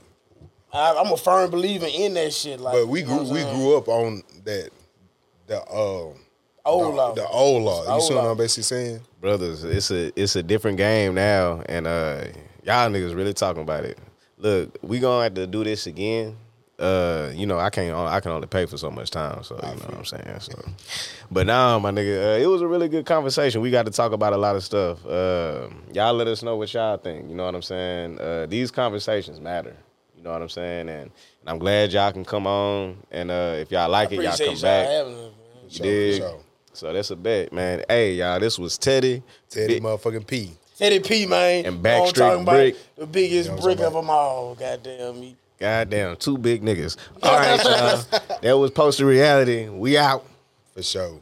I, 0.72 0.94
I'm 1.04 1.12
a 1.12 1.18
firm 1.18 1.50
believer 1.50 1.86
in 1.92 2.14
that 2.14 2.32
shit. 2.32 2.58
Like, 2.58 2.72
But 2.72 2.88
we 2.88 3.00
you 3.00 3.06
know 3.06 3.18
grew 3.24 3.32
we 3.34 3.40
saying? 3.40 3.54
grew 3.54 3.76
up 3.76 3.88
on 3.88 4.22
that 4.44 4.70
the 5.46 5.60
uh 5.60 6.14
old 6.64 6.84
the, 6.92 6.96
law. 6.96 7.14
the 7.14 7.26
old 7.28 7.62
law. 7.64 7.82
You 7.84 7.88
Old 7.90 8.02
see 8.02 8.14
what. 8.14 8.24
I'm 8.24 8.36
basically 8.36 8.62
saying? 8.64 9.00
brothers, 9.20 9.64
it's 9.64 9.90
a 9.90 10.12
it's 10.20 10.36
a 10.36 10.42
different 10.42 10.76
game 10.78 11.14
now, 11.14 11.62
and 11.66 11.86
uh, 11.86 12.24
y'all 12.64 12.90
niggas 12.90 13.14
really 13.14 13.32
talking 13.34 13.62
about 13.62 13.84
it. 13.84 13.98
Look, 14.38 14.76
we 14.82 14.98
gonna 14.98 15.24
have 15.24 15.34
to 15.34 15.46
do 15.46 15.62
this 15.64 15.86
again. 15.86 16.36
Uh, 16.78 17.30
you 17.34 17.46
know, 17.46 17.58
I 17.60 17.70
can't. 17.70 17.94
I 17.94 18.18
can 18.20 18.32
only 18.32 18.48
pay 18.48 18.66
for 18.66 18.76
so 18.76 18.90
much 18.90 19.10
time, 19.10 19.44
so 19.44 19.54
you 19.56 19.62
know 19.62 19.74
what 19.74 19.94
I'm 19.98 20.04
saying. 20.04 20.40
So, 20.40 20.58
but 21.30 21.46
now, 21.46 21.78
my 21.78 21.92
nigga, 21.92 22.34
uh, 22.34 22.38
it 22.42 22.46
was 22.46 22.60
a 22.60 22.66
really 22.66 22.88
good 22.88 23.06
conversation. 23.06 23.60
We 23.60 23.70
got 23.70 23.84
to 23.86 23.92
talk 23.92 24.10
about 24.10 24.32
a 24.32 24.36
lot 24.36 24.56
of 24.56 24.64
stuff. 24.64 25.04
Uh, 25.06 25.68
y'all 25.92 26.12
let 26.14 26.26
us 26.26 26.42
know 26.42 26.56
what 26.56 26.72
y'all 26.74 26.96
think. 26.96 27.28
You 27.28 27.36
know 27.36 27.44
what 27.44 27.54
I'm 27.54 27.62
saying? 27.62 28.18
Uh, 28.18 28.46
these 28.46 28.72
conversations 28.72 29.38
matter. 29.40 29.76
You 30.16 30.24
know 30.24 30.32
what 30.32 30.42
I'm 30.42 30.48
saying? 30.48 30.88
And, 30.88 31.02
and 31.40 31.48
I'm 31.48 31.58
glad 31.58 31.92
y'all 31.92 32.10
can 32.10 32.24
come 32.24 32.46
on. 32.48 32.96
And 33.12 33.30
uh, 33.30 33.54
if 33.58 33.70
y'all 33.70 33.88
like 33.88 34.10
it, 34.10 34.22
y'all 34.22 34.36
come 34.36 34.46
y'all 34.54 34.62
back. 34.62 34.88
having 34.88 35.14
us, 35.14 35.20
man. 35.20 35.30
You 35.64 35.70
Sure, 35.70 35.84
dig? 35.86 36.22
Sure. 36.74 36.88
So 36.88 36.92
that's 36.92 37.10
a 37.10 37.16
bet, 37.16 37.52
man. 37.52 37.84
Hey, 37.88 38.14
y'all, 38.14 38.40
this 38.40 38.58
was 38.58 38.78
Teddy. 38.78 39.22
Teddy 39.50 39.74
Big- 39.74 39.82
motherfucking 39.82 40.26
P. 40.26 40.52
Teddy 40.78 41.00
P, 41.00 41.26
man. 41.26 41.64
And 41.66 41.66
You 41.66 41.72
I'm 41.72 41.82
Baccstreet 41.82 42.14
talking 42.14 42.42
about? 42.42 42.54
Bricc. 42.56 42.76
The 42.96 43.06
biggest 43.06 43.50
You 43.50 43.56
know 43.56 43.62
brick 43.62 43.80
of 43.80 43.92
them 43.92 44.10
all. 44.10 44.54
Goddamn 44.54 45.20
me. 45.20 45.36
Goddamn, 45.60 46.16
two 46.16 46.36
big 46.38 46.62
niggas. 46.62 46.96
All 47.22 47.36
right, 47.38 47.62
y'all. 48.12 48.38
that 48.40 48.52
was 48.58 48.70
Poster 48.72 49.06
Reality. 49.06 49.68
We 49.68 49.96
out. 49.96 50.24
For 50.74 50.82
sure. 50.82 51.20